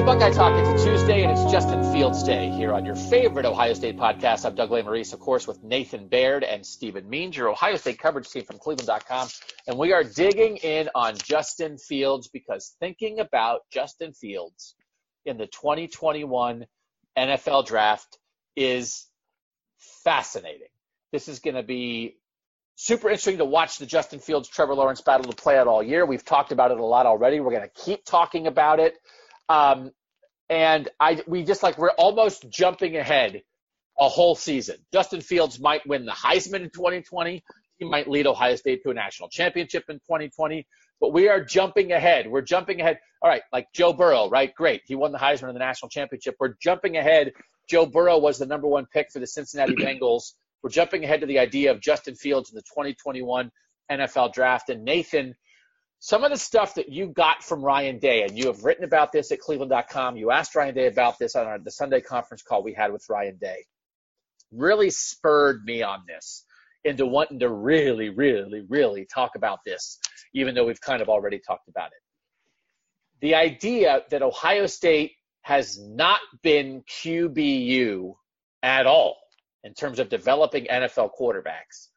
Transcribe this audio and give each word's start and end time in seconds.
To 0.00 0.06
Buckeye 0.06 0.30
Talk. 0.30 0.54
It's 0.54 0.82
a 0.82 0.86
Tuesday 0.88 1.24
and 1.24 1.30
it's 1.30 1.52
Justin 1.52 1.92
Fields 1.92 2.22
Day 2.22 2.48
here 2.48 2.72
on 2.72 2.86
your 2.86 2.94
favorite 2.94 3.44
Ohio 3.44 3.74
State 3.74 3.98
podcast. 3.98 4.46
I'm 4.46 4.54
Doug 4.54 4.70
Lesmerises, 4.70 5.12
of 5.12 5.20
course, 5.20 5.46
with 5.46 5.62
Nathan 5.62 6.08
Baird 6.08 6.42
and 6.42 6.64
Stephen 6.64 7.06
Means, 7.10 7.36
your 7.36 7.50
Ohio 7.50 7.76
State 7.76 7.98
coverage 7.98 8.30
team 8.30 8.44
from 8.44 8.58
Cleveland.com. 8.58 9.28
And 9.66 9.76
we 9.76 9.92
are 9.92 10.02
digging 10.02 10.56
in 10.56 10.88
on 10.94 11.18
Justin 11.18 11.76
Fields 11.76 12.28
because 12.28 12.74
thinking 12.80 13.20
about 13.20 13.60
Justin 13.70 14.14
Fields 14.14 14.74
in 15.26 15.36
the 15.36 15.46
2021 15.46 16.64
NFL 17.18 17.66
draft 17.66 18.18
is 18.56 19.06
fascinating. 20.02 20.68
This 21.12 21.28
is 21.28 21.40
going 21.40 21.56
to 21.56 21.62
be 21.62 22.16
super 22.74 23.10
interesting 23.10 23.36
to 23.36 23.44
watch 23.44 23.76
the 23.76 23.84
Justin 23.84 24.20
Fields 24.20 24.48
Trevor 24.48 24.74
Lawrence 24.74 25.02
battle 25.02 25.30
to 25.30 25.36
play 25.36 25.58
out 25.58 25.66
all 25.66 25.82
year. 25.82 26.06
We've 26.06 26.24
talked 26.24 26.52
about 26.52 26.70
it 26.70 26.78
a 26.78 26.86
lot 26.86 27.04
already. 27.04 27.38
We're 27.40 27.50
going 27.50 27.68
to 27.68 27.82
keep 27.82 28.06
talking 28.06 28.46
about 28.46 28.80
it. 28.80 28.96
Um, 29.50 29.90
and 30.50 30.88
I, 30.98 31.22
we 31.28 31.44
just 31.44 31.62
like 31.62 31.78
we're 31.78 31.92
almost 31.92 32.50
jumping 32.50 32.96
ahead 32.96 33.42
a 33.98 34.08
whole 34.08 34.34
season. 34.34 34.76
Justin 34.92 35.20
Fields 35.20 35.60
might 35.60 35.86
win 35.86 36.04
the 36.04 36.12
Heisman 36.12 36.62
in 36.62 36.70
2020. 36.70 37.42
He 37.78 37.84
might 37.88 38.08
lead 38.08 38.26
Ohio 38.26 38.56
State 38.56 38.82
to 38.82 38.90
a 38.90 38.94
national 38.94 39.28
championship 39.28 39.84
in 39.88 39.96
2020. 39.96 40.66
But 41.00 41.12
we 41.12 41.28
are 41.28 41.42
jumping 41.42 41.92
ahead. 41.92 42.28
We're 42.28 42.42
jumping 42.42 42.80
ahead. 42.80 42.98
All 43.22 43.30
right, 43.30 43.42
like 43.52 43.68
Joe 43.72 43.92
Burrow, 43.92 44.28
right? 44.28 44.54
Great. 44.54 44.82
He 44.86 44.96
won 44.96 45.12
the 45.12 45.18
Heisman 45.18 45.48
and 45.48 45.54
the 45.54 45.60
national 45.60 45.88
championship. 45.88 46.34
We're 46.40 46.54
jumping 46.60 46.96
ahead. 46.96 47.32
Joe 47.68 47.86
Burrow 47.86 48.18
was 48.18 48.38
the 48.38 48.46
number 48.46 48.66
one 48.66 48.86
pick 48.92 49.10
for 49.12 49.20
the 49.20 49.26
Cincinnati 49.26 49.74
Bengals. 49.76 50.32
We're 50.62 50.70
jumping 50.70 51.04
ahead 51.04 51.20
to 51.20 51.26
the 51.26 51.38
idea 51.38 51.70
of 51.70 51.80
Justin 51.80 52.16
Fields 52.16 52.50
in 52.50 52.56
the 52.56 52.62
2021 52.62 53.50
NFL 53.90 54.32
draft. 54.32 54.68
And 54.68 54.84
Nathan, 54.84 55.34
some 56.02 56.24
of 56.24 56.30
the 56.30 56.38
stuff 56.38 56.76
that 56.76 56.88
you 56.88 57.08
got 57.08 57.44
from 57.44 57.62
Ryan 57.62 57.98
Day, 57.98 58.22
and 58.22 58.36
you 58.36 58.46
have 58.46 58.64
written 58.64 58.84
about 58.84 59.12
this 59.12 59.30
at 59.32 59.38
cleveland.com. 59.38 60.16
You 60.16 60.30
asked 60.30 60.54
Ryan 60.54 60.74
Day 60.74 60.86
about 60.86 61.18
this 61.18 61.36
on 61.36 61.46
our, 61.46 61.58
the 61.58 61.70
Sunday 61.70 62.00
conference 62.00 62.42
call 62.42 62.62
we 62.62 62.72
had 62.72 62.90
with 62.90 63.04
Ryan 63.10 63.36
Day. 63.36 63.66
Really 64.50 64.88
spurred 64.88 65.62
me 65.64 65.82
on 65.82 66.00
this 66.08 66.46
into 66.84 67.04
wanting 67.06 67.40
to 67.40 67.50
really, 67.50 68.08
really, 68.08 68.64
really 68.66 69.04
talk 69.04 69.32
about 69.36 69.58
this, 69.66 69.98
even 70.32 70.54
though 70.54 70.64
we've 70.64 70.80
kind 70.80 71.02
of 71.02 71.10
already 71.10 71.38
talked 71.38 71.68
about 71.68 71.88
it. 71.88 72.00
The 73.20 73.34
idea 73.34 74.00
that 74.10 74.22
Ohio 74.22 74.64
State 74.64 75.12
has 75.42 75.78
not 75.78 76.20
been 76.42 76.82
QBU 76.88 78.14
at 78.62 78.86
all 78.86 79.18
in 79.64 79.74
terms 79.74 79.98
of 79.98 80.08
developing 80.08 80.64
NFL 80.64 81.10
quarterbacks 81.20 81.89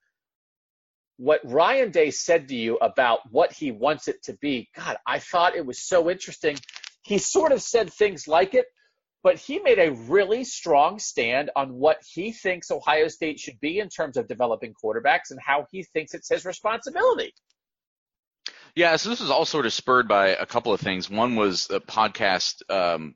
what 1.17 1.41
Ryan 1.43 1.91
Day 1.91 2.11
said 2.11 2.47
to 2.49 2.55
you 2.55 2.77
about 2.77 3.19
what 3.31 3.53
he 3.53 3.71
wants 3.71 4.07
it 4.07 4.23
to 4.23 4.33
be, 4.33 4.69
God, 4.75 4.97
I 5.05 5.19
thought 5.19 5.55
it 5.55 5.65
was 5.65 5.81
so 5.81 6.09
interesting. 6.09 6.57
He 7.03 7.17
sort 7.17 7.51
of 7.51 7.61
said 7.61 7.91
things 7.91 8.27
like 8.27 8.53
it, 8.53 8.65
but 9.23 9.37
he 9.37 9.59
made 9.59 9.79
a 9.79 9.91
really 9.91 10.43
strong 10.43 10.99
stand 10.99 11.51
on 11.55 11.73
what 11.73 11.97
he 12.05 12.31
thinks 12.31 12.71
Ohio 12.71 13.07
State 13.07 13.39
should 13.39 13.59
be 13.59 13.79
in 13.79 13.89
terms 13.89 14.17
of 14.17 14.27
developing 14.27 14.73
quarterbacks 14.73 15.31
and 15.31 15.39
how 15.39 15.67
he 15.71 15.83
thinks 15.83 16.13
it's 16.13 16.29
his 16.29 16.45
responsibility. 16.45 17.33
Yeah, 18.75 18.95
so 18.95 19.09
this 19.09 19.21
was 19.21 19.29
all 19.29 19.45
sort 19.45 19.67
of 19.67 19.73
spurred 19.73 20.07
by 20.07 20.29
a 20.29 20.47
couple 20.47 20.73
of 20.73 20.81
things. 20.81 21.09
One 21.09 21.35
was 21.35 21.69
a 21.69 21.79
podcast 21.79 22.69
um, 22.69 23.13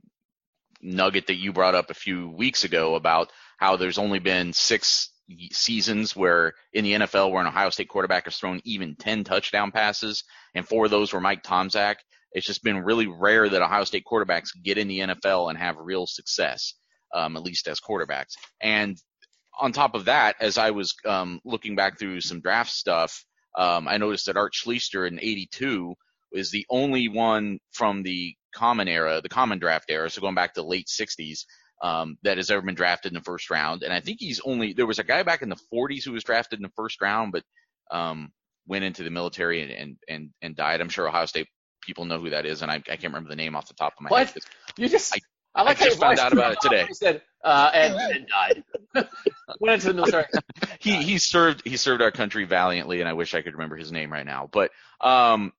nugget 0.81 1.27
that 1.27 1.35
you 1.35 1.51
brought 1.51 1.75
up 1.75 1.89
a 1.89 1.95
few 1.95 2.29
weeks 2.29 2.63
ago 2.63 2.95
about 2.95 3.31
how 3.57 3.75
there's 3.75 3.97
only 3.97 4.19
been 4.19 4.53
six 4.53 5.09
seasons 5.51 6.15
where 6.15 6.53
in 6.73 6.83
the 6.83 6.93
NFL 6.93 7.31
where 7.31 7.41
an 7.41 7.47
Ohio 7.47 7.69
State 7.69 7.89
quarterback 7.89 8.25
has 8.25 8.37
thrown 8.37 8.61
even 8.63 8.95
10 8.95 9.23
touchdown 9.23 9.71
passes, 9.71 10.23
and 10.55 10.67
four 10.67 10.85
of 10.85 10.91
those 10.91 11.13
were 11.13 11.21
Mike 11.21 11.43
Tomczak. 11.43 11.95
It's 12.31 12.45
just 12.45 12.63
been 12.63 12.83
really 12.83 13.07
rare 13.07 13.47
that 13.49 13.61
Ohio 13.61 13.83
State 13.83 14.03
quarterbacks 14.09 14.49
get 14.63 14.77
in 14.77 14.87
the 14.87 14.99
NFL 14.99 15.49
and 15.49 15.57
have 15.57 15.75
real 15.77 16.05
success, 16.05 16.73
um, 17.13 17.37
at 17.37 17.43
least 17.43 17.67
as 17.67 17.79
quarterbacks. 17.79 18.33
And 18.61 18.97
on 19.59 19.71
top 19.71 19.95
of 19.95 20.05
that, 20.05 20.35
as 20.39 20.57
I 20.57 20.71
was 20.71 20.93
um, 21.05 21.39
looking 21.43 21.75
back 21.75 21.97
through 21.97 22.21
some 22.21 22.41
draft 22.41 22.71
stuff, 22.71 23.23
um, 23.57 23.87
I 23.87 23.97
noticed 23.97 24.27
that 24.27 24.37
Art 24.37 24.53
Schlichter 24.53 25.07
in 25.07 25.19
'82 25.19 25.95
is 26.33 26.51
the 26.51 26.65
only 26.69 27.09
one 27.09 27.59
from 27.71 28.03
the 28.03 28.35
common 28.53 28.87
era, 28.87 29.21
the 29.21 29.29
common 29.29 29.59
draft 29.59 29.89
era, 29.89 30.09
so 30.09 30.21
going 30.21 30.35
back 30.35 30.53
to 30.53 30.63
late 30.63 30.87
'60s, 30.87 31.45
um, 31.81 32.17
that 32.23 32.37
has 32.37 32.49
ever 32.49 32.61
been 32.61 32.75
drafted 32.75 33.11
in 33.11 33.15
the 33.15 33.23
first 33.23 33.49
round. 33.49 33.83
And 33.83 33.93
I 33.93 33.99
think 33.99 34.19
he's 34.19 34.39
only 34.41 34.73
there 34.73 34.85
was 34.85 34.99
a 34.99 35.03
guy 35.03 35.23
back 35.23 35.41
in 35.41 35.49
the 35.49 35.59
40s 35.73 36.03
who 36.03 36.13
was 36.13 36.23
drafted 36.23 36.59
in 36.59 36.63
the 36.63 36.71
first 36.75 37.01
round, 37.01 37.31
but 37.31 37.43
um, 37.91 38.31
went 38.67 38.83
into 38.83 39.03
the 39.03 39.09
military 39.09 39.61
and, 39.61 39.71
and 39.71 39.97
and 40.07 40.29
and 40.41 40.55
died. 40.55 40.81
I'm 40.81 40.89
sure 40.89 41.07
Ohio 41.07 41.25
State 41.25 41.47
people 41.83 42.05
know 42.05 42.19
who 42.19 42.31
that 42.31 42.45
is, 42.45 42.61
and 42.61 42.71
I, 42.71 42.75
I 42.75 42.79
can't 42.79 43.05
remember 43.05 43.29
the 43.29 43.35
name 43.35 43.55
off 43.55 43.67
the 43.67 43.73
top 43.73 43.93
of 43.97 44.01
my 44.01 44.09
what? 44.09 44.29
head. 44.29 44.43
You 44.77 44.89
just 44.89 45.15
I, 45.15 45.19
I 45.55 45.63
like 45.63 45.81
I 45.81 45.85
just 45.85 45.99
found 45.99 46.19
out 46.19 46.33
about 46.33 46.53
it 46.53 46.61
today. 46.61 46.85
He 46.87 46.93
said 46.93 47.21
uh, 47.43 47.71
and, 47.73 47.95
and 47.95 48.27
died. 48.27 48.63
Went 49.59 49.75
into 49.75 49.87
the 49.87 49.93
military. 49.93 50.25
he 50.79 51.01
he 51.01 51.17
served 51.17 51.65
he 51.65 51.77
served 51.77 52.01
our 52.01 52.11
country 52.11 52.45
valiantly, 52.45 52.99
and 52.99 53.09
I 53.09 53.13
wish 53.13 53.33
I 53.33 53.41
could 53.41 53.53
remember 53.53 53.77
his 53.77 53.91
name 53.91 54.11
right 54.11 54.25
now. 54.25 54.49
But 54.51 54.71
um, 55.01 55.53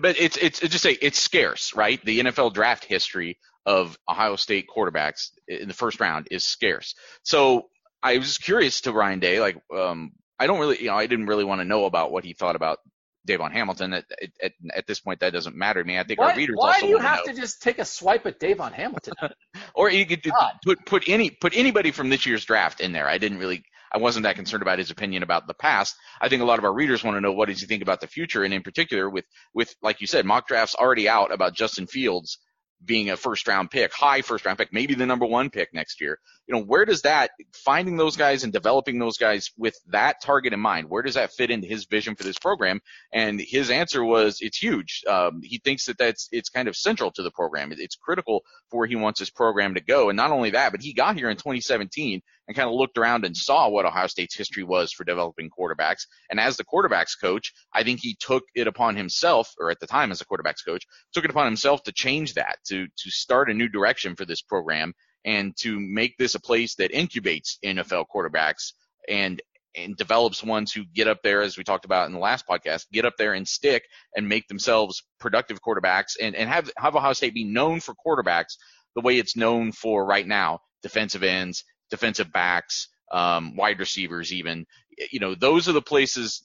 but 0.00 0.18
it's 0.18 0.36
it's, 0.36 0.60
it's 0.60 0.72
just 0.72 0.82
say 0.82 0.96
it's 1.00 1.18
scarce, 1.18 1.74
right? 1.74 2.04
The 2.04 2.20
NFL 2.20 2.54
draft 2.54 2.84
history 2.84 3.38
of 3.66 3.98
Ohio 4.08 4.36
State 4.36 4.66
quarterbacks 4.74 5.30
in 5.48 5.68
the 5.68 5.74
first 5.74 6.00
round 6.00 6.28
is 6.30 6.44
scarce. 6.44 6.94
So 7.24 7.66
I 8.02 8.16
was 8.18 8.38
curious 8.38 8.82
to 8.82 8.92
Ryan 8.92 9.18
Day, 9.18 9.40
like, 9.40 9.56
um, 9.76 10.12
I 10.38 10.46
don't 10.46 10.60
really, 10.60 10.80
you 10.80 10.86
know, 10.86 10.96
I 10.96 11.06
didn't 11.06 11.26
really 11.26 11.44
want 11.44 11.60
to 11.60 11.64
know 11.64 11.84
about 11.84 12.12
what 12.12 12.24
he 12.24 12.32
thought 12.32 12.56
about 12.56 12.78
Davon 13.26 13.50
Hamilton. 13.50 13.92
At, 13.94 14.04
at, 14.40 14.52
at 14.74 14.86
this 14.86 15.00
point, 15.00 15.20
that 15.20 15.32
doesn't 15.32 15.56
matter 15.56 15.82
to 15.82 15.86
me. 15.86 15.98
I 15.98 16.04
think 16.04 16.20
why, 16.20 16.30
our 16.30 16.36
readers 16.36 16.56
why 16.56 16.74
also 16.74 16.86
do 16.86 16.88
you 16.88 16.98
have 16.98 17.24
to, 17.24 17.32
to 17.32 17.40
just 17.40 17.60
take 17.60 17.80
a 17.80 17.84
swipe 17.84 18.24
at 18.26 18.38
Davon 18.38 18.72
Hamilton? 18.72 19.14
or 19.74 19.90
you 19.90 20.06
could 20.06 20.22
God. 20.22 20.52
put 20.64 20.86
put 20.86 21.08
any 21.08 21.30
put 21.30 21.56
anybody 21.56 21.90
from 21.90 22.08
this 22.08 22.24
year's 22.24 22.44
draft 22.44 22.80
in 22.80 22.92
there. 22.92 23.08
I 23.08 23.18
didn't 23.18 23.38
really. 23.38 23.64
I 23.92 23.98
wasn't 23.98 24.24
that 24.24 24.36
concerned 24.36 24.62
about 24.62 24.78
his 24.78 24.90
opinion 24.90 25.22
about 25.22 25.46
the 25.46 25.54
past. 25.54 25.96
I 26.20 26.28
think 26.28 26.42
a 26.42 26.44
lot 26.44 26.58
of 26.58 26.64
our 26.64 26.72
readers 26.72 27.02
want 27.02 27.16
to 27.16 27.20
know 27.20 27.32
what 27.32 27.48
does 27.48 27.60
he 27.60 27.66
think 27.66 27.82
about 27.82 28.00
the 28.00 28.06
future, 28.06 28.44
and 28.44 28.52
in 28.52 28.62
particular, 28.62 29.08
with 29.10 29.24
with 29.54 29.74
like 29.82 30.00
you 30.00 30.06
said, 30.06 30.24
mock 30.24 30.46
drafts 30.46 30.74
already 30.74 31.08
out 31.08 31.32
about 31.32 31.54
Justin 31.54 31.86
Fields 31.86 32.38
being 32.84 33.10
a 33.10 33.16
first 33.16 33.48
round 33.48 33.70
pick, 33.70 33.92
high 33.92 34.22
first 34.22 34.44
round 34.44 34.58
pick, 34.58 34.72
maybe 34.72 34.94
the 34.94 35.06
number 35.06 35.26
one 35.26 35.50
pick 35.50 35.72
next 35.72 36.00
year. 36.00 36.18
You 36.46 36.54
know, 36.54 36.62
where 36.62 36.84
does 36.84 37.02
that 37.02 37.30
finding 37.52 37.96
those 37.96 38.16
guys 38.16 38.44
and 38.44 38.52
developing 38.52 38.98
those 38.98 39.18
guys 39.18 39.50
with 39.56 39.76
that 39.88 40.22
target 40.22 40.52
in 40.52 40.60
mind, 40.60 40.88
where 40.88 41.02
does 41.02 41.14
that 41.14 41.32
fit 41.32 41.50
into 41.50 41.66
his 41.66 41.86
vision 41.86 42.14
for 42.14 42.22
this 42.22 42.38
program? 42.38 42.80
And 43.12 43.40
his 43.40 43.70
answer 43.70 44.04
was, 44.04 44.38
it's 44.40 44.58
huge. 44.58 45.02
Um, 45.08 45.40
he 45.42 45.58
thinks 45.58 45.86
that 45.86 45.98
that's 45.98 46.28
it's 46.30 46.48
kind 46.48 46.68
of 46.68 46.76
central 46.76 47.10
to 47.12 47.22
the 47.22 47.30
program. 47.30 47.72
It's 47.72 47.96
critical 47.96 48.44
for 48.70 48.78
where 48.78 48.88
he 48.88 48.96
wants 48.96 49.18
his 49.18 49.30
program 49.30 49.74
to 49.74 49.80
go. 49.80 50.08
And 50.08 50.16
not 50.16 50.30
only 50.30 50.50
that, 50.50 50.70
but 50.70 50.82
he 50.82 50.92
got 50.92 51.16
here 51.16 51.30
in 51.30 51.36
2017 51.36 52.22
and 52.46 52.56
kind 52.56 52.68
of 52.68 52.74
looked 52.74 52.98
around 52.98 53.24
and 53.24 53.36
saw 53.36 53.68
what 53.68 53.86
Ohio 53.86 54.06
State's 54.06 54.36
history 54.36 54.62
was 54.62 54.92
for 54.92 55.04
developing 55.04 55.50
quarterbacks. 55.50 56.06
And 56.30 56.38
as 56.38 56.56
the 56.56 56.64
quarterbacks 56.64 57.18
coach, 57.20 57.52
I 57.72 57.82
think 57.82 58.00
he 58.00 58.16
took 58.18 58.44
it 58.54 58.66
upon 58.66 58.96
himself, 58.96 59.52
or 59.58 59.70
at 59.70 59.80
the 59.80 59.86
time 59.86 60.12
as 60.12 60.20
a 60.20 60.26
quarterbacks 60.26 60.64
coach, 60.64 60.84
took 61.12 61.24
it 61.24 61.30
upon 61.30 61.46
himself 61.46 61.82
to 61.84 61.92
change 61.92 62.34
that, 62.34 62.58
to 62.68 62.86
to 62.86 63.10
start 63.10 63.50
a 63.50 63.54
new 63.54 63.68
direction 63.68 64.16
for 64.16 64.24
this 64.24 64.42
program 64.42 64.92
and 65.24 65.56
to 65.58 65.80
make 65.80 66.16
this 66.18 66.34
a 66.34 66.40
place 66.40 66.76
that 66.76 66.92
incubates 66.92 67.58
NFL 67.64 68.06
quarterbacks 68.14 68.72
and 69.08 69.42
and 69.76 69.96
develops 69.96 70.42
ones 70.42 70.72
who 70.72 70.84
get 70.94 71.06
up 71.06 71.18
there, 71.22 71.42
as 71.42 71.58
we 71.58 71.64
talked 71.64 71.84
about 71.84 72.06
in 72.06 72.12
the 72.12 72.18
last 72.18 72.46
podcast, 72.48 72.86
get 72.92 73.04
up 73.04 73.14
there 73.18 73.34
and 73.34 73.46
stick 73.46 73.84
and 74.16 74.28
make 74.28 74.48
themselves 74.48 75.02
productive 75.20 75.60
quarterbacks 75.60 76.16
and, 76.20 76.34
and 76.34 76.48
have, 76.48 76.70
have 76.78 76.96
Ohio 76.96 77.12
State 77.12 77.34
be 77.34 77.44
known 77.44 77.80
for 77.80 77.94
quarterbacks 77.94 78.56
the 78.94 79.02
way 79.02 79.18
it's 79.18 79.36
known 79.36 79.72
for 79.72 80.06
right 80.06 80.26
now, 80.26 80.60
defensive 80.82 81.22
ends, 81.22 81.62
defensive 81.90 82.32
backs, 82.32 82.88
um, 83.12 83.56
wide 83.56 83.78
receivers, 83.78 84.32
even. 84.32 84.66
You 85.12 85.20
know, 85.20 85.34
those 85.34 85.68
are 85.68 85.72
the 85.72 85.82
places. 85.82 86.42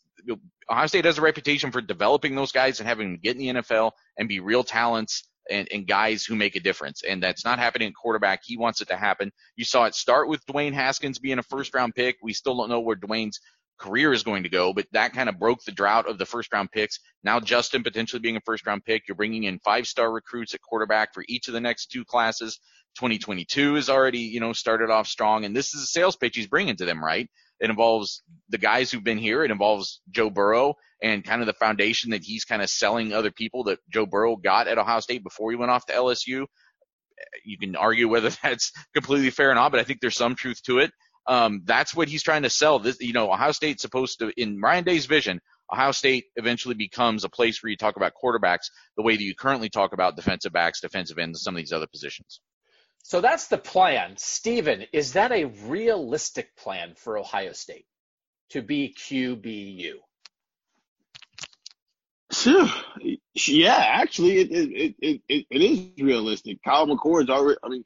Ohio 0.69 0.87
State 0.87 1.05
has 1.05 1.17
a 1.17 1.21
reputation 1.21 1.71
for 1.71 1.81
developing 1.81 2.35
those 2.35 2.51
guys 2.51 2.79
and 2.79 2.87
having 2.87 3.13
them 3.13 3.19
get 3.21 3.37
in 3.37 3.55
the 3.55 3.61
NFL 3.61 3.91
and 4.17 4.27
be 4.27 4.39
real 4.39 4.63
talents 4.63 5.23
and, 5.49 5.67
and 5.71 5.87
guys 5.87 6.23
who 6.23 6.35
make 6.35 6.55
a 6.55 6.59
difference. 6.59 7.01
And 7.03 7.21
that's 7.23 7.43
not 7.43 7.59
happening 7.59 7.89
at 7.89 7.95
quarterback. 7.95 8.41
He 8.43 8.57
wants 8.57 8.81
it 8.81 8.89
to 8.89 8.97
happen. 8.97 9.31
You 9.55 9.65
saw 9.65 9.85
it 9.85 9.95
start 9.95 10.27
with 10.27 10.45
Dwayne 10.45 10.73
Haskins 10.73 11.19
being 11.19 11.39
a 11.39 11.43
first 11.43 11.73
round 11.73 11.95
pick. 11.95 12.17
We 12.21 12.33
still 12.33 12.55
don't 12.57 12.69
know 12.69 12.81
where 12.81 12.95
Dwayne's 12.95 13.39
career 13.81 14.13
is 14.13 14.23
going 14.23 14.43
to 14.43 14.49
go, 14.49 14.73
but 14.73 14.85
that 14.91 15.13
kind 15.13 15.27
of 15.27 15.39
broke 15.39 15.63
the 15.63 15.71
drought 15.71 16.07
of 16.07 16.17
the 16.17 16.25
first 16.25 16.53
round 16.53 16.71
picks. 16.71 16.99
Now 17.23 17.39
Justin 17.39 17.83
potentially 17.83 18.19
being 18.19 18.37
a 18.37 18.41
first 18.45 18.65
round 18.65 18.85
pick, 18.85 19.07
you're 19.07 19.15
bringing 19.15 19.43
in 19.43 19.59
five 19.59 19.87
star 19.87 20.11
recruits 20.11 20.53
at 20.53 20.61
quarterback 20.61 21.13
for 21.13 21.23
each 21.27 21.47
of 21.47 21.53
the 21.53 21.61
next 21.61 21.87
two 21.87 22.05
classes. 22.05 22.59
2022 22.97 23.77
is 23.77 23.89
already, 23.89 24.19
you 24.19 24.39
know, 24.39 24.53
started 24.53 24.89
off 24.89 25.07
strong 25.07 25.45
and 25.45 25.55
this 25.55 25.73
is 25.73 25.83
a 25.83 25.87
sales 25.87 26.15
pitch 26.15 26.35
he's 26.35 26.47
bringing 26.47 26.75
to 26.75 26.85
them, 26.85 27.03
right? 27.03 27.29
It 27.59 27.69
involves 27.69 28.23
the 28.49 28.57
guys 28.57 28.91
who've 28.91 29.03
been 29.03 29.17
here. 29.17 29.43
It 29.43 29.51
involves 29.51 30.01
Joe 30.09 30.29
Burrow 30.29 30.75
and 31.01 31.23
kind 31.23 31.41
of 31.41 31.47
the 31.47 31.53
foundation 31.53 32.11
that 32.11 32.23
he's 32.23 32.45
kind 32.45 32.61
of 32.61 32.69
selling 32.69 33.13
other 33.13 33.31
people 33.31 33.65
that 33.65 33.79
Joe 33.89 34.05
Burrow 34.05 34.35
got 34.35 34.67
at 34.67 34.77
Ohio 34.77 34.99
State 34.99 35.23
before 35.23 35.51
he 35.51 35.57
went 35.57 35.71
off 35.71 35.85
to 35.87 35.93
LSU. 35.93 36.45
You 37.45 37.57
can 37.59 37.75
argue 37.75 38.07
whether 38.07 38.29
that's 38.43 38.71
completely 38.93 39.29
fair 39.29 39.51
or 39.51 39.55
not, 39.55 39.71
but 39.71 39.79
I 39.79 39.83
think 39.83 40.01
there's 40.01 40.17
some 40.17 40.35
truth 40.35 40.61
to 40.63 40.79
it. 40.79 40.91
Um, 41.27 41.61
that's 41.65 41.95
what 41.95 42.07
he's 42.07 42.23
trying 42.23 42.43
to 42.43 42.49
sell. 42.49 42.79
This, 42.79 42.99
you 42.99 43.13
know, 43.13 43.31
Ohio 43.31 43.51
State's 43.51 43.81
supposed 43.81 44.19
to, 44.19 44.31
in 44.35 44.59
Ryan 44.59 44.83
Day's 44.83 45.05
vision, 45.05 45.39
Ohio 45.71 45.91
State 45.91 46.25
eventually 46.35 46.75
becomes 46.75 47.23
a 47.23 47.29
place 47.29 47.61
where 47.61 47.69
you 47.69 47.77
talk 47.77 47.95
about 47.95 48.13
quarterbacks 48.21 48.71
the 48.97 49.03
way 49.03 49.15
that 49.15 49.23
you 49.23 49.35
currently 49.35 49.69
talk 49.69 49.93
about 49.93 50.15
defensive 50.15 50.51
backs, 50.51 50.81
defensive 50.81 51.17
ends, 51.17 51.37
and 51.37 51.41
some 51.41 51.55
of 51.55 51.59
these 51.59 51.71
other 51.71 51.87
positions. 51.87 52.41
So 53.03 53.21
that's 53.21 53.47
the 53.47 53.57
plan. 53.57 54.15
Stephen, 54.17 54.85
is 54.93 55.13
that 55.13 55.31
a 55.31 55.45
realistic 55.45 56.55
plan 56.55 56.93
for 56.95 57.17
Ohio 57.17 57.53
State 57.53 57.85
to 58.49 58.61
be 58.61 58.93
QBU? 58.97 59.93
Sure. 62.31 62.69
Yeah, 63.33 63.75
actually, 63.77 64.39
it 64.39 64.51
it, 64.51 64.95
it, 64.99 65.21
it, 65.27 65.45
it 65.49 65.61
is 65.61 66.03
realistic. 66.03 66.59
Kyle 66.63 66.87
McCord's 66.87 67.29
already, 67.29 67.57
I 67.63 67.69
mean, 67.69 67.83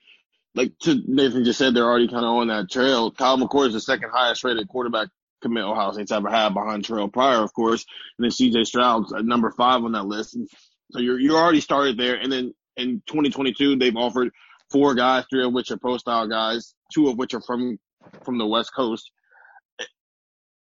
like 0.55 0.71
Nathan 0.85 1.43
just 1.43 1.59
said, 1.59 1.73
they're 1.73 1.85
already 1.85 2.07
kind 2.07 2.25
of 2.25 2.31
on 2.31 2.47
that 2.47 2.69
trail. 2.71 3.11
Kyle 3.11 3.37
McCord 3.37 3.67
is 3.67 3.73
the 3.73 3.81
second 3.81 4.09
highest 4.13 4.43
rated 4.43 4.67
quarterback 4.67 5.09
commit 5.41 5.63
Ohio 5.63 5.91
State's 5.91 6.11
ever 6.11 6.29
had 6.29 6.53
behind 6.53 6.83
Terrelle 6.83 7.11
Pryor, 7.11 7.43
of 7.43 7.53
course. 7.53 7.85
And 8.17 8.23
then 8.23 8.31
CJ 8.31 8.65
Stroud's 8.65 9.11
number 9.11 9.51
five 9.51 9.83
on 9.83 9.91
that 9.91 10.05
list. 10.05 10.35
And 10.35 10.47
so 10.91 10.99
you're, 10.99 11.19
you 11.19 11.35
already 11.35 11.61
started 11.61 11.97
there. 11.97 12.15
And 12.15 12.31
then 12.31 12.53
in 12.77 13.01
2022, 13.05 13.75
they've 13.75 13.95
offered 13.95 14.31
four 14.71 14.95
guys, 14.95 15.25
three 15.29 15.45
of 15.45 15.53
which 15.53 15.71
are 15.71 15.77
pro 15.77 15.97
style 15.97 16.27
guys, 16.27 16.73
two 16.93 17.09
of 17.09 17.17
which 17.17 17.33
are 17.33 17.41
from, 17.41 17.77
from 18.23 18.37
the 18.37 18.47
West 18.47 18.71
Coast. 18.73 19.11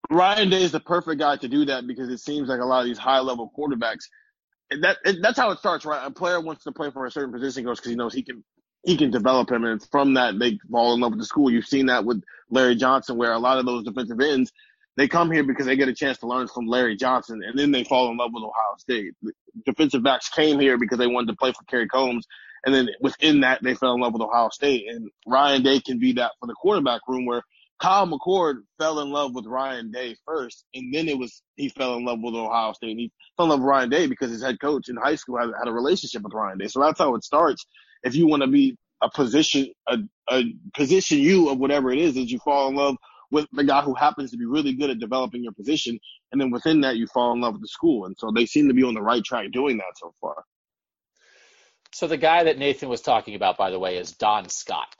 Ryan 0.09 0.49
Day 0.49 0.63
is 0.63 0.71
the 0.71 0.79
perfect 0.79 1.19
guy 1.19 1.37
to 1.37 1.47
do 1.47 1.65
that 1.65 1.87
because 1.87 2.09
it 2.09 2.19
seems 2.19 2.49
like 2.49 2.59
a 2.59 2.65
lot 2.65 2.81
of 2.81 2.85
these 2.85 2.97
high 2.97 3.19
level 3.19 3.51
quarterbacks, 3.57 4.05
that 4.81 4.97
that's 5.21 5.37
how 5.37 5.51
it 5.51 5.59
starts, 5.59 5.85
right? 5.85 6.05
A 6.05 6.11
player 6.11 6.39
wants 6.39 6.63
to 6.63 6.71
play 6.71 6.91
for 6.91 7.05
a 7.05 7.11
certain 7.11 7.33
position 7.33 7.63
goes 7.63 7.79
because 7.79 7.89
he 7.89 7.95
knows 7.95 8.13
he 8.13 8.23
can 8.23 8.43
he 8.83 8.97
can 8.97 9.11
develop 9.11 9.51
him, 9.51 9.63
and 9.63 9.81
from 9.91 10.15
that 10.15 10.39
they 10.39 10.59
fall 10.69 10.93
in 10.93 10.99
love 10.99 11.11
with 11.11 11.19
the 11.19 11.25
school. 11.25 11.51
You've 11.51 11.65
seen 11.65 11.87
that 11.87 12.05
with 12.05 12.23
Larry 12.49 12.75
Johnson, 12.75 13.17
where 13.17 13.31
a 13.31 13.39
lot 13.39 13.57
of 13.57 13.65
those 13.65 13.83
defensive 13.83 14.19
ends 14.19 14.51
they 14.97 15.07
come 15.07 15.31
here 15.31 15.43
because 15.43 15.65
they 15.65 15.75
get 15.75 15.87
a 15.87 15.93
chance 15.93 16.17
to 16.19 16.27
learn 16.27 16.47
from 16.47 16.67
Larry 16.67 16.95
Johnson, 16.95 17.41
and 17.45 17.57
then 17.57 17.71
they 17.71 17.83
fall 17.83 18.11
in 18.11 18.17
love 18.17 18.31
with 18.33 18.43
Ohio 18.43 18.75
State. 18.77 19.13
Defensive 19.65 20.03
backs 20.03 20.29
came 20.29 20.59
here 20.59 20.77
because 20.77 20.97
they 20.97 21.07
wanted 21.07 21.27
to 21.27 21.37
play 21.37 21.51
for 21.51 21.63
Kerry 21.65 21.87
Combs, 21.87 22.27
and 22.65 22.75
then 22.75 22.89
within 22.99 23.41
that 23.41 23.63
they 23.63 23.73
fell 23.73 23.93
in 23.93 24.01
love 24.01 24.13
with 24.13 24.21
Ohio 24.21 24.49
State. 24.49 24.87
And 24.89 25.09
Ryan 25.25 25.63
Day 25.63 25.79
can 25.79 25.99
be 25.99 26.13
that 26.13 26.31
for 26.39 26.47
the 26.47 26.53
quarterback 26.53 27.01
room, 27.07 27.25
where 27.25 27.41
Kyle 27.79 28.05
McCord 28.05 28.63
fell 28.77 28.99
in 28.99 29.09
love 29.09 29.33
with 29.33 29.45
Ryan 29.45 29.91
Day 29.91 30.15
first, 30.25 30.65
and 30.73 30.93
then 30.93 31.07
it 31.07 31.17
was 31.17 31.41
he 31.55 31.69
fell 31.69 31.95
in 31.95 32.05
love 32.05 32.19
with 32.21 32.35
Ohio 32.35 32.73
State. 32.73 32.91
And 32.91 32.99
he 32.99 33.11
fell 33.37 33.45
in 33.45 33.51
love 33.51 33.59
with 33.61 33.69
Ryan 33.69 33.89
Day 33.89 34.07
because 34.07 34.29
his 34.29 34.43
head 34.43 34.59
coach 34.59 34.89
in 34.89 34.97
high 34.97 35.15
school 35.15 35.37
had, 35.39 35.49
had 35.57 35.69
a 35.69 35.73
relationship 35.73 36.21
with 36.21 36.33
Ryan 36.33 36.57
Day. 36.57 36.67
So 36.67 36.81
that's 36.81 36.99
how 36.99 37.15
it 37.15 37.23
starts. 37.23 37.65
If 38.03 38.15
you 38.15 38.27
want 38.27 38.43
to 38.43 38.47
be 38.47 38.77
a 39.01 39.09
position, 39.09 39.71
a, 39.87 39.97
a 40.29 40.43
position 40.73 41.19
you 41.19 41.49
of 41.49 41.59
whatever 41.59 41.91
it 41.91 41.99
is, 41.99 42.17
is 42.17 42.31
you 42.31 42.39
fall 42.39 42.69
in 42.69 42.75
love 42.75 42.95
with 43.31 43.47
the 43.53 43.63
guy 43.63 43.81
who 43.81 43.93
happens 43.93 44.31
to 44.31 44.37
be 44.37 44.45
really 44.45 44.73
good 44.73 44.89
at 44.89 44.99
developing 44.99 45.43
your 45.43 45.53
position, 45.53 45.99
and 46.31 46.41
then 46.41 46.51
within 46.51 46.81
that 46.81 46.97
you 46.97 47.07
fall 47.07 47.33
in 47.33 47.41
love 47.41 47.53
with 47.53 47.61
the 47.61 47.67
school. 47.67 48.05
And 48.05 48.15
so 48.17 48.31
they 48.31 48.45
seem 48.45 48.67
to 48.67 48.73
be 48.73 48.83
on 48.83 48.93
the 48.93 49.01
right 49.01 49.23
track 49.23 49.51
doing 49.51 49.77
that 49.77 49.97
so 49.97 50.13
far. 50.19 50.43
So 51.93 52.07
the 52.07 52.17
guy 52.17 52.43
that 52.45 52.57
Nathan 52.57 52.89
was 52.89 53.01
talking 53.01 53.35
about, 53.35 53.57
by 53.57 53.69
the 53.69 53.79
way, 53.79 53.97
is 53.97 54.11
Don 54.13 54.49
Scott 54.49 54.95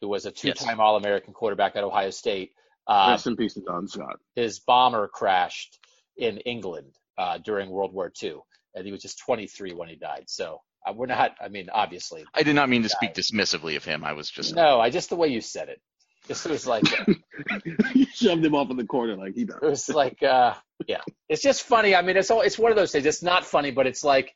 who 0.00 0.08
was 0.08 0.26
a 0.26 0.30
two-time 0.30 0.68
yes. 0.68 0.78
All-American 0.78 1.32
quarterback 1.32 1.76
at 1.76 1.84
Ohio 1.84 2.10
State. 2.10 2.52
Uh, 2.86 3.08
Rest 3.10 3.26
in 3.26 3.36
peace 3.36 3.54
to 3.54 3.60
Don 3.60 3.88
Scott. 3.88 4.18
His 4.34 4.60
bomber 4.60 5.08
crashed 5.08 5.78
in 6.16 6.38
England 6.38 6.94
uh, 7.18 7.38
during 7.38 7.70
World 7.70 7.92
War 7.92 8.12
II, 8.22 8.36
and 8.74 8.86
he 8.86 8.92
was 8.92 9.02
just 9.02 9.18
23 9.20 9.72
when 9.72 9.88
he 9.88 9.96
died. 9.96 10.24
So 10.26 10.60
uh, 10.86 10.92
we're 10.94 11.06
not. 11.06 11.34
I 11.42 11.48
mean, 11.48 11.68
obviously. 11.72 12.24
I 12.34 12.42
did 12.42 12.54
not 12.54 12.68
mean 12.68 12.82
to 12.82 12.88
speak 12.88 13.14
dismissively 13.14 13.76
of 13.76 13.84
him. 13.84 14.04
I 14.04 14.12
was 14.12 14.30
just. 14.30 14.54
No, 14.54 14.80
I 14.80 14.90
just 14.90 15.10
the 15.10 15.16
way 15.16 15.28
you 15.28 15.40
said 15.40 15.68
it. 15.68 15.80
Just 16.28 16.46
it 16.46 16.52
was 16.52 16.66
like. 16.66 16.84
you 17.94 18.06
shoved 18.06 18.44
him 18.44 18.54
off 18.54 18.70
in 18.70 18.76
the 18.76 18.86
corner 18.86 19.16
like 19.16 19.34
he 19.34 19.44
does. 19.44 19.58
It 19.62 19.68
was 19.68 19.88
like, 19.88 20.22
uh, 20.22 20.54
yeah, 20.86 21.00
it's 21.28 21.42
just 21.42 21.62
funny. 21.62 21.94
I 21.94 22.02
mean, 22.02 22.16
it's 22.16 22.30
all. 22.30 22.40
It's 22.40 22.58
one 22.58 22.72
of 22.72 22.76
those 22.76 22.92
things. 22.92 23.06
It's 23.06 23.22
not 23.22 23.44
funny, 23.44 23.70
but 23.70 23.86
it's 23.86 24.04
like 24.04 24.32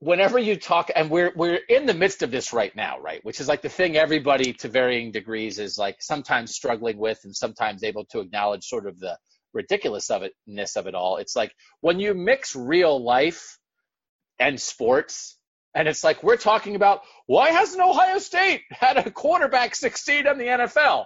whenever 0.00 0.38
you 0.38 0.56
talk 0.56 0.90
and 0.96 1.10
we're 1.10 1.30
we're 1.36 1.60
in 1.68 1.84
the 1.84 1.94
midst 1.94 2.22
of 2.22 2.30
this 2.30 2.54
right 2.54 2.74
now 2.74 2.98
right 3.00 3.22
which 3.22 3.38
is 3.38 3.46
like 3.46 3.60
the 3.60 3.68
thing 3.68 3.96
everybody 3.96 4.54
to 4.54 4.66
varying 4.66 5.12
degrees 5.12 5.58
is 5.58 5.76
like 5.76 5.96
sometimes 6.00 6.54
struggling 6.54 6.96
with 6.96 7.20
and 7.24 7.36
sometimes 7.36 7.84
able 7.84 8.06
to 8.06 8.20
acknowledge 8.20 8.64
sort 8.64 8.86
of 8.86 8.98
the 8.98 9.16
ridiculous 9.52 10.10
of 10.10 10.22
itness 10.22 10.76
of 10.76 10.86
it 10.86 10.94
all 10.94 11.18
it's 11.18 11.36
like 11.36 11.52
when 11.82 12.00
you 12.00 12.14
mix 12.14 12.56
real 12.56 13.02
life 13.02 13.58
and 14.40 14.60
sports 14.60 15.36
and 15.74 15.86
it's 15.86 16.02
like 16.02 16.22
we're 16.24 16.36
talking 16.36 16.74
about 16.74 17.02
why 17.26 17.50
hasn't 17.50 17.80
ohio 17.80 18.18
state 18.18 18.62
had 18.70 18.96
a 18.96 19.10
quarterback 19.10 19.74
succeed 19.76 20.26
in 20.26 20.38
the 20.38 20.46
nfl 20.46 21.04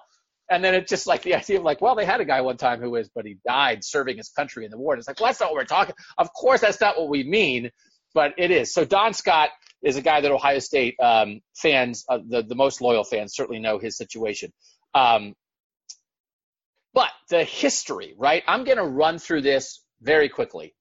and 0.51 0.63
then 0.63 0.75
it's 0.75 0.89
just 0.89 1.07
like 1.07 1.23
the 1.23 1.35
idea 1.37 1.57
of 1.57 1.65
like, 1.65 1.81
well, 1.81 1.95
they 1.95 2.05
had 2.05 2.21
a 2.21 2.25
guy 2.27 2.43
one 2.43 2.59
time 2.59 2.79
who 2.79 2.97
is, 2.97 3.09
but 3.15 3.25
he 3.25 3.39
died 3.49 3.83
serving 3.83 4.19
his 4.19 4.29
country 4.29 4.67
in 4.67 4.71
the 4.71 4.77
war. 4.77 4.93
And 4.93 4.99
it's 4.99 5.09
like, 5.09 5.19
well, 5.19 5.31
that's 5.31 5.41
not 5.41 5.49
what 5.49 5.55
we're 5.55 5.65
talking. 5.65 5.95
Of 6.19 6.35
course, 6.35 6.61
that's 6.61 6.83
not 6.83 6.99
what 6.99 7.09
we 7.09 7.25
mean 7.25 7.71
but 8.15 8.33
it 8.39 8.51
is. 8.51 8.73
So 8.73 8.85
Don 8.85 9.13
Scott 9.13 9.51
is 9.83 9.97
a 9.97 10.03
guy 10.03 10.21
that 10.21 10.31
Ohio 10.31 10.61
State 10.61 10.95
um, 11.01 11.41
fans, 11.55 12.05
uh, 12.09 12.19
the 12.27 12.43
the 12.43 12.55
most 12.55 12.81
loyal 12.81 13.05
fans, 13.05 13.35
certainly 13.35 13.61
know 13.61 13.79
his 13.79 13.99
situation. 13.99 14.53
Um, 14.95 15.35
but 16.95 17.11
the 17.29 17.43
history, 17.43 18.15
right? 18.17 18.45
I'm 18.47 18.65
going 18.65 18.79
to 18.79 18.85
run 18.85 19.19
through 19.19 19.43
this 19.43 19.83
very 20.01 20.29
quickly. 20.29 20.75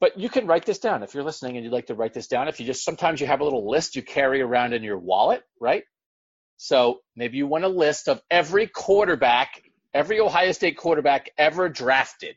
But 0.00 0.18
you 0.18 0.30
can 0.30 0.46
write 0.46 0.64
this 0.64 0.78
down 0.78 1.02
if 1.02 1.14
you're 1.14 1.24
listening 1.24 1.56
and 1.56 1.64
you'd 1.64 1.72
like 1.72 1.86
to 1.86 1.94
write 1.94 2.14
this 2.14 2.26
down. 2.26 2.48
If 2.48 2.58
you 2.58 2.66
just 2.66 2.84
sometimes 2.84 3.20
you 3.20 3.26
have 3.26 3.40
a 3.40 3.44
little 3.44 3.68
list 3.68 3.96
you 3.96 4.02
carry 4.02 4.40
around 4.40 4.72
in 4.72 4.82
your 4.82 4.98
wallet, 4.98 5.42
right? 5.60 5.84
So 6.56 7.00
maybe 7.16 7.36
you 7.36 7.46
want 7.46 7.64
a 7.64 7.68
list 7.68 8.08
of 8.08 8.20
every 8.30 8.66
quarterback, 8.66 9.62
every 9.92 10.20
Ohio 10.20 10.52
State 10.52 10.76
quarterback 10.76 11.30
ever 11.36 11.68
drafted 11.68 12.36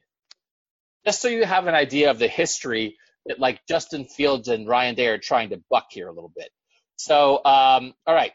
just 1.05 1.22
so 1.22 1.27
you 1.27 1.46
have 1.46 1.67
an 1.67 1.75
idea 1.75 2.12
of 2.12 2.20
the 2.20 2.27
history 2.27 2.98
that 3.25 3.39
like 3.39 3.62
Justin 3.67 4.05
Fields 4.05 4.48
and 4.48 4.67
Ryan 4.67 4.96
Day 4.96 5.08
are 5.08 5.17
trying 5.17 5.50
to 5.50 5.62
buck 5.70 5.88
here 5.91 6.08
a 6.08 6.13
little 6.13 6.32
bit. 6.36 6.50
So, 6.96 7.36
um, 7.38 7.93
all 8.05 8.15
right, 8.15 8.32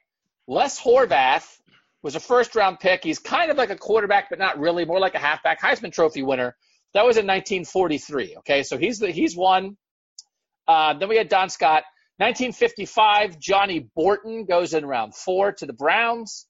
Les 0.47 0.81
Horvath 0.81 1.47
was 2.03 2.15
a 2.15 2.21
first 2.21 2.55
round 2.55 2.81
pick. 2.81 3.05
He's 3.05 3.19
kind 3.19 3.51
of 3.51 3.57
like 3.57 3.71
a 3.71 3.77
quarterback, 3.77 4.31
but 4.31 4.39
not 4.39 4.59
really, 4.59 4.85
more 4.85 5.01
like 5.01 5.15
a 5.15 5.19
halfback. 5.19 5.61
Heisman 5.61 5.93
Trophy 5.93 6.23
winner. 6.23 6.57
That 6.95 7.05
was 7.05 7.17
in 7.17 7.27
1943. 7.27 8.37
Okay, 8.39 8.63
so 8.63 8.79
he's 8.79 8.99
the, 8.99 9.11
he's 9.11 9.37
one. 9.37 9.77
Uh, 10.67 10.95
then 10.95 11.09
we 11.09 11.17
had 11.17 11.29
Don 11.29 11.51
Scott. 11.51 11.85
1955, 12.19 13.39
Johnny 13.39 13.89
Borton 13.95 14.45
goes 14.45 14.75
in 14.75 14.85
round 14.85 15.15
four 15.15 15.53
to 15.53 15.67
the 15.67 15.73
Browns. 15.73 16.47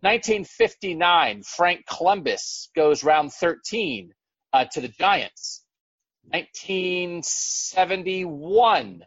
1959, 0.00 1.42
Frank 1.44 1.86
Kremblas 1.88 2.68
goes 2.74 3.04
round 3.04 3.32
13 3.32 4.12
uh, 4.52 4.64
to 4.72 4.80
the 4.80 4.88
Giants. 4.88 5.64
1971, 6.28 9.02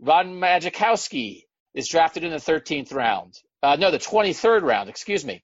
Ron 0.00 0.34
Maciejowski 0.34 1.44
is 1.72 1.88
drafted 1.88 2.24
in 2.24 2.30
the 2.30 2.36
13th 2.36 2.92
round. 2.92 3.34
Uh, 3.62 3.76
no, 3.76 3.90
the 3.90 3.98
23rd 3.98 4.60
round, 4.62 4.90
excuse 4.90 5.24
me. 5.24 5.42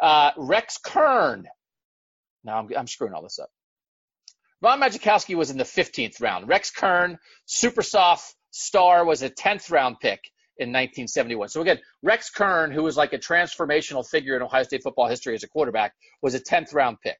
Uh, 0.00 0.32
Rex 0.36 0.78
Kern. 0.78 1.46
Now 2.42 2.58
I'm, 2.58 2.68
I'm 2.76 2.88
screwing 2.88 3.14
all 3.14 3.22
this 3.22 3.38
up. 3.38 3.50
Ron 4.62 4.80
Maciejowski 4.80 5.34
was 5.34 5.50
in 5.50 5.58
the 5.58 5.64
15th 5.64 6.20
round. 6.20 6.48
Rex 6.48 6.70
Kern, 6.70 7.18
super 7.46 7.82
soft 7.82 8.32
star, 8.52 9.04
was 9.04 9.22
a 9.22 9.28
10th 9.28 9.72
round 9.72 9.98
pick 10.00 10.20
in 10.56 10.68
1971. 10.68 11.48
So 11.48 11.62
again, 11.62 11.80
Rex 12.02 12.30
Kern, 12.30 12.70
who 12.70 12.84
was 12.84 12.96
like 12.96 13.12
a 13.12 13.18
transformational 13.18 14.08
figure 14.08 14.36
in 14.36 14.42
Ohio 14.42 14.62
State 14.62 14.84
football 14.84 15.08
history 15.08 15.34
as 15.34 15.42
a 15.42 15.48
quarterback, 15.48 15.94
was 16.22 16.34
a 16.34 16.40
10th 16.40 16.72
round 16.74 16.98
pick. 17.02 17.18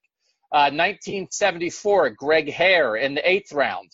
Uh, 0.53 0.71
1974, 0.71 2.11
Greg 2.11 2.49
Hare 2.53 2.95
in 2.95 3.15
the 3.15 3.29
eighth 3.29 3.53
round. 3.53 3.91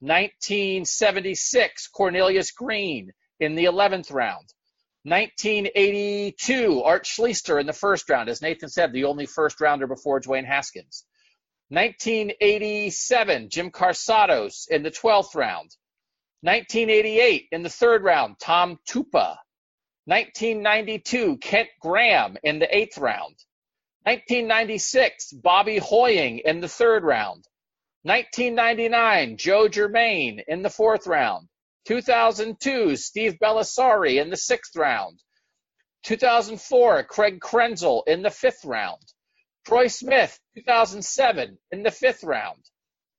1976, 0.00 1.88
Cornelius 1.88 2.52
Greene 2.52 3.10
in 3.38 3.54
the 3.54 3.64
11th 3.64 4.12
round. 4.12 4.46
1982, 5.02 6.82
Art 6.82 7.04
Schlichter 7.04 7.60
in 7.60 7.66
the 7.66 7.72
first 7.72 8.08
round. 8.08 8.30
As 8.30 8.40
Nathan 8.40 8.68
said, 8.70 8.92
the 8.92 9.04
only 9.04 9.26
first 9.26 9.60
rounder 9.60 9.86
before 9.86 10.20
Dwayne 10.20 10.46
Haskins. 10.46 11.04
1987, 11.70 13.50
Jim 13.50 13.70
Karsatos 13.70 14.68
in 14.68 14.82
the 14.82 14.90
12th 14.90 15.34
round. 15.34 15.76
1988, 16.40 17.48
in 17.52 17.62
the 17.62 17.68
third 17.68 18.02
round, 18.02 18.38
Tom 18.38 18.78
Tupa. 18.88 19.36
1992, 20.06 21.36
Kent 21.36 21.68
Graham 21.80 22.38
in 22.42 22.58
the 22.58 22.66
8th 22.66 22.98
round. 22.98 23.34
1996, 24.04 25.32
Bobby 25.32 25.76
Hoying 25.76 26.38
in 26.38 26.60
the 26.60 26.68
third 26.68 27.04
round. 27.04 27.44
1999, 28.02 29.36
Joe 29.36 29.68
Germaine 29.68 30.40
in 30.48 30.62
the 30.62 30.70
fourth 30.70 31.06
round. 31.06 31.48
2002, 31.86 32.96
Steve 32.96 33.36
Bellisari 33.42 34.18
in 34.18 34.30
the 34.30 34.36
sixth 34.36 34.76
round. 34.76 35.20
2004, 36.04 37.02
Craig 37.04 37.40
Krenzel 37.40 38.04
in 38.06 38.22
the 38.22 38.30
fifth 38.30 38.64
round. 38.64 39.02
Troy 39.66 39.88
Smith, 39.88 40.38
2007, 40.56 41.58
in 41.72 41.82
the 41.82 41.90
fifth 41.90 42.24
round. 42.24 42.62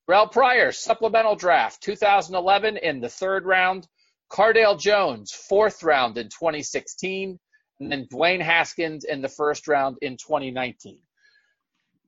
Rel 0.08 0.28
Pryor, 0.28 0.72
supplemental 0.72 1.36
draft, 1.36 1.82
2011 1.82 2.76
in 2.76 3.00
the 3.00 3.08
third 3.08 3.44
round. 3.46 3.86
Cardale 4.30 4.78
Jones, 4.78 5.32
fourth 5.32 5.82
round 5.82 6.18
in 6.18 6.26
2016. 6.26 7.38
And 7.80 7.92
then 7.92 8.06
Dwayne 8.06 8.42
Haskins 8.42 9.04
in 9.04 9.22
the 9.22 9.28
first 9.28 9.68
round 9.68 9.98
in 10.02 10.16
2019. 10.16 10.98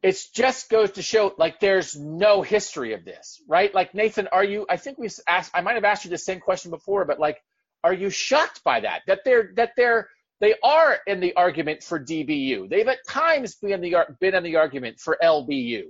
It 0.03 0.21
just 0.35 0.69
goes 0.69 0.93
to 0.93 1.03
show, 1.03 1.33
like, 1.39 1.61
there's 1.61 1.97
no 1.97 2.43
history 2.43 2.93
of 2.93 3.05
this, 3.05 3.41
right? 3.49 3.73
Like, 3.73 3.95
Nathan, 3.95 4.29
are 4.33 4.45
you, 4.45 4.67
I 4.69 4.77
think 4.77 4.99
we 4.99 5.09
asked, 5.29 5.53
I 5.55 5.61
might 5.61 5.77
have 5.77 5.85
asked 5.85 6.05
you 6.05 6.11
the 6.11 6.19
same 6.19 6.41
question 6.41 6.73
before, 6.73 7.05
but 7.05 7.21
like, 7.21 7.41
are 7.85 7.95
you 7.95 8.11
shocked 8.11 8.65
by 8.65 8.81
that? 8.81 9.03
That 9.07 9.21
they're, 9.25 9.53
that 9.57 9.73
they're, 9.77 10.09
they 10.43 10.57
are 10.65 10.99
in 11.07 11.21
the 11.21 11.33
argument 11.37 11.85
for 11.85 12.01
DBU. 12.01 12.69
They've 12.69 12.89
at 12.89 13.07
times 13.09 13.55
been 13.55 13.73
in 13.73 13.81
the, 13.81 13.97
been 14.21 14.35
in 14.35 14.43
the 14.43 14.57
argument 14.57 14.99
for 14.99 15.17
LBU. 15.23 15.85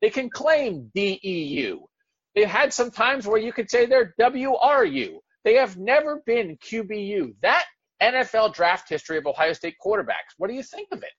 They 0.00 0.08
can 0.08 0.30
claim 0.30 0.90
DEU. 0.94 1.80
They've 2.34 2.48
had 2.48 2.72
some 2.72 2.90
times 2.90 3.26
where 3.26 3.38
you 3.38 3.52
could 3.52 3.70
say 3.70 3.84
they're 3.84 4.14
WRU. 4.18 5.18
They 5.44 5.54
have 5.54 5.76
never 5.76 6.22
been 6.24 6.56
QBU. 6.56 7.34
That 7.42 7.66
NFL 8.02 8.54
draft 8.54 8.88
history 8.88 9.18
of 9.18 9.26
Ohio 9.26 9.52
State 9.52 9.76
quarterbacks, 9.84 10.32
what 10.38 10.48
do 10.48 10.54
you 10.54 10.62
think 10.62 10.88
of 10.92 11.02
it? 11.02 11.12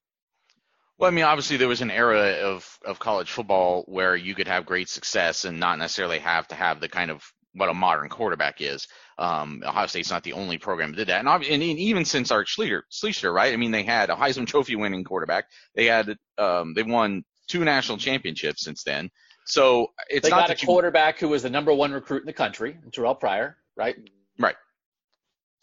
Well, 0.98 1.08
I 1.08 1.14
mean, 1.14 1.26
obviously 1.26 1.58
there 1.58 1.68
was 1.68 1.82
an 1.82 1.92
era 1.92 2.40
of, 2.42 2.80
of 2.84 2.98
college 2.98 3.32
football 3.32 3.84
where 3.88 4.16
you 4.16 4.34
could 4.34 4.48
have 4.48 4.66
great 4.66 4.90
success 4.90 5.46
and 5.46 5.60
not 5.60 5.78
necessarily 5.78 6.18
have 6.18 6.48
to 6.48 6.56
have 6.56 6.80
the 6.80 6.90
kind 6.90 7.12
of 7.12 7.32
what 7.54 7.70
a 7.70 7.74
modern 7.74 8.10
quarterback 8.10 8.62
is. 8.62 8.88
Um, 9.18 9.62
Ohio 9.66 9.88
State's 9.88 10.10
not 10.10 10.24
the 10.24 10.34
only 10.34 10.58
program 10.58 10.92
that 10.92 10.98
did 10.98 11.08
that, 11.08 11.26
and, 11.26 11.30
and 11.44 11.64
even 11.64 12.06
since 12.06 12.32
Art 12.32 12.48
Schlichter, 12.48 12.82
Schlichter, 12.92 13.34
right? 13.34 13.54
I 13.54 13.58
mean, 13.58 13.72
they 13.72 13.84
had 13.84 14.10
a 14.10 14.16
Heisman 14.16 14.48
Trophy 14.48 14.76
winning 14.76 15.04
quarterback. 15.04 15.46
They 15.76 15.86
had 15.86 16.16
um, 16.38 16.74
they 16.74 16.84
won 16.84 17.24
two 17.48 17.64
national 17.64 17.98
championships 17.98 18.64
since 18.64 18.84
then. 18.84 19.10
So 19.46 19.88
it's 20.10 20.24
they 20.24 20.30
not 20.30 20.48
got 20.48 20.58
a 20.58 20.62
you, 20.62 20.66
quarterback 20.66 21.20
who 21.20 21.28
was 21.28 21.44
the 21.44 21.50
number 21.50 21.74
one 21.74 21.92
recruit 21.92 22.22
in 22.22 22.26
the 22.26 22.34
country, 22.34 22.78
Terrelle 22.92 23.20
Pryor, 23.20 23.58
right? 23.76 23.96
Right. 24.40 24.56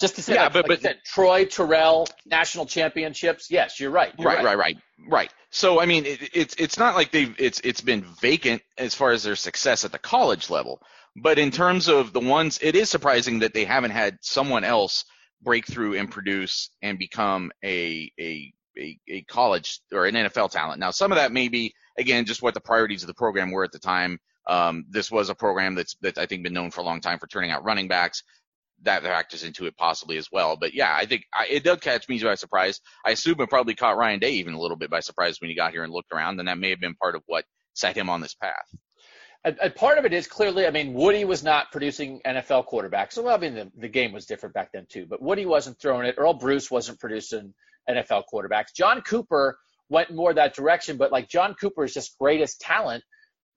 Just 0.00 0.17
to 0.17 0.23
say, 0.23 0.35
Yeah, 0.35 0.45
like, 0.45 0.52
but- 0.52 0.69
like 0.69 0.81
but- 0.81 0.83
said, 0.83 1.00
Troy 1.05 1.45
Terrelle 1.45 2.09
national 2.25 2.67
championships. 2.67 3.50
Yes, 3.50 3.81
you're 3.81 3.90
right. 3.90 4.12
You're 4.19 4.28
right, 4.28 4.45
right, 4.45 4.57
right, 4.57 4.76
right. 5.09 5.33
So 5.50 5.81
I 5.81 5.87
mean, 5.87 6.07
it, 6.07 6.31
it's 6.35 6.55
it's 6.59 6.78
not 6.78 6.95
like 6.95 7.11
they've 7.11 7.35
it's 7.38 7.61
it's 7.61 7.81
been 7.81 8.05
vacant 8.21 8.62
as 8.76 8.95
far 8.95 9.11
as 9.12 9.23
their 9.23 9.37
success 9.37 9.85
at 9.85 9.93
the 9.93 9.99
college 9.99 10.50
level, 10.50 10.81
but 11.17 11.38
in 11.38 11.50
terms 11.50 11.88
of 11.88 12.12
the 12.12 12.21
ones, 12.21 12.59
it 12.62 12.76
is 12.76 12.90
surprising 12.90 13.40
that 13.40 13.55
they 13.55 13.64
haven't 13.64 13.90
had 13.93 14.19
someone 14.21 14.62
else 14.64 15.05
break 15.43 15.67
through 15.67 15.95
and 15.97 16.11
produce 16.11 16.71
and 16.83 16.99
become 16.99 17.50
a 17.64 18.11
a 18.21 18.52
a, 18.78 18.99
a 19.09 19.23
college 19.23 19.81
or 19.93 20.07
an 20.07 20.14
NFL 20.14 20.50
talent. 20.50 20.78
Now, 20.78 20.90
some 20.93 21.11
of 21.11 21.17
that 21.17 21.33
may 21.33 21.49
be 21.49 21.73
again 21.99 22.25
just 22.25 22.43
what 22.43 22.55
the 22.55 22.61
priorities 22.61 23.02
of 23.02 23.09
the 23.09 23.14
program 23.14 23.50
were 23.50 23.64
at 23.64 23.73
the 23.73 23.78
time. 23.78 24.19
Um, 24.47 24.85
this 24.88 25.11
was 25.11 25.28
a 25.28 25.35
program 25.35 25.75
that's 25.75 25.97
that 26.02 26.19
I 26.19 26.26
think 26.26 26.43
been 26.43 26.52
known 26.52 26.71
for 26.71 26.83
a 26.83 26.85
long 26.85 27.00
time 27.00 27.19
for 27.19 27.26
turning 27.26 27.50
out 27.50 27.64
running 27.64 27.88
backs. 27.88 28.23
That 28.82 29.02
factors 29.02 29.42
into 29.42 29.66
it 29.66 29.76
possibly 29.76 30.18
as 30.18 30.28
well. 30.30 30.56
But 30.56 30.75
yeah, 30.75 30.94
I 30.94 31.06
think 31.06 31.25
I, 31.37 31.47
it 31.49 31.64
does 31.64 31.78
catch 31.80 32.08
me 32.08 32.23
by 32.23 32.37
surprise. 32.37 32.80
I 33.04 33.11
assume 33.11 33.40
it 33.40 33.50
probably 33.50 33.75
caught 33.75 33.97
Ryan 33.97 34.20
Day 34.20 34.32
even 34.32 34.54
a 34.54 34.61
little 34.61 34.76
bit 34.76 34.90
by 34.90 35.00
surprise 35.00 35.40
when 35.40 35.50
he 35.50 35.56
got 35.56 35.73
here 35.73 35.82
and 35.82 35.92
looked 35.92 36.12
around, 36.12 36.38
and 36.38 36.49
that 36.49 36.58
may 36.58 36.70
have 36.70 36.80
been 36.80 36.94
part 36.94 37.16
of 37.16 37.23
what 37.26 37.44
set 37.75 37.97
him 37.97 38.08
on 38.08 38.20
this 38.20 38.35
path. 38.35 38.68
And, 39.44 39.56
and 39.62 39.75
part 39.75 39.99
of 39.99 40.04
it 40.04 40.12
is 40.12 40.26
clearly, 40.26 40.66
I 40.66 40.70
mean, 40.70 40.94
Woody 40.94 41.25
was 41.25 41.44
not 41.44 41.70
producing 41.70 42.20
NFL 42.26 42.68
quarterbacks. 42.68 43.12
So, 43.12 43.23
well, 43.23 43.37
I 43.37 43.38
mean, 43.38 43.54
the, 43.54 43.70
the 43.76 43.88
game 43.88 44.12
was 44.12 44.26
different 44.26 44.54
back 44.54 44.73
then 44.73 44.87
too, 44.88 45.06
but 45.08 45.23
Woody 45.23 45.47
wasn't 45.47 45.80
throwing 45.80 46.06
it. 46.06 46.16
Earle 46.18 46.35
Bruce 46.35 46.70
wasn't 46.70 46.99
producing 46.99 47.54
NFL 47.88 48.25
quarterbacks. 48.32 48.75
John 48.75 49.00
Cooper 49.02 49.58
went 49.88 50.12
more 50.12 50.35
that 50.35 50.54
direction, 50.54 50.97
but 50.97 51.12
like 51.12 51.28
John 51.28 51.54
Cooper's 51.54 51.94
just 51.94 52.18
greatest 52.18 52.61
talent 52.61 53.04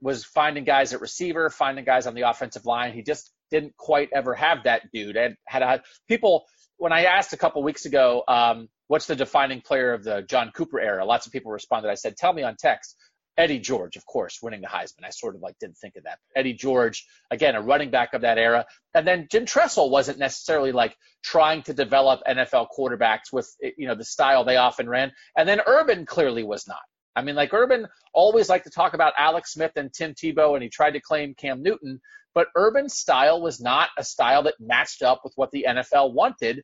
was 0.02 0.24
finding 0.26 0.64
guys 0.64 0.94
at 0.94 1.02
receiver, 1.02 1.50
finding 1.50 1.86
guys 1.86 2.08
on 2.08 2.16
the 2.16 2.30
offensive 2.30 2.66
line. 2.66 2.94
He 2.94 3.04
just 3.04 3.32
didn't 3.52 3.76
quite 3.78 4.10
ever 4.14 4.34
have 4.34 4.64
that 4.64 4.84
dude. 4.92 5.18
And 5.18 5.36
had 5.46 5.62
a, 5.62 5.82
people 6.08 6.46
when 6.78 6.92
I 6.92 7.04
asked 7.04 7.34
a 7.34 7.38
couple 7.38 7.62
weeks 7.62 7.86
ago, 7.86 8.24
um, 8.28 8.68
what's 8.88 9.06
the 9.06 9.16
defining 9.16 9.62
player 9.62 9.94
of 9.94 10.04
the 10.04 10.24
John 10.24 10.52
Cooper 10.56 10.80
era? 10.80 11.06
Lots 11.06 11.28
of 11.28 11.32
people 11.32 11.52
responded. 11.52 11.90
I 11.90 11.96
said, 11.96 12.18
tell 12.18 12.34
me 12.34 12.42
on 12.42 12.56
text. 12.58 12.98
Eddie 13.38 13.60
George, 13.60 13.96
of 13.96 14.06
course, 14.06 14.40
winning 14.42 14.62
the 14.62 14.68
Heisman. 14.68 15.06
I 15.06 15.10
sort 15.12 15.36
of 15.36 15.42
like 15.42 15.56
didn't 15.60 15.78
think 15.78 15.96
of 15.96 16.04
that. 16.04 16.20
Eddie 16.36 16.54
George, 16.54 17.06
again, 17.30 17.56
a 17.56 17.62
running 17.62 17.92
back 17.92 18.14
of 18.14 18.22
that 18.22 18.38
era. 18.38 18.66
And 18.94 19.08
then 19.08 19.28
Jim 19.32 19.46
Tressel 19.46 19.90
wasn't 19.90 20.20
necessarily 20.20 20.72
like 20.72 20.96
trying 21.24 21.64
to 21.64 21.74
develop 21.74 22.22
NFL 22.28 22.68
quarterbacks 22.78 23.32
with, 23.32 23.50
you 23.78 23.88
know, 23.88 23.96
the 23.96 24.04
style 24.04 24.44
they 24.44 24.58
often 24.58 24.90
ran. 24.90 25.12
And 25.38 25.48
then 25.48 25.62
Urban 25.66 26.06
clearly 26.06 26.44
was 26.44 26.68
not. 26.68 26.82
I 27.16 27.22
mean, 27.22 27.36
like 27.36 27.54
Urban 27.54 27.88
always 28.14 28.50
liked 28.50 28.66
to 28.66 28.72
talk 28.72 28.94
about 28.94 29.14
Alex 29.18 29.54
Smith 29.54 29.74
and 29.76 29.92
Tim 29.94 30.14
Tebow, 30.14 30.54
and 30.54 30.64
he 30.64 30.70
tried 30.70 30.92
to 30.92 31.02
claim 31.02 31.36
Cam 31.36 31.62
Newton, 31.62 32.00
but 32.34 32.48
Urban's 32.58 32.96
style 32.96 33.42
was 33.42 33.60
not 33.60 33.90
a 33.98 34.04
style 34.04 34.44
that 34.44 34.56
matched 34.60 35.02
up 35.02 35.22
with 35.24 35.34
what 35.36 35.52
the 35.52 35.66
NFL 35.68 36.14
wanted 36.14 36.64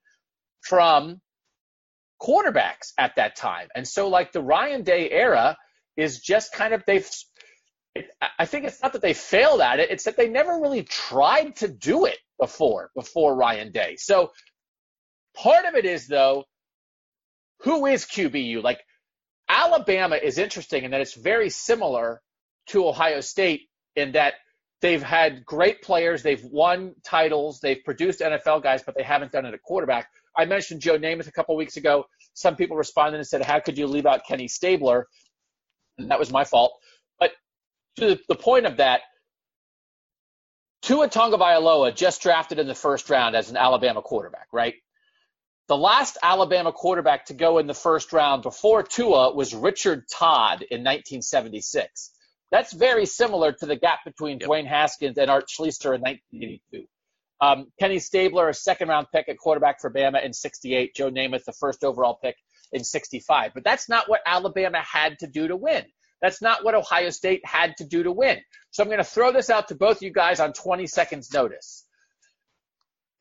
from 0.62 1.22
quarterbacks 2.22 2.94
at 2.98 3.16
that 3.18 3.36
time. 3.36 3.68
And 3.76 3.88
so, 3.88 4.08
like 4.08 4.32
the 4.32 4.42
Ryan 4.42 4.84
Day 4.84 5.10
era 5.12 5.58
is 5.96 6.20
just 6.20 6.54
kind 6.54 6.74
of 6.74 6.84
they've. 6.86 7.10
I 8.38 8.46
think 8.46 8.66
it's 8.66 8.82
not 8.84 8.94
that 8.94 9.02
they 9.02 9.14
failed 9.14 9.60
at 9.60 9.80
it; 9.80 9.90
it's 9.90 10.04
that 10.04 10.18
they 10.18 10.30
never 10.30 10.60
really 10.60 10.84
tried 10.84 11.56
to 11.58 11.68
do 11.68 12.06
it 12.06 12.18
before 12.40 12.92
before 12.96 13.36
Ryan 13.36 13.72
Day. 13.72 13.96
So 13.98 14.32
part 15.36 15.66
of 15.66 15.76
it 15.76 15.86
is 15.86 16.08
though, 16.08 16.46
who 17.62 17.88
is 17.88 18.06
QBU? 18.06 18.64
Like 18.64 18.80
Alabama 19.50 20.16
is 20.16 20.38
interesting 20.38 20.84
in 20.84 20.92
that 20.92 21.02
it's 21.02 21.14
very 21.14 21.50
similar 21.50 22.22
to 22.68 22.88
Ohio 22.88 23.22
State 23.22 23.70
in 23.96 24.12
that 24.14 24.36
they've 24.82 25.02
had 25.02 25.46
great 25.46 25.82
players, 25.82 26.22
they've 26.22 26.44
won 26.44 26.94
titles, 27.04 27.60
they've 27.62 27.84
produced 27.84 28.20
NFL 28.20 28.62
guys, 28.62 28.84
but 28.84 28.96
they 28.96 29.04
haven't 29.04 29.32
done 29.32 29.46
it 29.46 29.54
at 29.54 29.62
quarterback. 29.64 30.10
I 30.38 30.46
mentioned 30.46 30.82
Joe 30.82 30.98
Namath 30.98 31.28
a 31.28 31.32
couple 31.32 31.56
weeks 31.56 31.78
ago. 31.78 32.06
Some 32.34 32.56
people 32.56 32.78
responded 32.78 33.18
and 33.18 33.28
said, 33.28 33.42
"How 33.42 33.60
could 33.60 33.78
you 33.78 33.88
leave 33.88 34.06
out 34.06 34.22
Kenny 34.28 34.48
Stabler?" 34.48 35.08
And 35.98 36.12
that 36.12 36.20
was 36.20 36.32
my 36.32 36.44
fault. 36.44 36.80
But 37.20 37.32
to 37.98 38.20
the 38.28 38.36
point 38.36 38.68
of 38.68 38.78
that, 38.78 39.02
Tua 40.84 41.10
Tagovailoa 41.10 41.96
just 41.96 42.22
drafted 42.22 42.60
in 42.60 42.68
the 42.68 42.76
first 42.76 43.10
round 43.10 43.36
as 43.36 43.50
an 43.50 43.58
Alabama 43.58 44.02
quarterback, 44.04 44.48
right? 44.54 44.76
The 45.68 45.78
last 45.78 46.18
Alabama 46.24 46.72
quarterback 46.72 47.26
to 47.26 47.34
go 47.34 47.58
in 47.58 47.68
the 47.68 47.74
first 47.74 48.14
round 48.14 48.44
before 48.44 48.84
Tua 48.84 49.34
was 49.34 49.54
Richard 49.54 50.06
Todd 50.10 50.62
in 50.62 50.82
1976. 50.82 52.12
That's 52.52 52.72
very 52.72 53.06
similar 53.06 53.52
to 53.52 53.66
the 53.66 53.76
gap 53.76 54.06
between 54.06 54.40
Yep. 54.40 54.50
Dwayne 54.50 54.66
Haskins 54.66 55.18
and 55.18 55.30
Art 55.30 55.50
Schlichter 55.50 55.94
in 55.94 56.02
1982. 56.02 56.88
Um, 57.42 57.72
Kenny 57.80 58.00
Stabler, 58.00 58.48
a 58.48 58.54
second 58.54 58.88
round 58.88 59.08
pick 59.14 59.28
at 59.28 59.38
quarterback 59.38 59.82
for 59.82 59.92
Bama 59.92 60.24
in 60.24 60.32
68. 60.32 60.96
Joe 60.96 61.12
Namath, 61.12 61.44
the 61.44 61.52
first 61.52 61.84
overall 61.84 62.16
pick 62.16 62.38
in 62.72 62.86
65. 62.86 63.52
But 63.54 63.66
that's 63.66 63.90
not 63.90 64.10
what 64.10 64.22
Alabama 64.26 64.82
had 64.82 65.20
to 65.20 65.28
do 65.28 65.50
to 65.50 65.58
win. 65.58 65.86
That's 66.22 66.42
not 66.42 66.64
what 66.64 66.76
Ohio 66.76 67.10
State 67.10 67.46
had 67.46 67.76
to 67.78 67.86
do 67.86 68.04
to 68.04 68.12
win. 68.12 68.40
So 68.72 68.82
I'm 68.84 68.90
going 68.90 69.00
to 69.00 69.04
throw 69.04 69.34
this 69.34 69.50
out 69.50 69.68
to 69.68 69.76
both 69.76 69.98
of 69.98 70.02
you 70.04 70.12
guys 70.12 70.40
on 70.40 70.54
20 70.54 70.88
seconds 70.88 71.32
notice 71.34 71.86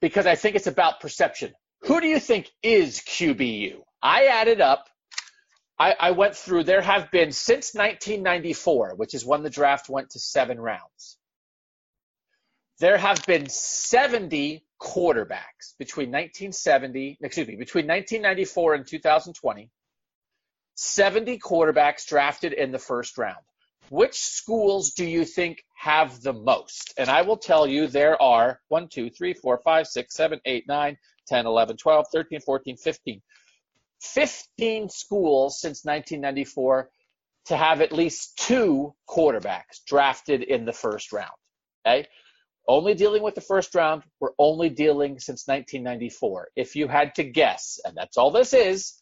because 0.00 0.26
I 0.26 0.36
think 0.36 0.56
it's 0.56 0.66
about 0.66 1.00
perception. 1.00 1.52
Who 1.86 2.00
do 2.00 2.08
you 2.08 2.18
think 2.18 2.50
is 2.64 2.98
QBU? 2.98 3.76
I 4.02 4.26
added 4.26 4.60
up. 4.60 4.88
I, 5.78 5.94
I 5.98 6.10
went 6.10 6.34
through. 6.34 6.64
There 6.64 6.80
have 6.80 7.12
been 7.12 7.30
since 7.30 7.74
1994, 7.74 8.94
which 8.96 9.14
is 9.14 9.24
when 9.24 9.44
the 9.44 9.50
draft 9.50 9.88
went 9.88 10.10
to 10.10 10.18
seven 10.18 10.58
rounds. 10.58 11.16
There 12.80 12.98
have 12.98 13.24
been 13.24 13.48
70 13.48 14.64
quarterbacks 14.80 15.76
between 15.78 16.08
1970, 16.08 17.18
excuse 17.20 17.46
me, 17.46 17.54
between 17.54 17.86
1994 17.86 18.74
and 18.74 18.86
2020. 18.86 19.70
70 20.74 21.38
quarterbacks 21.38 22.04
drafted 22.06 22.52
in 22.52 22.72
the 22.72 22.78
first 22.80 23.16
round. 23.16 23.44
which 23.88 24.18
schools 24.18 24.90
do 24.90 25.04
you 25.04 25.24
think 25.24 25.62
have 25.76 26.20
the 26.20 26.32
most? 26.32 26.92
And 26.98 27.08
I 27.08 27.22
will 27.22 27.36
tell 27.36 27.66
you 27.66 27.86
there 27.86 28.20
are 28.20 28.60
1, 28.68 28.88
2, 28.88 29.10
3, 29.10 29.34
4, 29.34 29.60
5, 29.64 29.86
6, 29.86 30.14
7, 30.14 30.40
8, 30.44 30.64
9, 30.66 30.98
10, 31.28 31.46
11, 31.46 31.76
12, 31.76 32.06
13, 32.12 32.40
14, 32.40 32.76
15. 32.76 33.22
15 34.00 34.88
schools 34.88 35.60
since 35.60 35.84
1994 35.84 36.90
to 37.46 37.56
have 37.56 37.80
at 37.80 37.92
least 37.92 38.36
two 38.38 38.94
quarterbacks 39.08 39.82
drafted 39.86 40.42
in 40.42 40.64
the 40.64 40.72
first 40.72 41.12
round. 41.12 41.30
Okay? 41.86 42.06
Only 42.68 42.94
dealing 42.94 43.22
with 43.22 43.36
the 43.36 43.40
first 43.40 43.74
round, 43.74 44.02
we're 44.18 44.30
only 44.38 44.68
dealing 44.68 45.20
since 45.20 45.46
1994. 45.46 46.48
If 46.56 46.74
you 46.74 46.88
had 46.88 47.14
to 47.14 47.24
guess, 47.24 47.78
and 47.84 47.96
that's 47.96 48.16
all 48.18 48.32
this 48.32 48.52
is, 48.52 49.00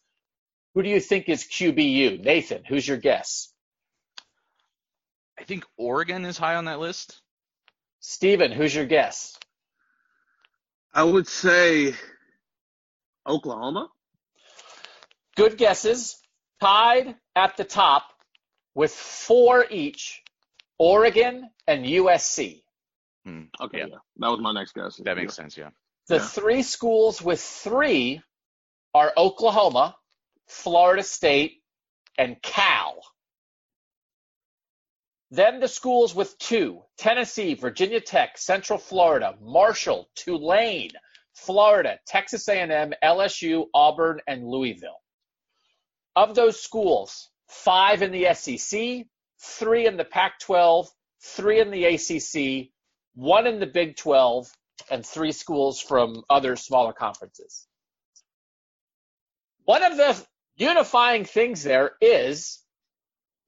who 0.75 0.83
do 0.83 0.89
you 0.89 0.99
think 0.99 1.29
is 1.29 1.43
QBU? 1.43 2.23
Nathan, 2.23 2.63
who's 2.67 2.87
your 2.87 2.97
guess? 2.97 3.51
I 5.39 5.43
think 5.43 5.65
Oregon 5.77 6.25
is 6.25 6.37
high 6.37 6.55
on 6.55 6.65
that 6.65 6.79
list. 6.79 7.21
Steven, 7.99 8.51
who's 8.51 8.75
your 8.75 8.85
guess? 8.85 9.37
I 10.93 11.03
would 11.03 11.27
say 11.27 11.95
Oklahoma. 13.27 13.89
Good 15.35 15.57
guesses. 15.57 16.17
Tied 16.61 17.15
at 17.35 17.57
the 17.57 17.63
top 17.65 18.03
with 18.73 18.91
four 18.93 19.65
each 19.69 20.21
Oregon 20.79 21.49
and 21.67 21.85
USC. 21.85 22.63
Hmm. 23.25 23.43
Okay, 23.59 23.79
Yeah. 23.79 23.85
yeah. 23.89 23.97
That 24.17 24.29
was 24.29 24.39
my 24.39 24.53
next 24.53 24.73
guess. 24.73 24.97
That 25.03 25.17
makes 25.17 25.35
sense. 25.35 25.57
Yeah. 25.57 25.69
The 26.07 26.17
Yeah. 26.17 26.27
three 26.27 26.61
schools 26.63 27.21
with 27.21 27.41
three 27.41 28.21
are 28.93 29.11
Oklahoma, 29.17 29.97
Florida 30.47 31.03
State, 31.03 31.61
and 32.17 32.41
Cal. 32.41 33.01
Then 35.31 35.59
the 35.59 35.67
schools 35.67 36.13
with 36.15 36.37
two 36.37 36.83
Tennessee, 36.97 37.55
Virginia 37.55 37.99
Tech, 37.99 38.37
Central 38.37 38.79
Florida, 38.79 39.35
Marshall, 39.41 40.09
Tulane, 40.15 40.91
Florida, 41.35 41.99
Texas 42.07 42.47
A&M, 42.47 42.93
LSU, 43.03 43.65
Auburn, 43.73 44.21
and 44.27 44.47
Louisville. 44.47 45.01
Of 46.15 46.33
those 46.33 46.61
schools, 46.61 47.29
five 47.49 48.01
in 48.01 48.11
the 48.11 48.33
SEC, 48.33 49.05
three 49.39 49.85
in 49.85 49.97
the 49.97 50.05
Pac-12, 50.05 50.87
three 51.21 51.59
in 51.59 51.71
the 51.71 51.85
ACC, 51.85 52.69
one 53.15 53.47
in 53.47 53.59
the 53.59 53.67
Big 53.67 53.97
12, 53.97 54.51
and 54.89 55.05
three 55.05 55.31
schools 55.31 55.81
from 55.81 56.23
other 56.29 56.55
smaller 56.55 56.93
conferences. 56.93 57.67
One 59.65 59.83
of 59.83 59.97
the 59.97 60.25
unifying 60.55 61.25
things 61.25 61.63
there 61.63 61.91
is 61.99 62.61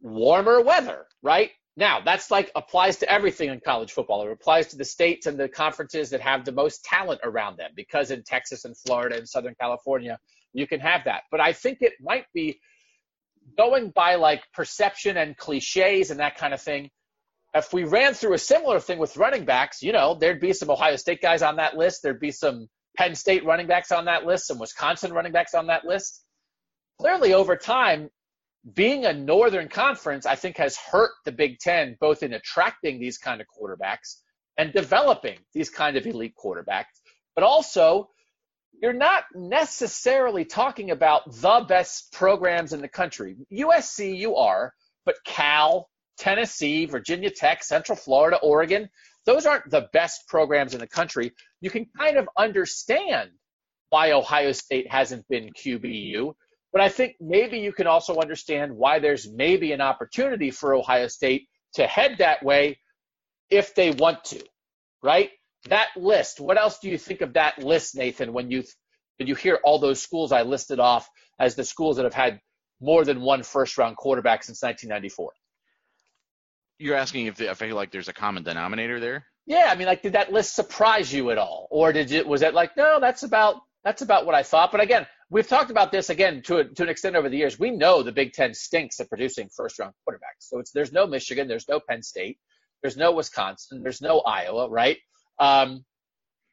warmer 0.02 0.62
weather, 0.62 1.06
right? 1.22 1.52
Now, 1.78 2.02
that's 2.04 2.32
like 2.32 2.52
applies 2.56 2.98
to 2.98 3.12
everything 3.12 3.50
in 3.50 3.60
college 3.60 3.92
football. 3.92 4.24
It 4.24 4.32
applies 4.32 4.68
to 4.70 4.78
the 4.78 4.84
states 4.84 5.28
and 5.28 5.40
the 5.40 5.48
conferences 5.48 6.10
that 6.10 6.22
have 6.22 6.44
the 6.44 6.52
most 6.52 6.84
talent 6.84 7.22
around 7.24 7.58
them 7.58 7.70
because 7.76 8.10
in 8.10 8.24
Texas 8.24 8.66
and 8.66 8.76
Florida 8.76 9.16
and 9.16 9.30
Southern 9.30 9.54
California, 9.62 10.18
you 10.54 10.66
can 10.66 10.80
have 10.80 11.04
that. 11.06 11.24
But 11.30 11.40
I 11.40 11.54
think 11.54 11.78
it 11.82 11.94
might 12.02 12.26
be 12.34 12.60
going 13.56 13.92
by 13.92 14.16
like 14.16 14.42
perception 14.54 15.18
and 15.18 15.38
cliches 15.38 16.10
and 16.10 16.20
that 16.20 16.36
kind 16.36 16.54
of 16.54 16.62
thing. 16.62 16.90
If 17.54 17.72
we 17.72 17.84
ran 17.84 18.16
through 18.16 18.34
a 18.34 18.40
similar 18.40 18.80
thing 18.80 18.98
with 18.98 19.16
running 19.16 19.46
backs, 19.46 19.84
you 19.84 19.92
know, 19.92 20.16
there'd 20.16 20.42
be 20.42 20.54
some 20.54 20.72
Ohio 20.72 20.96
State 20.96 21.22
guys 21.22 21.44
on 21.44 21.58
that 21.58 21.78
list. 21.78 22.02
There'd 22.02 22.20
be 22.20 22.32
some 22.32 22.68
Penn 22.98 23.14
State 23.14 23.46
running 23.46 23.68
backs 23.68 23.92
on 23.92 24.06
that 24.06 24.26
list, 24.26 24.48
some 24.48 24.58
Wisconsin 24.58 25.14
running 25.14 25.32
backs 25.32 25.54
on 25.54 25.68
that 25.68 25.86
list. 25.86 26.24
Clearly, 27.00 27.34
over 27.34 27.56
time, 27.56 28.10
being 28.74 29.06
a 29.06 29.14
Northern 29.14 29.70
Conference, 29.70 30.26
I 30.26 30.36
think, 30.36 30.58
has 30.58 30.78
hurt 30.78 31.12
the 31.26 31.32
Big 31.32 31.60
Ten 31.60 31.96
both 32.00 32.24
in 32.24 32.34
attracting 32.34 33.00
these 33.00 33.18
kind 33.18 33.42
of 33.42 33.48
quarterbacks 33.48 34.18
and 34.58 34.74
developing 34.74 35.38
these 35.54 35.70
kind 35.70 35.98
of 35.98 36.06
elite 36.06 36.34
quarterbacks. 36.38 36.86
But 37.36 37.44
also, 37.44 38.10
you're 38.82 38.94
not 38.94 39.24
necessarily 39.34 40.46
talking 40.46 40.92
about 40.92 41.32
the 41.32 41.66
best 41.68 42.12
programs 42.12 42.74
in 42.74 42.82
the 42.82 42.88
country. 42.88 43.36
USC, 43.52 44.18
you 44.18 44.36
are, 44.36 44.74
but 45.06 45.16
Cal, 45.26 45.90
Tennessee, 46.18 46.86
Virginia 46.86 47.30
Tech, 47.30 47.64
Central 47.64 47.96
Florida, 47.96 48.38
Oregon, 48.38 48.90
those 49.26 49.46
aren't 49.46 49.70
the 49.70 49.88
best 49.94 50.28
programs 50.28 50.74
in 50.74 50.80
the 50.80 50.88
country. 50.88 51.32
You 51.62 51.70
can 51.70 51.86
kind 51.98 52.18
of 52.18 52.30
understand 52.38 53.32
why 53.90 54.12
Ohio 54.12 54.52
State 54.52 54.90
hasn't 54.92 55.28
been 55.28 55.52
QBU. 55.52 56.34
But 56.78 56.84
I 56.84 56.90
think 56.90 57.16
maybe 57.20 57.58
you 57.58 57.74
can 57.74 57.88
also 57.88 58.18
understand 58.18 58.72
why 58.72 59.00
there's 59.00 59.28
maybe 59.32 59.72
an 59.72 59.82
opportunity 59.82 60.52
for 60.52 60.76
Ohio 60.76 61.08
State 61.08 61.48
to 61.74 61.88
head 61.88 62.20
that 62.20 62.46
way 62.46 62.78
if 63.50 63.74
they 63.74 63.90
want 63.90 64.24
to, 64.26 64.44
right? 65.02 65.32
That 65.70 65.88
list. 65.98 66.40
What 66.40 66.56
else 66.56 66.78
do 66.78 66.88
you 66.88 67.00
think 67.00 67.22
of 67.22 67.34
that 67.34 67.58
list, 67.58 67.96
Nathan, 67.96 68.32
when 68.32 68.52
you 68.52 68.64
when 69.18 69.28
you 69.28 69.34
hear 69.34 69.58
all 69.64 69.80
those 69.80 70.00
schools 70.00 70.32
I 70.32 70.44
listed 70.44 70.80
off 70.80 71.10
as 71.40 71.56
the 71.56 71.64
schools 71.64 71.96
that 71.96 72.04
have 72.04 72.14
had 72.14 72.40
more 72.80 73.04
than 73.04 73.22
one 73.22 73.42
first 73.42 73.80
round 73.80 73.98
quarterback 73.98 74.44
since 74.44 74.62
1994? 74.62 75.32
You're 76.78 76.96
asking 76.96 77.26
if, 77.26 77.38
the, 77.38 77.50
if 77.50 77.60
I 77.60 77.70
feel 77.70 77.76
like 77.76 77.90
there's 77.90 78.08
a 78.08 78.14
common 78.14 78.44
denominator 78.44 79.00
there. 79.00 79.26
Yeah, 79.48 79.70
I 79.72 79.76
mean, 79.76 79.88
like, 79.88 80.04
did 80.04 80.14
that 80.14 80.32
list 80.32 80.54
surprise 80.54 81.12
you 81.12 81.32
at 81.32 81.40
all, 81.40 81.68
or 81.72 81.92
did 81.92 82.12
it 82.12 82.28
was 82.28 82.44
it 82.44 82.54
like, 82.54 82.78
no, 82.78 83.00
that's 83.00 83.24
about 83.24 83.62
that's 83.84 84.04
about 84.04 84.28
what 84.28 84.36
I 84.36 84.44
thought. 84.44 84.72
But 84.72 84.82
again, 84.82 85.08
we've 85.30 85.48
talked 85.48 85.72
about 85.72 85.92
this 85.92 86.10
again 86.10 86.42
to 86.44 86.58
a, 86.58 86.64
to 86.64 86.84
an 86.84 86.90
extent 86.90 87.16
over 87.16 87.30
the 87.30 87.38
years. 87.38 87.60
We 87.60 87.72
know 87.72 88.04
the 88.04 88.12
Big 88.12 88.34
Ten 88.34 88.54
stinks 88.54 89.00
at 89.00 89.10
producing 89.10 89.50
first 89.56 89.80
round 89.80 89.94
quarterbacks. 90.08 90.40
So 90.42 90.60
it's 90.60 90.72
there's 90.72 90.92
no 90.92 91.08
Michigan, 91.08 91.48
there's 91.48 91.68
no 91.68 91.80
Penn 91.80 92.04
State, 92.04 92.38
there's 92.82 92.98
no 92.98 93.12
Wisconsin, 93.12 93.84
there's 93.84 94.02
no 94.02 94.20
Iowa, 94.22 94.70
right? 94.70 94.98
Um, 95.40 95.86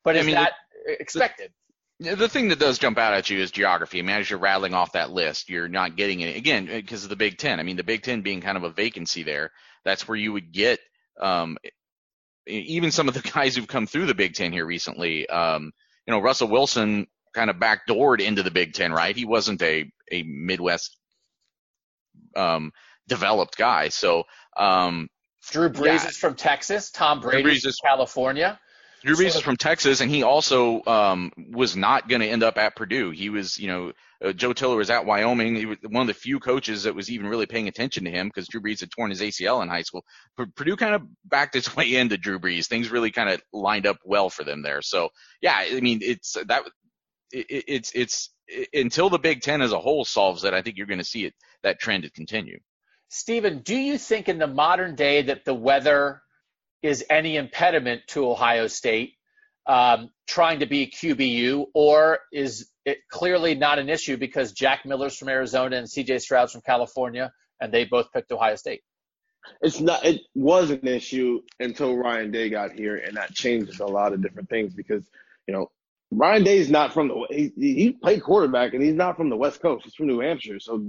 but 0.03 0.17
I 0.17 0.21
is 0.21 0.27
mean, 0.27 0.35
that 0.35 0.53
expected? 0.87 1.53
Yeah, 2.01 2.17
The 2.17 2.29
thing 2.29 2.49
that 2.49 2.59
does 2.59 2.79
jump 2.79 2.99
out 2.99 3.15
at 3.15 3.31
you 3.31 3.39
is 3.39 3.51
geography. 3.51 4.01
I 4.01 4.03
mean, 4.03 4.17
as 4.17 4.29
you're 4.29 4.39
rattling 4.39 4.75
off 4.75 4.93
that 4.93 5.11
list, 5.11 5.49
you're 5.49 5.69
not 5.69 5.97
getting 5.97 6.21
it 6.21 6.37
again 6.37 6.67
because 6.67 7.05
of 7.05 7.11
the 7.11 7.17
Big 7.17 7.39
Ten. 7.39 7.61
I 7.61 7.63
mean, 7.63 7.77
the 7.77 7.85
Big 7.85 8.03
Ten 8.03 8.23
being 8.23 8.41
kind 8.41 8.57
of 8.57 8.65
a 8.65 8.71
vacancy 8.71 9.23
there, 9.23 9.53
that's 9.85 10.09
where 10.09 10.17
you 10.17 10.33
would 10.33 10.53
get 10.53 10.81
um, 11.21 11.57
even 12.47 12.91
some 12.91 13.09
of 13.09 13.15
the 13.15 13.21
guys 13.35 13.55
who've 13.55 13.69
come 13.69 13.87
through 13.87 14.07
the 14.07 14.15
Big 14.15 14.35
Ten 14.35 14.53
here 14.53 14.67
recently. 14.67 15.29
Um, 15.29 15.73
you 16.07 16.13
know, 16.13 16.21
Russell 16.21 16.49
Wilson 16.49 17.07
kind 17.35 17.51
of 17.51 17.57
backdoored 17.57 18.21
into 18.21 18.43
the 18.43 18.51
Big 18.51 18.75
Ten, 18.75 18.93
right? 18.93 19.15
He 19.17 19.25
wasn't 19.25 19.63
a 19.63 19.91
a 20.11 20.23
Midwest 20.23 20.97
um, 22.37 22.73
developed 23.09 23.57
guy, 23.57 23.89
so 23.89 24.25
um, 24.57 25.09
Drew 25.51 25.69
Brees 25.71 26.03
yeah. 26.03 26.09
is 26.09 26.17
from 26.17 26.35
Texas. 26.35 26.91
Tom 26.91 27.21
Brady 27.21 27.49
Brees 27.49 27.67
is 27.67 27.79
from 27.81 27.89
California. 27.89 28.59
Drew 29.05 29.17
Brees 29.17 29.33
So- 29.33 29.39
is 29.39 29.45
from 29.45 29.57
Texas, 29.57 30.01
and 30.01 30.11
he 30.11 30.23
also 30.23 30.83
um, 30.87 31.31
was 31.37 31.77
not 31.77 32.09
going 32.09 32.23
to 32.23 32.29
end 32.29 32.43
up 32.43 32.57
at 32.57 32.75
Purdue. 32.75 33.11
He 33.11 33.29
was, 33.29 33.59
you 33.59 33.69
know, 33.69 33.93
uh, 34.25 34.33
Joe 34.33 34.55
Tiller 34.55 34.77
was 34.77 34.89
at 34.89 35.05
Wyoming. 35.05 35.57
He 35.57 35.67
was 35.67 35.77
one 35.83 36.01
of 36.01 36.07
the 36.07 36.15
few 36.15 36.41
coaches 36.41 36.85
that 36.85 36.95
was 36.95 37.11
even 37.11 37.27
really 37.27 37.45
paying 37.45 37.69
attention 37.69 38.05
to 38.05 38.11
him 38.11 38.29
because 38.29 38.49
Drew 38.49 38.63
Brees 38.63 38.81
had 38.81 38.91
torn 38.91 39.11
his 39.11 39.21
ACL 39.21 39.63
in 39.63 39.69
high 39.69 39.83
school. 39.83 40.05
P- 40.39 40.47
Purdue 40.57 40.77
kind 40.77 40.95
of 40.95 41.03
backed 41.27 41.55
its 41.55 41.77
way 41.77 41.95
into 41.95 42.17
Drew 42.17 42.39
Brees. 42.39 42.67
Things 42.67 42.91
really 42.91 43.11
kind 43.11 43.29
of 43.29 43.43
lined 43.53 43.87
up 43.87 43.99
well 44.05 44.31
for 44.31 44.45
them 44.45 44.63
there. 44.63 44.81
So 44.81 45.11
yeah, 45.43 45.57
I 45.59 45.81
mean, 45.81 45.99
it's 46.03 46.37
that 46.47 46.63
it, 47.35 47.47
it- 47.51 47.65
it's 47.69 47.93
it's 47.95 48.31
it, 48.47 48.69
until 48.75 49.11
the 49.11 49.19
Big 49.19 49.43
Ten 49.43 49.63
as 49.63 49.73
a 49.73 49.79
whole 49.81 50.05
solves 50.05 50.45
it, 50.45 50.55
I 50.55 50.63
think 50.63 50.77
you're 50.77 50.87
going 50.87 50.99
to 50.99 51.05
see 51.05 51.25
it 51.25 51.35
that 51.63 51.81
trend 51.81 52.05
to 52.05 52.11
continue. 52.11 52.59
Stephen, 53.09 53.61
do 53.61 53.77
you 53.77 53.99
think 53.99 54.29
in 54.29 54.39
the 54.39 54.47
modern 54.47 54.95
day 54.95 55.23
that 55.23 55.45
the 55.45 55.55
weather 55.55 56.23
is 56.83 57.05
any 57.09 57.37
impediment 57.37 58.03
to 58.09 58.29
Ohio 58.29 58.67
State 58.67 59.15
um, 59.67 60.11
trying 60.27 60.61
to 60.61 60.67
be 60.67 60.87
QBU, 60.89 61.67
or 61.75 62.19
is 62.33 62.71
it 62.85 62.99
clearly 63.11 63.55
not 63.55 63.79
an 63.79 63.89
issue 63.89 64.17
because 64.19 64.53
Jack 64.53 64.85
Miller's 64.85 65.17
from 65.17 65.29
Arizona 65.31 65.77
and 65.77 65.87
CJ 65.87 66.21
Stroud's 66.21 66.53
from 66.53 66.61
California, 66.61 67.33
and 67.61 67.73
they 67.73 67.85
both 67.85 68.13
picked 68.13 68.31
Ohio 68.31 68.57
State? 68.57 68.83
It's 69.63 69.81
not. 69.81 70.05
It 70.05 70.23
was 70.35 70.71
an 70.71 70.87
issue 70.87 71.41
until 71.61 71.97
Ryan 71.97 72.31
Day 72.31 72.49
got 72.51 72.73
here, 72.73 72.97
and 72.97 73.17
that 73.17 73.33
changes 73.35 73.81
a 73.81 73.87
lot 73.87 74.13
of 74.13 74.23
different 74.23 74.49
things 74.51 74.75
because 74.75 75.05
you 75.47 75.55
know 75.55 75.71
Ryan 76.17 76.45
Day's 76.45 76.71
not 76.71 76.93
from 76.93 77.09
the. 77.09 77.27
He, 77.31 77.53
he 77.57 77.93
played 77.93 78.23
quarterback, 78.23 78.75
and 78.75 78.83
he's 78.83 78.95
not 78.95 79.17
from 79.17 79.31
the 79.31 79.37
West 79.37 79.61
Coast. 79.61 79.85
He's 79.85 79.95
from 79.95 80.07
New 80.07 80.21
Hampshire, 80.21 80.61
so 80.61 80.83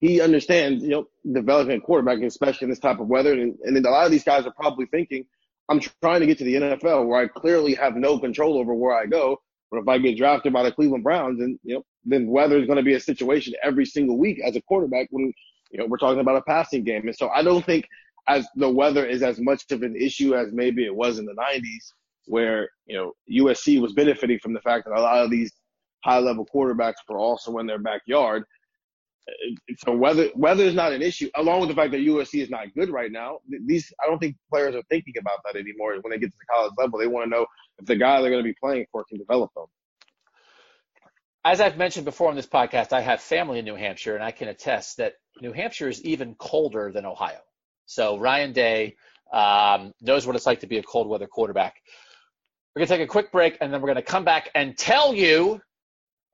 he 0.00 0.20
understands 0.20 0.82
you 0.82 0.90
know 0.90 1.08
developing 1.30 1.78
a 1.78 1.80
quarterback, 1.80 2.20
especially 2.22 2.66
in 2.66 2.70
this 2.70 2.78
type 2.78 3.00
of 3.00 3.08
weather. 3.08 3.32
And, 3.32 3.56
and 3.64 3.76
a 3.84 3.90
lot 3.90 4.06
of 4.06 4.10
these 4.10 4.24
guys 4.24 4.46
are 4.46 4.52
probably 4.52 4.86
thinking, 4.86 5.26
I'm 5.68 5.80
trying 6.02 6.20
to 6.20 6.26
get 6.26 6.38
to 6.38 6.44
the 6.44 6.54
NFL 6.54 7.06
where 7.06 7.20
I 7.20 7.28
clearly 7.28 7.74
have 7.74 7.96
no 7.96 8.18
control 8.18 8.58
over 8.58 8.74
where 8.74 8.96
I 8.96 9.06
go. 9.06 9.40
But 9.70 9.80
if 9.80 9.88
I 9.88 9.98
get 9.98 10.16
drafted 10.16 10.52
by 10.52 10.62
the 10.62 10.72
Cleveland 10.72 11.04
Browns, 11.04 11.40
and 11.40 11.58
you 11.62 11.76
know, 11.76 11.84
then 12.04 12.28
weather 12.28 12.58
is 12.58 12.66
going 12.66 12.78
to 12.78 12.82
be 12.82 12.94
a 12.94 13.00
situation 13.00 13.54
every 13.62 13.84
single 13.84 14.16
week 14.16 14.40
as 14.44 14.56
a 14.56 14.62
quarterback 14.62 15.08
when 15.10 15.32
you 15.70 15.78
know 15.78 15.86
we're 15.86 15.98
talking 15.98 16.20
about 16.20 16.36
a 16.36 16.42
passing 16.42 16.84
game. 16.84 17.06
And 17.06 17.16
so 17.16 17.28
I 17.28 17.42
don't 17.42 17.64
think 17.64 17.86
as 18.28 18.46
the 18.56 18.70
weather 18.70 19.04
is 19.04 19.22
as 19.22 19.38
much 19.38 19.70
of 19.70 19.82
an 19.82 19.96
issue 19.96 20.34
as 20.34 20.52
maybe 20.52 20.84
it 20.84 20.94
was 20.94 21.18
in 21.18 21.26
the 21.26 21.34
90s, 21.34 21.92
where 22.26 22.68
you 22.86 22.96
know 22.96 23.12
USC 23.30 23.80
was 23.80 23.92
benefiting 23.92 24.38
from 24.38 24.52
the 24.52 24.60
fact 24.60 24.84
that 24.86 24.96
a 24.96 25.00
lot 25.00 25.24
of 25.24 25.30
these 25.30 25.52
high 26.04 26.18
level 26.18 26.46
quarterbacks 26.46 26.94
were 27.08 27.18
also 27.18 27.58
in 27.58 27.66
their 27.66 27.78
backyard. 27.78 28.44
So 29.78 29.96
weather 29.96 30.28
weather 30.36 30.62
is 30.62 30.74
not 30.74 30.92
an 30.92 31.02
issue, 31.02 31.28
along 31.34 31.60
with 31.60 31.68
the 31.68 31.74
fact 31.74 31.90
that 31.92 32.00
USC 32.00 32.42
is 32.42 32.50
not 32.50 32.72
good 32.74 32.90
right 32.90 33.10
now. 33.10 33.38
These 33.66 33.92
I 34.02 34.08
don't 34.08 34.18
think 34.18 34.36
players 34.52 34.76
are 34.76 34.82
thinking 34.88 35.14
about 35.18 35.38
that 35.44 35.58
anymore. 35.58 35.96
When 36.00 36.10
they 36.10 36.18
get 36.18 36.30
to 36.30 36.36
the 36.38 36.54
college 36.54 36.72
level, 36.78 36.98
they 36.98 37.08
want 37.08 37.26
to 37.26 37.30
know 37.30 37.46
if 37.78 37.86
the 37.86 37.96
guy 37.96 38.20
they're 38.20 38.30
going 38.30 38.44
to 38.44 38.48
be 38.48 38.56
playing 38.60 38.86
for 38.92 39.04
can 39.04 39.18
develop 39.18 39.50
them. 39.54 39.66
As 41.44 41.60
I've 41.60 41.76
mentioned 41.76 42.04
before 42.04 42.28
on 42.28 42.36
this 42.36 42.46
podcast, 42.46 42.92
I 42.92 43.00
have 43.00 43.20
family 43.20 43.60
in 43.60 43.64
New 43.64 43.76
Hampshire, 43.76 44.16
and 44.16 44.24
I 44.24 44.32
can 44.32 44.48
attest 44.48 44.96
that 44.96 45.14
New 45.40 45.52
Hampshire 45.52 45.88
is 45.88 46.04
even 46.04 46.34
colder 46.34 46.90
than 46.92 47.04
Ohio. 47.04 47.38
So 47.86 48.18
Ryan 48.18 48.52
Day 48.52 48.96
um, 49.32 49.92
knows 50.00 50.26
what 50.26 50.36
it's 50.36 50.46
like 50.46 50.60
to 50.60 50.66
be 50.66 50.78
a 50.78 50.82
cold 50.82 51.08
weather 51.08 51.26
quarterback. 51.26 51.76
We're 52.76 52.80
going 52.80 52.88
to 52.88 52.96
take 52.98 53.08
a 53.08 53.10
quick 53.10 53.32
break, 53.32 53.56
and 53.62 53.72
then 53.72 53.80
we're 53.80 53.86
going 53.86 53.96
to 53.96 54.02
come 54.02 54.26
back 54.26 54.50
and 54.54 54.76
tell 54.76 55.14
you 55.14 55.62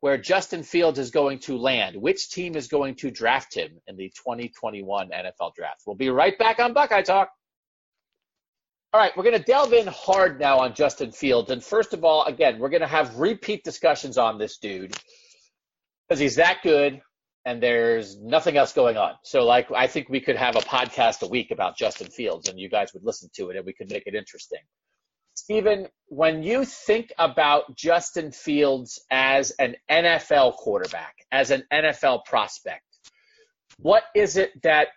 where 0.01 0.19
Justin 0.19 0.65
Fields 0.65 0.99
is 0.99 1.13
going 1.13 1.39
to 1.39 1.57
land, 1.57 1.95
which 1.95 2.31
team 2.31 2.57
is 2.57 2.67
going 2.67 2.97
to 2.97 3.13
draft 3.13 3.55
him 3.55 3.81
in 3.87 3.97
the 3.97 4.09
2021 4.09 5.11
NFL 5.11 5.55
Draft. 5.55 5.83
We'll 5.87 5.95
be 5.95 6.11
right 6.11 6.37
back 6.37 6.59
on 6.59 6.73
Buckeye 6.73 7.03
Talk. 7.03 7.31
All 8.93 9.01
right, 9.01 9.17
we're 9.17 9.23
going 9.23 9.39
to 9.39 9.45
delve 9.45 9.73
in 9.73 9.87
hard 9.87 10.41
now 10.41 10.59
on 10.59 10.75
Justin 10.75 11.13
Fields. 11.13 11.49
And 11.53 11.63
first 11.63 11.95
of 11.95 12.05
all, 12.05 12.25
again, 12.25 12.59
we're 12.59 12.71
going 12.71 12.81
to 12.81 12.89
have 12.89 13.15
repeat 13.21 13.63
discussions 13.63 14.19
on 14.19 14.37
this 14.37 14.59
dude 14.59 14.97
because 16.09 16.19
he's 16.19 16.35
that 16.37 16.59
good 16.65 17.01
and 17.45 17.63
there's 17.63 18.19
nothing 18.21 18.57
else 18.57 18.73
going 18.73 18.97
on. 18.97 19.13
So, 19.23 19.45
like, 19.45 19.71
I 19.71 19.87
think 19.87 20.09
we 20.09 20.21
could 20.21 20.37
have 20.37 20.57
a 20.57 20.61
podcast 20.61 21.23
a 21.23 21.29
week 21.29 21.53
about 21.53 21.77
Justin 21.77 22.09
Fields 22.09 22.49
and 22.49 22.59
you 22.59 22.69
guys 22.69 22.93
would 22.95 23.05
listen 23.05 23.31
to 23.37 23.51
it 23.51 23.57
and 23.57 23.65
we 23.65 23.73
could 23.73 23.91
make 23.93 24.09
it 24.09 24.17
interesting. 24.17 24.59
Stephen, 25.35 25.89
when 26.07 26.43
you 26.43 26.65
think 26.65 27.13
about 27.19 27.77
Justin 27.77 28.33
Fields 28.33 29.01
as 29.11 29.51
an 29.53 29.77
NFL 29.91 30.57
quarterback, 30.57 31.15
as 31.33 31.51
an 31.51 31.65
NFL 31.73 32.25
prospect, 32.25 32.85
what 33.79 34.05
is 34.15 34.37
it 34.37 34.51
that 34.63 34.89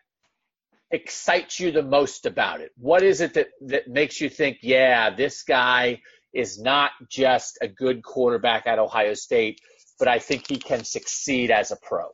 excites 0.92 1.60
you 1.60 1.72
the 1.72 1.84
most 1.84 2.26
about 2.26 2.62
it? 2.62 2.72
What 2.78 3.02
is 3.02 3.22
it 3.22 3.34
that, 3.36 3.48
that 3.62 3.88
makes 3.88 4.20
you 4.20 4.30
think, 4.30 4.58
yeah, 4.62 5.16
this 5.16 5.44
guy 5.44 6.02
is 6.34 6.60
not 6.60 6.92
just 7.10 7.58
a 7.62 7.68
good 7.68 8.04
quarterback 8.04 8.68
at 8.68 8.78
Ohio 8.78 9.14
State, 9.14 9.62
but 9.98 10.08
I 10.08 10.20
think 10.20 10.48
he 10.48 10.58
can 10.58 10.84
succeed 10.84 11.50
as 11.50 11.72
a 11.72 11.78
pro? 11.78 12.08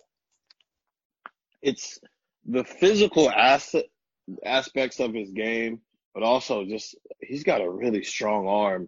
It's 1.62 2.00
the 2.46 2.64
physical 2.64 3.30
asset, 3.30 3.86
aspects 4.46 5.00
of 5.00 5.14
his 5.14 5.32
game, 5.32 5.82
but 6.13 6.24
also 6.24 6.65
just 6.65 6.95
he's 7.21 7.43
got 7.43 7.62
a 7.62 7.69
really 7.69 8.04
strong 8.04 8.47
arm 8.47 8.88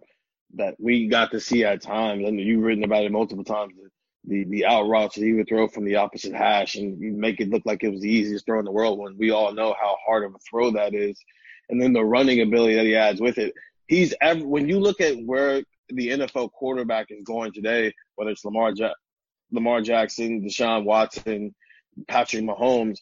that 0.54 0.74
we 0.78 1.08
got 1.08 1.30
to 1.32 1.40
see 1.40 1.64
at 1.64 1.82
times. 1.82 2.26
And 2.26 2.38
you've 2.38 2.62
written 2.62 2.84
about 2.84 3.04
it 3.04 3.12
multiple 3.12 3.44
times 3.44 3.74
the 4.26 4.44
the 4.44 4.64
out 4.64 4.88
routes 4.88 5.16
that 5.16 5.24
he 5.24 5.32
would 5.32 5.48
throw 5.48 5.68
from 5.68 5.84
the 5.84 5.96
opposite 5.96 6.34
hash 6.34 6.76
and 6.76 6.98
make 7.18 7.40
it 7.40 7.50
look 7.50 7.62
like 7.64 7.82
it 7.82 7.90
was 7.90 8.00
the 8.00 8.10
easiest 8.10 8.46
throw 8.46 8.58
in 8.58 8.64
the 8.64 8.72
world 8.72 8.98
when 8.98 9.16
we 9.18 9.30
all 9.30 9.52
know 9.52 9.74
how 9.80 9.96
hard 10.06 10.24
of 10.24 10.34
a 10.34 10.38
throw 10.38 10.70
that 10.70 10.94
is. 10.94 11.18
And 11.68 11.80
then 11.80 11.92
the 11.92 12.04
running 12.04 12.40
ability 12.40 12.74
that 12.74 12.84
he 12.84 12.96
adds 12.96 13.20
with 13.20 13.38
it. 13.38 13.54
He's 13.86 14.14
ever, 14.20 14.46
when 14.46 14.68
you 14.68 14.80
look 14.80 15.00
at 15.00 15.16
where 15.24 15.62
the 15.88 16.08
NFL 16.08 16.52
quarterback 16.52 17.06
is 17.10 17.22
going 17.24 17.52
today, 17.52 17.92
whether 18.14 18.30
it's 18.30 18.44
Lamar 18.44 18.72
ja- 18.74 18.94
Lamar 19.50 19.82
Jackson, 19.82 20.42
Deshaun 20.42 20.84
Watson, 20.84 21.54
Patrick 22.08 22.44
Mahomes, 22.44 22.98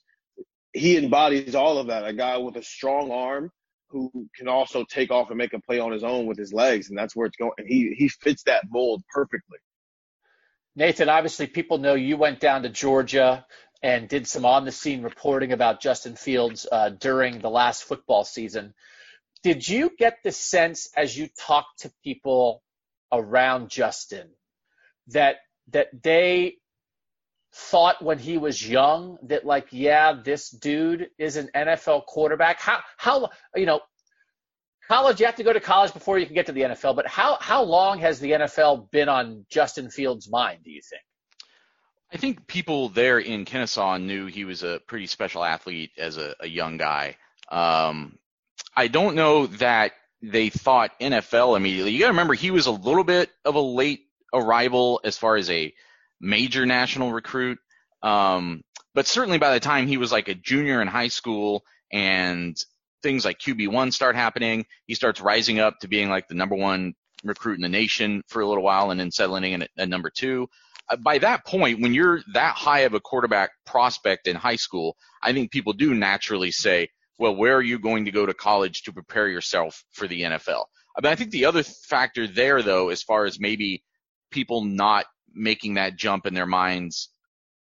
he 0.73 0.97
embodies 0.97 1.55
all 1.55 1.79
of 1.79 1.89
that. 1.89 2.07
A 2.07 2.13
guy 2.13 2.37
with 2.39 2.57
a 2.57 2.63
strong 2.63 3.11
arm 3.11 3.51
who 3.93 4.11
can 4.35 4.49
also 4.49 4.85
take 4.85 5.11
off 5.11 5.29
and 5.29 5.39
make 5.39 5.53
a 5.53 5.61
play 5.61 5.79
on 5.79 5.93
his 5.93 6.03
own 6.03 6.27
with 6.27 6.39
his 6.39 6.53
legs, 6.53 6.89
and 6.89 6.99
that's 6.99 7.15
where 7.15 7.27
it's 7.27 7.37
going. 7.37 7.53
And 7.59 7.69
he 7.69 7.95
he 7.97 8.09
fits 8.09 8.45
that 8.45 8.65
mold 8.71 9.03
perfectly. 9.13 9.59
Nathan, 10.75 11.09
obviously, 11.09 11.47
people 11.47 11.79
know 11.79 11.95
you 11.95 12.17
went 12.17 12.41
down 12.41 12.63
to 12.63 12.71
Georgia 12.71 13.47
and 13.83 14.09
did 14.09 14.27
some 14.27 14.47
on 14.47 14.65
the 14.65 14.73
scene 14.73 15.03
reporting 15.03 15.53
about 15.53 15.81
Justin 15.81 16.17
Fields 16.17 16.67
uh, 16.71 16.89
during 16.89 17.41
the 17.41 17.51
last 17.51 17.85
football 17.85 18.25
season. 18.25 18.73
Did 19.43 19.69
you 19.69 19.91
get 19.99 20.19
the 20.23 20.33
sense 20.33 20.89
as 20.97 21.17
you 21.17 21.29
talked 21.39 21.81
to 21.81 21.93
people 22.03 22.63
around 23.13 23.69
Justin 23.69 24.31
that 25.09 25.37
that 25.73 25.89
they 26.03 26.57
thought 27.55 28.03
when 28.03 28.19
he 28.19 28.39
was 28.39 28.67
young 28.67 29.19
that 29.23 29.45
like 29.45 29.67
yeah 29.71 30.15
this 30.25 30.49
dude 30.49 31.09
is 31.19 31.37
an 31.37 31.51
NFL 31.55 32.07
quarterback 32.07 32.59
how 32.59 32.81
how 32.97 33.29
you 33.55 33.67
know 33.67 33.81
college, 34.93 35.21
you 35.21 35.27
have 35.27 35.37
to 35.37 35.43
go 35.43 35.53
to 35.53 35.61
college 35.61 35.93
before 35.93 36.19
you 36.19 36.27
can 36.27 36.35
get 36.35 36.47
to 36.47 36.53
the 36.53 36.63
NFL. 36.63 36.97
But 36.97 37.07
how 37.07 37.39
how 37.41 37.63
long 37.63 37.99
has 38.01 38.21
the 38.21 38.33
NFL 38.33 38.91
been 38.91 39.09
on 39.09 39.47
Justin 39.51 39.91
Fields' 39.91 40.31
mind? 40.31 40.61
Do 40.65 40.71
you 40.71 40.83
think? 40.83 41.03
I 42.13 42.19
think 42.19 42.47
people 42.47 42.91
there 42.91 43.19
in 43.19 43.47
Kennesaw 43.47 43.97
knew 43.97 44.27
he 44.27 44.45
was 44.45 44.63
a 44.63 44.81
pretty 44.87 45.07
special 45.07 45.43
athlete 45.43 45.93
as 45.97 46.19
a, 46.19 46.35
a 46.41 46.47
young 46.47 46.77
guy. 46.77 47.17
Um, 47.51 48.19
I 48.77 48.89
don't 48.89 49.15
know 49.15 49.47
that 49.47 49.93
they 50.21 50.51
thought 50.51 50.99
NFL 51.01 51.57
immediately. 51.57 51.93
You 51.93 52.01
got 52.01 52.07
to 52.07 52.13
remember 52.13 52.35
he 52.35 52.51
was 52.51 52.67
a 52.67 52.71
little 52.71 53.05
bit 53.05 53.31
of 53.47 53.55
a 53.55 53.61
late 53.61 54.03
arrival 54.35 55.01
as 55.05 55.17
far 55.17 55.37
as 55.37 55.49
a 55.49 55.73
major 56.23 56.65
national 56.65 57.13
recruit. 57.13 57.59
Um, 58.03 58.63
but 58.95 59.07
certainly 59.07 59.39
by 59.39 59.53
the 59.53 59.61
time 59.61 59.87
he 59.87 59.97
was 59.97 60.13
like 60.13 60.29
a 60.29 60.35
junior 60.35 60.81
in 60.81 60.89
high 60.89 61.09
school 61.09 61.65
and 61.93 62.57
things 63.03 63.25
like 63.25 63.39
QB1 63.39 63.93
start 63.93 64.17
happening. 64.17 64.65
He 64.87 64.95
starts 64.95 65.21
rising 65.21 65.59
up 65.59 65.79
to 65.81 65.89
being 65.89 66.09
like 66.09 66.29
the 66.29 66.35
number 66.35 66.55
one 66.55 66.95
recruit 67.25 67.57
in 67.57 67.63
the 67.63 67.69
nation 67.69 68.23
for 68.29 68.41
a 68.41 68.47
little 68.47 68.63
while 68.63 68.91
and 68.91 68.99
then 68.99 69.11
settling 69.11 69.53
in 69.53 69.63
at, 69.63 69.71
at 69.77 69.89
number 69.89 70.11
two. 70.11 70.49
Uh, 70.89 70.97
by 70.97 71.19
that 71.19 71.45
point, 71.45 71.81
when 71.81 71.95
you're 71.95 72.23
that 72.33 72.55
high 72.55 72.81
of 72.81 72.95
a 72.95 73.01
quarterback 73.01 73.51
prospect 73.67 74.27
in 74.27 74.37
high 74.37 74.57
school, 74.57 74.97
I 75.23 75.33
think 75.33 75.51
people 75.51 75.73
do 75.73 75.95
naturally 75.95 76.51
say, 76.51 76.89
well, 77.19 77.37
where 77.37 77.57
are 77.57 77.63
you 77.63 77.79
going 77.79 78.07
to 78.07 78.11
go 78.11 78.27
to 78.27 78.35
college 78.35 78.83
to 78.83 78.93
prepare 78.93 79.29
yourself 79.29 79.85
for 79.93 80.09
the 80.09 80.23
NFL? 80.23 80.65
I 80.97 81.01
mean, 81.03 81.13
I 81.13 81.15
think 81.15 81.31
the 81.31 81.45
other 81.45 81.63
factor 81.63 82.27
there, 82.27 82.63
though, 82.63 82.89
as 82.89 83.03
far 83.03 83.25
as 83.25 83.39
maybe 83.39 83.83
people 84.31 84.65
not 84.65 85.07
making 85.35 85.75
that 85.75 85.97
jump 85.97 86.27
in 86.27 86.35
their 86.35 86.47
minds, 86.47 87.09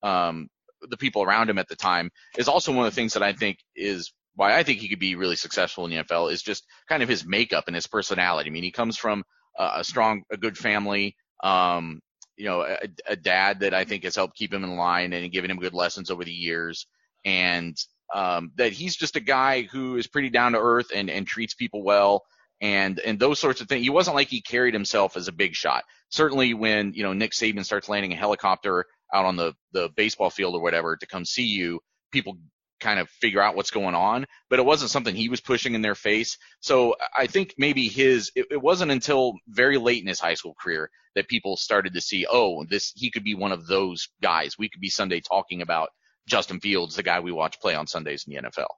um, 0.03 0.49
the 0.83 0.97
people 0.97 1.23
around 1.23 1.51
him 1.51 1.59
at 1.59 1.69
the 1.69 1.77
time, 1.77 2.11
is 2.37 2.49
also 2.49 2.73
one 2.73 2.87
of 2.87 2.93
the 2.93 2.97
things 2.97 3.15
that 3.15 3.23
I 3.23 3.33
think 3.33 3.59
is 3.75 4.13
why 4.35 4.57
I 4.57 4.63
think 4.63 4.81
he 4.81 4.89
could 4.89 5.01
be 5.01 5.15
really 5.15 5.37
successful 5.37 5.85
in 5.85 5.91
the 5.91 6.03
NFL 6.05 6.31
is 6.31 6.43
just 6.43 6.65
kind 6.89 7.03
of 7.03 7.09
his 7.09 7.27
makeup 7.27 7.65
and 7.67 7.75
his 7.75 7.87
personality. 7.87 8.51
I 8.51 8.53
mean, 8.53 8.63
he 8.63 8.71
comes 8.71 8.99
from 8.99 9.25
a, 9.59 9.71
a 9.77 9.85
strong, 9.85 10.23
a 10.31 10.37
good 10.37 10.59
family, 10.59 11.17
um, 11.43 12.01
you 12.37 12.45
know, 12.45 12.61
a, 12.61 12.79
a, 13.09 13.17
dad 13.17 13.61
that 13.61 13.73
I 13.73 13.85
think 13.85 14.05
has 14.05 14.15
helped 14.15 14.37
keep 14.37 14.53
him 14.53 14.63
in 14.63 14.77
line 14.77 15.15
and 15.15 15.33
given 15.33 15.51
him 15.51 15.59
good 15.59 15.73
lessons 15.73 16.11
over 16.11 16.23
the 16.23 16.31
years, 16.31 16.87
and 17.25 17.75
um, 18.15 18.53
that 18.57 18.73
he's 18.73 18.95
just 18.95 19.17
a 19.17 19.21
guy 19.21 19.63
who 19.63 19.97
is 19.97 20.07
pretty 20.07 20.29
down 20.29 20.53
to 20.53 20.61
earth 20.61 20.89
and, 20.95 21.09
and 21.09 21.27
treats 21.27 21.55
people 21.55 21.83
well 21.83 22.23
and 22.61 22.99
and 23.01 23.19
those 23.19 23.39
sorts 23.39 23.61
of 23.61 23.69
things. 23.69 23.83
He 23.83 23.91
wasn't 23.91 24.17
like 24.17 24.29
he 24.29 24.41
carried 24.41 24.75
himself 24.75 25.17
as 25.17 25.29
a 25.29 25.33
big 25.33 25.55
shot. 25.55 25.85
Certainly, 26.11 26.55
when 26.55 26.93
you 26.95 27.03
know 27.03 27.13
Nick 27.13 27.33
Saban 27.33 27.65
starts 27.65 27.89
landing 27.89 28.13
a 28.13 28.17
helicopter 28.17 28.87
out 29.13 29.25
on 29.25 29.37
the 29.37 29.55
the 29.73 29.91
baseball 29.97 30.31
field 30.31 30.55
or 30.55 30.63
whatever 30.63 30.97
to 30.97 31.07
come 31.07 31.25
see 31.25 31.47
you, 31.47 31.81
people 32.13 32.39
kind 32.81 33.01
of 33.01 33.09
figure 33.09 33.41
out 33.41 33.57
what's 33.57 33.71
going 33.71 33.95
on, 33.95 34.27
but 34.51 34.59
it 34.59 34.65
wasn't 34.65 34.91
something 34.91 35.15
he 35.15 35.29
was 35.29 35.41
pushing 35.41 35.75
in 35.75 35.83
their 35.83 35.95
face. 35.95 36.37
So 36.61 36.97
I 37.17 37.27
think 37.27 37.55
maybe 37.59 37.89
his, 37.89 38.31
it, 38.35 38.47
it, 38.51 38.63
wasn't 38.63 38.93
until 38.93 39.35
very 39.49 39.79
late 39.79 40.03
in 40.03 40.09
his 40.09 40.21
high 40.21 40.35
school 40.35 40.55
career 40.61 40.91
that 41.15 41.29
people 41.29 41.57
started 41.57 41.95
to 41.95 42.01
see, 42.01 42.27
oh, 42.31 42.65
this, 42.65 42.93
he 42.95 43.11
could 43.11 43.25
be 43.25 43.35
one 43.35 43.53
of 43.53 43.67
those 43.67 44.09
guys. 44.23 44.59
We 44.59 44.69
could 44.69 44.81
be 44.81 44.91
Sunday 44.91 45.21
talking 45.21 45.63
about 45.63 45.89
Justin 46.29 46.61
Fields, 46.61 46.97
the 46.97 47.03
guy 47.03 47.21
we 47.21 47.33
watch 47.33 47.61
play 47.61 47.75
on 47.75 47.87
Sundays 47.87 48.25
in 48.27 48.35
the 48.35 48.51
NFL. 48.51 48.69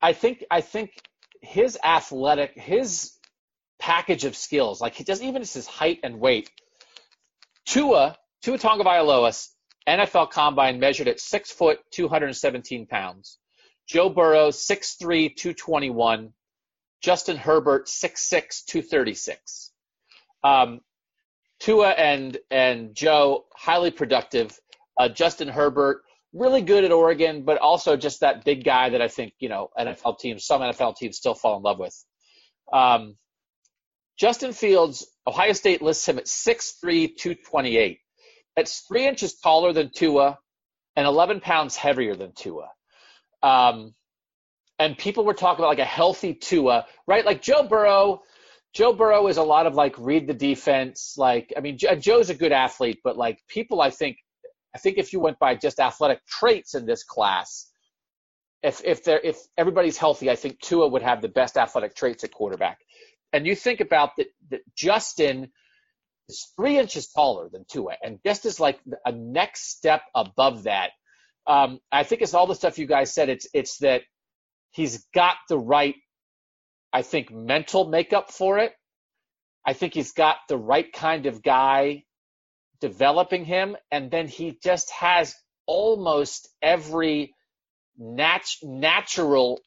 I 0.00 0.12
think, 0.12 0.44
I 0.50 0.60
think 0.60 0.90
his 1.42 1.78
athletic, 1.82 2.52
his 2.54 3.12
package 3.78 4.24
of 4.24 4.36
skills, 4.36 4.80
like 4.80 4.94
he 4.94 5.04
does, 5.04 5.22
even 5.22 5.42
just 5.42 5.54
his 5.54 5.66
height 5.66 6.00
and 6.02 6.20
weight, 6.20 6.50
Tua, 7.66 8.16
Tua 8.42 8.58
Tonga 8.58 8.84
Tagovailoa 8.84 9.48
NFL 9.88 10.30
Combine 10.30 10.80
measured 10.80 11.08
at 11.08 11.20
six 11.20 11.50
foot, 11.50 11.78
217 11.92 12.86
pounds. 12.86 13.38
Joe 13.86 14.08
Burrow, 14.08 14.48
6'3", 14.48 15.36
221. 15.36 16.32
Justin 17.00 17.36
Herbert, 17.36 17.86
6'6", 17.86 18.64
236. 18.64 19.72
Um, 20.42 20.80
Tua 21.60 21.90
and 21.90 22.36
and 22.50 22.94
Joe 22.94 23.46
highly 23.54 23.90
productive. 23.90 24.58
Uh, 24.98 25.08
Justin 25.08 25.48
Herbert 25.48 26.02
really 26.36 26.62
good 26.62 26.84
at 26.84 26.92
Oregon, 26.92 27.42
but 27.42 27.58
also 27.58 27.96
just 27.96 28.20
that 28.20 28.44
big 28.44 28.64
guy 28.64 28.90
that 28.90 29.02
I 29.02 29.08
think 29.08 29.32
you 29.38 29.48
know 29.48 29.70
NFL 29.78 30.18
teams, 30.18 30.44
some 30.44 30.60
NFL 30.60 30.96
teams 30.96 31.16
still 31.16 31.34
fall 31.34 31.56
in 31.56 31.62
love 31.62 31.78
with. 31.78 31.94
Um, 32.72 33.16
Justin 34.18 34.52
Fields, 34.52 35.06
Ohio 35.26 35.52
State 35.52 35.82
lists 35.82 36.08
him 36.08 36.18
at 36.18 36.24
6'3", 36.24 37.16
228. 37.16 37.98
That's 38.56 38.80
three 38.80 39.06
inches 39.06 39.34
taller 39.34 39.72
than 39.72 39.90
Tua 39.94 40.38
and 40.96 41.06
11 41.06 41.40
pounds 41.40 41.76
heavier 41.76 42.16
than 42.16 42.32
Tua. 42.34 42.70
Um, 43.42 43.94
and 44.78 44.96
people 44.96 45.24
were 45.24 45.34
talking 45.34 45.60
about 45.62 45.68
like 45.68 45.78
a 45.78 45.84
healthy 45.84 46.34
Tua, 46.34 46.86
right? 47.06 47.24
Like 47.24 47.42
Joe 47.42 47.64
Burrow. 47.64 48.22
Joe 48.74 48.92
Burrow 48.92 49.26
is 49.28 49.38
a 49.38 49.42
lot 49.42 49.66
of 49.66 49.74
like 49.74 49.94
read 49.98 50.26
the 50.26 50.34
defense. 50.34 51.14
Like, 51.16 51.52
I 51.56 51.60
mean, 51.60 51.78
Joe's 51.78 52.30
a 52.30 52.34
good 52.34 52.52
athlete, 52.52 53.00
but 53.04 53.16
like 53.16 53.38
people, 53.48 53.80
I 53.80 53.90
think 53.90 54.18
I 54.74 54.78
think 54.78 54.98
if 54.98 55.12
you 55.12 55.20
went 55.20 55.38
by 55.38 55.54
just 55.54 55.80
athletic 55.80 56.24
traits 56.26 56.74
in 56.74 56.86
this 56.86 57.02
class, 57.02 57.70
if 58.62 58.82
if 58.84 59.04
there 59.04 59.20
if 59.22 59.38
everybody's 59.56 59.96
healthy, 59.96 60.30
I 60.30 60.36
think 60.36 60.60
Tua 60.60 60.88
would 60.88 61.02
have 61.02 61.22
the 61.22 61.28
best 61.28 61.56
athletic 61.56 61.94
traits 61.94 62.24
at 62.24 62.32
quarterback. 62.32 62.78
And 63.32 63.46
you 63.46 63.54
think 63.54 63.80
about 63.80 64.10
that 64.16 64.26
that 64.50 64.60
Justin 64.74 65.50
is 66.28 66.52
three 66.56 66.78
inches 66.78 67.08
taller 67.08 67.48
than 67.48 67.64
Tua, 67.70 67.94
and 68.02 68.18
just 68.24 68.46
is 68.46 68.58
like 68.58 68.80
a 69.04 69.12
next 69.12 69.70
step 69.70 70.02
above 70.14 70.64
that. 70.64 70.90
Um, 71.46 71.78
I 71.92 72.02
think 72.02 72.22
it's 72.22 72.34
all 72.34 72.46
the 72.46 72.54
stuff 72.54 72.78
you 72.78 72.86
guys 72.86 73.14
said. 73.14 73.28
It's 73.28 73.46
it's 73.54 73.78
that 73.78 74.02
he's 74.72 75.06
got 75.14 75.36
the 75.48 75.58
right, 75.58 75.94
I 76.92 77.02
think, 77.02 77.30
mental 77.30 77.88
makeup 77.88 78.30
for 78.32 78.58
it. 78.58 78.72
I 79.64 79.72
think 79.72 79.94
he's 79.94 80.12
got 80.12 80.36
the 80.48 80.56
right 80.56 80.92
kind 80.92 81.26
of 81.26 81.42
guy 81.42 82.04
developing 82.80 83.44
him, 83.44 83.76
and 83.90 84.10
then 84.10 84.28
he 84.28 84.58
just 84.62 84.90
has 84.90 85.34
almost 85.66 86.48
every 86.62 87.34
nat- 87.98 88.56
natural 88.62 89.60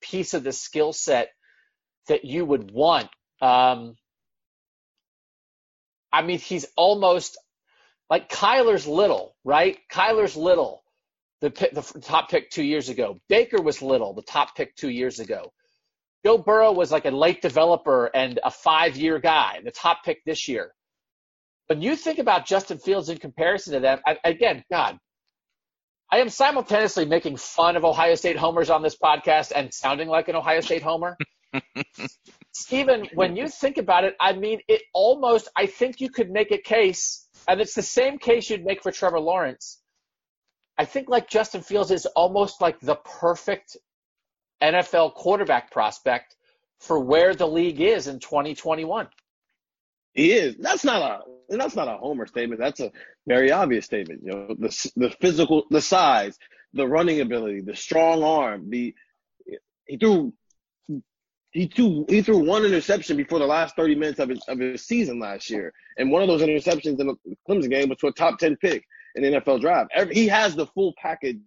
piece 0.00 0.34
of 0.34 0.44
the 0.44 0.52
skill 0.52 0.92
set 0.92 1.28
that 2.08 2.24
you 2.24 2.44
would 2.44 2.70
want. 2.70 3.08
Um, 3.40 3.96
I 6.12 6.22
mean, 6.22 6.38
he's 6.38 6.66
almost 6.76 7.38
like 8.10 8.30
Kyler's 8.30 8.86
little, 8.86 9.34
right? 9.44 9.78
Kyler's 9.90 10.36
little, 10.36 10.84
the, 11.40 11.50
the 11.50 12.00
top 12.00 12.30
pick 12.30 12.50
two 12.50 12.62
years 12.62 12.88
ago. 12.88 13.18
Baker 13.28 13.60
was 13.60 13.82
little, 13.82 14.14
the 14.14 14.22
top 14.22 14.54
pick 14.54 14.76
two 14.76 14.90
years 14.90 15.18
ago. 15.18 15.52
Joe 16.24 16.38
Burrow 16.38 16.72
was 16.72 16.90
like 16.90 17.04
a 17.04 17.10
late 17.10 17.42
developer 17.42 18.06
and 18.14 18.40
a 18.42 18.50
five 18.50 18.96
year 18.96 19.18
guy, 19.18 19.60
the 19.64 19.70
top 19.70 20.04
pick 20.04 20.24
this 20.24 20.48
year. 20.48 20.72
When 21.66 21.80
you 21.80 21.96
think 21.96 22.18
about 22.18 22.46
Justin 22.46 22.78
Fields 22.78 23.08
in 23.08 23.18
comparison 23.18 23.74
to 23.74 23.80
them, 23.80 24.00
I, 24.06 24.18
again, 24.24 24.64
God, 24.70 24.98
I 26.12 26.18
am 26.18 26.28
simultaneously 26.28 27.06
making 27.06 27.38
fun 27.38 27.76
of 27.76 27.84
Ohio 27.84 28.14
State 28.14 28.36
homers 28.36 28.70
on 28.70 28.82
this 28.82 28.96
podcast 28.96 29.52
and 29.54 29.72
sounding 29.72 30.08
like 30.08 30.28
an 30.28 30.36
Ohio 30.36 30.60
State 30.60 30.82
homer. 30.82 31.16
Stephen, 32.52 33.08
when 33.14 33.36
you 33.36 33.48
think 33.48 33.78
about 33.78 34.04
it, 34.04 34.14
I 34.20 34.32
mean, 34.32 34.60
it 34.68 34.82
almost, 34.92 35.48
I 35.56 35.66
think 35.66 36.00
you 36.00 36.10
could 36.10 36.30
make 36.30 36.52
a 36.52 36.58
case, 36.58 37.26
and 37.48 37.60
it's 37.60 37.74
the 37.74 37.82
same 37.82 38.18
case 38.18 38.50
you'd 38.50 38.64
make 38.64 38.82
for 38.82 38.92
Trevor 38.92 39.20
Lawrence. 39.20 39.80
I 40.76 40.84
think 40.84 41.08
like 41.08 41.28
Justin 41.28 41.62
Fields 41.62 41.90
is 41.90 42.06
almost 42.06 42.60
like 42.60 42.78
the 42.80 42.96
perfect 42.96 43.76
NFL 44.62 45.14
quarterback 45.14 45.70
prospect 45.70 46.36
for 46.80 47.00
where 47.00 47.34
the 47.34 47.46
league 47.46 47.80
is 47.80 48.06
in 48.06 48.18
2021. 48.18 49.08
He 50.14 50.32
is. 50.32 50.56
That's 50.58 50.84
not 50.84 51.02
a 51.02 51.56
that's 51.56 51.76
not 51.76 51.88
a 51.88 51.96
homer 51.96 52.26
statement. 52.26 52.60
That's 52.60 52.80
a 52.80 52.90
very 53.26 53.50
obvious 53.50 53.84
statement. 53.84 54.20
You 54.24 54.30
know, 54.32 54.46
the 54.58 54.92
the 54.96 55.10
physical, 55.20 55.64
the 55.70 55.80
size, 55.80 56.38
the 56.72 56.86
running 56.86 57.20
ability, 57.20 57.62
the 57.62 57.76
strong 57.76 58.22
arm. 58.22 58.70
The 58.70 58.94
he 59.86 59.96
threw 59.98 60.32
he 61.50 61.66
threw 61.66 62.04
he 62.08 62.22
threw 62.22 62.38
one 62.38 62.64
interception 62.64 63.16
before 63.16 63.38
the 63.38 63.46
last 63.46 63.76
30 63.76 63.94
minutes 63.96 64.18
of 64.18 64.28
his 64.28 64.42
of 64.48 64.58
his 64.58 64.86
season 64.86 65.18
last 65.20 65.50
year, 65.50 65.72
and 65.98 66.10
one 66.10 66.22
of 66.22 66.28
those 66.28 66.42
interceptions 66.42 67.00
in 67.00 67.06
the 67.06 67.16
Clemson 67.48 67.70
game 67.70 67.88
was 67.88 67.98
to 67.98 68.08
a 68.08 68.12
top 68.12 68.38
10 68.38 68.56
pick 68.56 68.84
in 69.14 69.22
NFL 69.22 69.60
draft. 69.60 69.90
Every, 69.94 70.14
he 70.14 70.28
has 70.28 70.54
the 70.54 70.66
full 70.66 70.94
package 71.00 71.38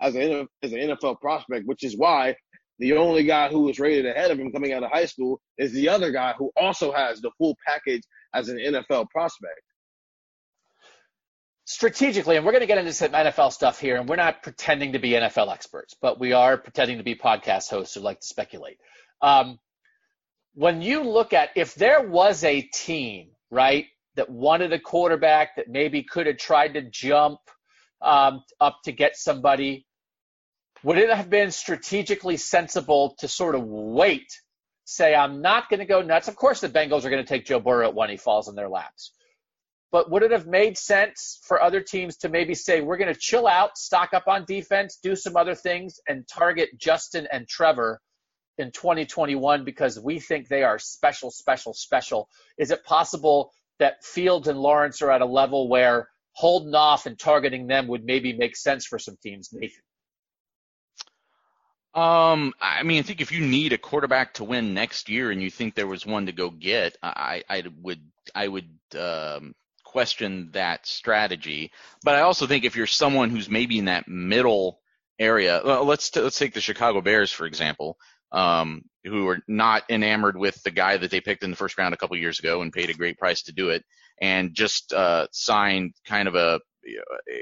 as 0.00 0.14
an 0.14 0.48
as 0.62 0.72
an 0.72 0.78
NFL 0.78 1.20
prospect, 1.20 1.66
which 1.66 1.84
is 1.84 1.96
why 1.96 2.36
the 2.80 2.94
only 2.94 3.24
guy 3.24 3.48
who 3.48 3.60
was 3.60 3.78
rated 3.78 4.06
ahead 4.06 4.30
of 4.30 4.40
him 4.40 4.50
coming 4.50 4.72
out 4.72 4.82
of 4.82 4.90
high 4.90 5.04
school 5.04 5.40
is 5.58 5.72
the 5.72 5.88
other 5.88 6.10
guy 6.10 6.32
who 6.36 6.50
also 6.56 6.90
has 6.92 7.20
the 7.20 7.30
full 7.36 7.54
package 7.66 8.02
as 8.34 8.48
an 8.48 8.56
NFL 8.56 9.10
prospect. 9.10 9.60
Strategically, 11.66 12.36
and 12.36 12.44
we're 12.44 12.52
going 12.52 12.62
to 12.62 12.66
get 12.66 12.78
into 12.78 12.92
some 12.92 13.12
NFL 13.12 13.52
stuff 13.52 13.78
here, 13.78 13.96
and 13.96 14.08
we're 14.08 14.16
not 14.16 14.42
pretending 14.42 14.94
to 14.94 14.98
be 14.98 15.10
NFL 15.10 15.52
experts, 15.52 15.94
but 16.00 16.18
we 16.18 16.32
are 16.32 16.56
pretending 16.56 16.96
to 16.96 17.04
be 17.04 17.14
podcast 17.14 17.68
hosts 17.68 17.94
who 17.94 18.00
like 18.00 18.18
to 18.20 18.26
speculate. 18.26 18.78
Um, 19.20 19.58
when 20.54 20.80
you 20.82 21.04
look 21.04 21.32
at 21.32 21.50
if 21.54 21.74
there 21.74 22.00
was 22.00 22.42
a 22.44 22.62
team, 22.62 23.28
right, 23.50 23.86
that 24.16 24.30
wanted 24.30 24.72
a 24.72 24.80
quarterback 24.80 25.54
that 25.56 25.68
maybe 25.68 26.02
could 26.02 26.26
have 26.26 26.38
tried 26.38 26.74
to 26.74 26.82
jump 26.82 27.38
um, 28.00 28.42
up 28.58 28.78
to 28.84 28.92
get 28.92 29.16
somebody 29.16 29.86
would 30.82 30.98
it 30.98 31.10
have 31.10 31.28
been 31.28 31.50
strategically 31.50 32.36
sensible 32.36 33.14
to 33.18 33.28
sort 33.28 33.54
of 33.54 33.64
wait, 33.64 34.40
say, 34.84 35.14
I'm 35.14 35.42
not 35.42 35.68
going 35.68 35.80
to 35.80 35.86
go 35.86 36.02
nuts? 36.02 36.28
Of 36.28 36.36
course, 36.36 36.60
the 36.60 36.68
Bengals 36.68 37.04
are 37.04 37.10
going 37.10 37.24
to 37.24 37.28
take 37.28 37.46
Joe 37.46 37.60
Burrow 37.60 37.90
when 37.90 38.10
he 38.10 38.16
falls 38.16 38.48
in 38.48 38.54
their 38.54 38.68
laps. 38.68 39.12
But 39.92 40.10
would 40.10 40.22
it 40.22 40.30
have 40.30 40.46
made 40.46 40.78
sense 40.78 41.40
for 41.42 41.60
other 41.60 41.80
teams 41.80 42.16
to 42.18 42.28
maybe 42.28 42.54
say, 42.54 42.80
we're 42.80 42.96
going 42.96 43.12
to 43.12 43.18
chill 43.18 43.46
out, 43.46 43.76
stock 43.76 44.14
up 44.14 44.28
on 44.28 44.44
defense, 44.44 44.98
do 45.02 45.16
some 45.16 45.36
other 45.36 45.54
things, 45.54 45.98
and 46.08 46.26
target 46.28 46.78
Justin 46.78 47.26
and 47.32 47.48
Trevor 47.48 48.00
in 48.56 48.70
2021 48.70 49.64
because 49.64 49.98
we 49.98 50.20
think 50.20 50.46
they 50.46 50.62
are 50.62 50.78
special, 50.78 51.30
special, 51.30 51.74
special? 51.74 52.28
Is 52.56 52.70
it 52.70 52.84
possible 52.84 53.50
that 53.80 54.04
Fields 54.04 54.46
and 54.46 54.58
Lawrence 54.58 55.02
are 55.02 55.10
at 55.10 55.22
a 55.22 55.26
level 55.26 55.68
where 55.68 56.08
holding 56.32 56.74
off 56.74 57.06
and 57.06 57.18
targeting 57.18 57.66
them 57.66 57.88
would 57.88 58.04
maybe 58.04 58.32
make 58.32 58.56
sense 58.56 58.86
for 58.86 58.98
some 58.98 59.16
teams, 59.22 59.50
Nathan? 59.52 59.82
Um, 61.92 62.52
I 62.60 62.84
mean, 62.84 63.00
I 63.00 63.02
think 63.02 63.20
if 63.20 63.32
you 63.32 63.44
need 63.44 63.72
a 63.72 63.78
quarterback 63.78 64.34
to 64.34 64.44
win 64.44 64.74
next 64.74 65.08
year 65.08 65.32
and 65.32 65.42
you 65.42 65.50
think 65.50 65.74
there 65.74 65.88
was 65.88 66.06
one 66.06 66.26
to 66.26 66.32
go 66.32 66.48
get, 66.48 66.96
I, 67.02 67.42
I 67.48 67.64
would, 67.82 68.00
I 68.32 68.46
would, 68.46 68.68
um, 68.96 69.54
question 69.84 70.50
that 70.52 70.86
strategy. 70.86 71.72
But 72.04 72.14
I 72.14 72.20
also 72.20 72.46
think 72.46 72.64
if 72.64 72.76
you're 72.76 72.86
someone 72.86 73.30
who's 73.30 73.50
maybe 73.50 73.76
in 73.76 73.86
that 73.86 74.06
middle 74.06 74.78
area, 75.18 75.60
well, 75.64 75.84
let's, 75.84 76.10
t- 76.10 76.20
let's 76.20 76.38
take 76.38 76.54
the 76.54 76.60
Chicago 76.60 77.00
Bears, 77.00 77.32
for 77.32 77.44
example, 77.44 77.98
um, 78.30 78.82
who 79.02 79.26
are 79.28 79.40
not 79.48 79.82
enamored 79.90 80.36
with 80.36 80.62
the 80.62 80.70
guy 80.70 80.96
that 80.96 81.10
they 81.10 81.20
picked 81.20 81.42
in 81.42 81.50
the 81.50 81.56
first 81.56 81.76
round 81.76 81.92
a 81.92 81.96
couple 81.96 82.16
years 82.16 82.38
ago 82.38 82.62
and 82.62 82.72
paid 82.72 82.90
a 82.90 82.94
great 82.94 83.18
price 83.18 83.42
to 83.42 83.52
do 83.52 83.70
it 83.70 83.84
and 84.20 84.54
just, 84.54 84.92
uh, 84.92 85.26
signed 85.32 85.92
kind 86.06 86.28
of 86.28 86.36
a, 86.36 86.60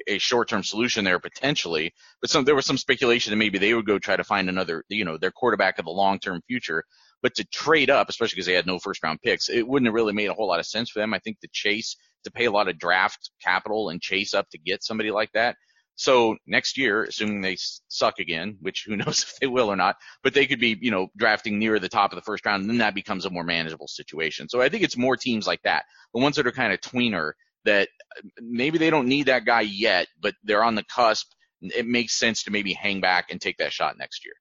a 0.06 0.18
short-term 0.18 0.62
solution 0.62 1.04
there 1.04 1.18
potentially, 1.18 1.92
but 2.20 2.30
some 2.30 2.44
there 2.44 2.54
was 2.54 2.66
some 2.66 2.78
speculation 2.78 3.30
that 3.30 3.36
maybe 3.36 3.58
they 3.58 3.74
would 3.74 3.86
go 3.86 3.98
try 3.98 4.16
to 4.16 4.24
find 4.24 4.48
another, 4.48 4.84
you 4.88 5.04
know, 5.04 5.16
their 5.16 5.30
quarterback 5.30 5.78
of 5.78 5.84
the 5.84 5.90
long-term 5.90 6.42
future. 6.46 6.84
But 7.22 7.34
to 7.36 7.44
trade 7.44 7.90
up, 7.90 8.08
especially 8.08 8.36
because 8.36 8.46
they 8.46 8.54
had 8.54 8.66
no 8.66 8.78
first-round 8.78 9.20
picks, 9.22 9.48
it 9.48 9.66
wouldn't 9.66 9.88
have 9.88 9.94
really 9.94 10.12
made 10.12 10.28
a 10.28 10.34
whole 10.34 10.48
lot 10.48 10.60
of 10.60 10.66
sense 10.66 10.90
for 10.90 11.00
them. 11.00 11.14
I 11.14 11.18
think 11.18 11.40
to 11.40 11.48
chase 11.52 11.96
to 12.24 12.30
pay 12.30 12.44
a 12.44 12.50
lot 12.50 12.68
of 12.68 12.78
draft 12.78 13.30
capital 13.42 13.90
and 13.90 14.00
chase 14.00 14.34
up 14.34 14.48
to 14.50 14.58
get 14.58 14.84
somebody 14.84 15.10
like 15.10 15.32
that. 15.32 15.56
So 15.98 16.36
next 16.46 16.78
year, 16.78 17.02
assuming 17.02 17.40
they 17.40 17.56
suck 17.88 18.20
again, 18.20 18.56
which 18.60 18.84
who 18.86 18.96
knows 18.96 19.24
if 19.24 19.36
they 19.40 19.48
will 19.48 19.70
or 19.70 19.76
not, 19.76 19.96
but 20.22 20.32
they 20.32 20.46
could 20.46 20.60
be, 20.60 20.78
you 20.80 20.92
know, 20.92 21.08
drafting 21.16 21.58
near 21.58 21.78
the 21.80 21.88
top 21.88 22.12
of 22.12 22.16
the 22.16 22.22
first 22.22 22.46
round, 22.46 22.62
and 22.62 22.70
then 22.70 22.78
that 22.78 22.94
becomes 22.94 23.24
a 23.24 23.30
more 23.30 23.44
manageable 23.44 23.88
situation. 23.88 24.48
So 24.48 24.60
I 24.60 24.68
think 24.68 24.84
it's 24.84 24.96
more 24.96 25.16
teams 25.16 25.46
like 25.46 25.62
that, 25.62 25.84
the 26.14 26.20
ones 26.20 26.36
that 26.36 26.46
are 26.46 26.52
kind 26.52 26.72
of 26.72 26.80
tweener 26.80 27.32
that 27.64 27.88
maybe 28.40 28.78
they 28.78 28.90
don't 28.90 29.08
need 29.08 29.26
that 29.26 29.44
guy 29.44 29.62
yet, 29.62 30.06
but 30.20 30.34
they're 30.42 30.64
on 30.64 30.74
the 30.74 30.84
cusp. 30.84 31.30
It 31.60 31.86
makes 31.86 32.18
sense 32.18 32.44
to 32.44 32.50
maybe 32.50 32.72
hang 32.72 33.00
back 33.00 33.30
and 33.30 33.40
take 33.40 33.58
that 33.58 33.72
shot 33.72 33.98
next 33.98 34.24
year. 34.24 34.34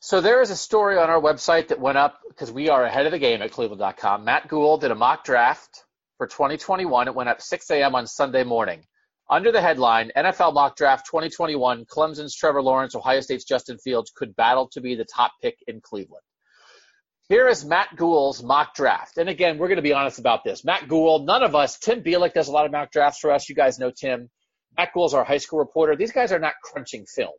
So 0.00 0.20
there 0.20 0.42
is 0.42 0.50
a 0.50 0.56
story 0.56 0.98
on 0.98 1.08
our 1.08 1.20
website 1.20 1.68
that 1.68 1.80
went 1.80 1.96
up 1.96 2.20
because 2.28 2.52
we 2.52 2.68
are 2.68 2.84
ahead 2.84 3.06
of 3.06 3.12
the 3.12 3.18
game 3.18 3.40
at 3.40 3.52
cleveland.com. 3.52 4.24
Matt 4.24 4.48
Goul 4.48 4.76
did 4.76 4.90
a 4.90 4.94
mock 4.94 5.24
draft 5.24 5.84
for 6.18 6.26
2021. 6.26 7.08
It 7.08 7.14
went 7.14 7.30
up 7.30 7.40
6 7.40 7.70
a.m. 7.70 7.94
on 7.94 8.06
Sunday 8.06 8.44
morning. 8.44 8.84
Under 9.30 9.50
the 9.50 9.62
headline, 9.62 10.12
NFL 10.14 10.52
mock 10.52 10.76
draft 10.76 11.06
2021, 11.06 11.86
Clemson's 11.86 12.34
Trevor 12.34 12.60
Lawrence, 12.60 12.94
Ohio 12.94 13.20
State's 13.20 13.44
Justin 13.44 13.78
Fields 13.78 14.12
could 14.14 14.36
battle 14.36 14.68
to 14.72 14.82
be 14.82 14.94
the 14.94 15.06
top 15.06 15.32
pick 15.40 15.56
in 15.66 15.80
Cleveland. 15.80 16.22
Here 17.30 17.48
is 17.48 17.64
Matt 17.64 17.96
Goul's 17.96 18.42
mock 18.42 18.74
draft. 18.74 19.16
And 19.16 19.30
again, 19.30 19.56
we're 19.56 19.68
going 19.68 19.76
to 19.76 19.82
be 19.82 19.94
honest 19.94 20.18
about 20.18 20.44
this. 20.44 20.62
Matt 20.62 20.88
Goul, 20.88 21.20
none 21.20 21.42
of 21.42 21.54
us, 21.54 21.78
Tim 21.78 22.02
Bielik 22.02 22.34
does 22.34 22.48
a 22.48 22.52
lot 22.52 22.66
of 22.66 22.72
mock 22.72 22.92
drafts 22.92 23.18
for 23.18 23.32
us. 23.32 23.48
You 23.48 23.54
guys 23.54 23.78
know 23.78 23.90
Tim. 23.90 24.28
Matt 24.76 24.90
Goul's 24.92 25.14
our 25.14 25.24
high 25.24 25.38
school 25.38 25.58
reporter. 25.58 25.96
These 25.96 26.12
guys 26.12 26.32
are 26.32 26.38
not 26.38 26.52
crunching 26.62 27.06
film. 27.06 27.32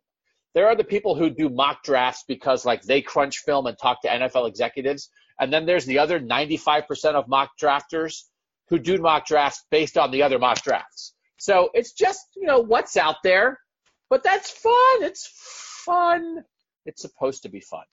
There 0.54 0.66
are 0.66 0.74
the 0.74 0.82
people 0.82 1.14
who 1.14 1.30
do 1.30 1.48
mock 1.48 1.84
drafts 1.84 2.24
because 2.26 2.64
like 2.64 2.82
they 2.82 3.00
crunch 3.00 3.38
film 3.46 3.66
and 3.66 3.76
talk 3.80 4.02
to 4.02 4.08
NFL 4.08 4.48
executives. 4.48 5.08
And 5.38 5.52
then 5.52 5.66
there's 5.66 5.84
the 5.84 6.00
other 6.00 6.18
95% 6.18 7.14
of 7.14 7.28
mock 7.28 7.50
drafters 7.62 8.22
who 8.70 8.80
do 8.80 8.98
mock 8.98 9.26
drafts 9.26 9.64
based 9.70 9.96
on 9.96 10.10
the 10.10 10.24
other 10.24 10.40
mock 10.40 10.62
drafts. 10.62 11.14
So 11.38 11.70
it's 11.74 11.92
just, 11.92 12.26
you 12.34 12.46
know, 12.46 12.58
what's 12.58 12.96
out 12.96 13.16
there. 13.22 13.60
But 14.10 14.24
that's 14.24 14.50
fun. 14.50 15.02
It's 15.02 15.30
fun. 15.84 16.42
It's 16.86 17.02
supposed 17.02 17.44
to 17.44 17.48
be 17.48 17.60
fun. 17.60 17.84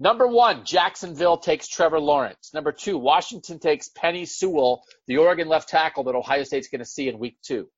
Number 0.00 0.26
one, 0.26 0.64
Jacksonville 0.64 1.38
takes 1.38 1.68
Trevor 1.68 2.00
Lawrence. 2.00 2.52
Number 2.52 2.72
two, 2.72 2.98
Washington 2.98 3.60
takes 3.60 3.88
Penei 3.88 4.26
Sewell, 4.26 4.82
the 5.06 5.18
Oregon 5.18 5.48
left 5.48 5.68
tackle 5.68 6.04
that 6.04 6.16
Ohio 6.16 6.42
State's 6.42 6.68
going 6.68 6.80
to 6.80 6.84
see 6.84 7.08
in 7.08 7.18
week 7.18 7.36
two. 7.42 7.68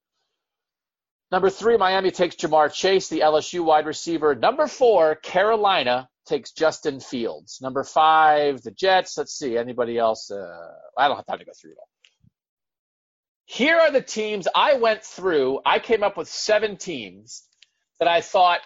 Number 1.31 1.51
three, 1.51 1.77
Miami 1.77 2.13
takes 2.13 2.37
Ja'Marr 2.37 2.73
Chase, 2.73 3.09
the 3.09 3.21
LSU 3.21 3.65
wide 3.65 3.87
receiver. 3.87 4.35
Number 4.35 4.67
four, 4.67 5.17
Carolina 5.17 6.09
takes 6.27 6.53
Justin 6.53 7.01
Fields. 7.01 7.59
Number 7.61 7.85
five, 7.85 8.63
the 8.63 8.71
Jets. 8.71 9.19
Let's 9.19 9.37
see, 9.37 9.59
anybody 9.59 9.99
else? 9.99 10.31
Uh, 10.31 10.73
I 10.97 11.09
don't 11.09 11.17
have 11.17 11.27
time 11.27 11.39
to 11.39 11.45
go 11.45 11.53
through 11.61 11.73
it 11.73 11.79
all. 11.79 11.89
Here 13.45 13.77
are 13.77 13.91
the 13.91 14.01
teams 14.01 14.49
I 14.55 14.75
went 14.75 15.05
through. 15.05 15.61
I 15.65 15.79
came 15.79 16.03
up 16.03 16.17
with 16.17 16.29
seven 16.29 16.77
teams 16.77 17.45
that 17.99 18.09
I 18.09 18.21
thought 18.21 18.61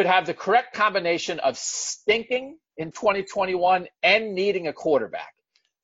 could 0.00 0.06
have 0.06 0.24
the 0.24 0.32
correct 0.32 0.72
combination 0.72 1.38
of 1.40 1.58
stinking 1.58 2.56
in 2.78 2.90
2021 2.90 3.86
and 4.02 4.34
needing 4.34 4.66
a 4.66 4.72
quarterback 4.72 5.34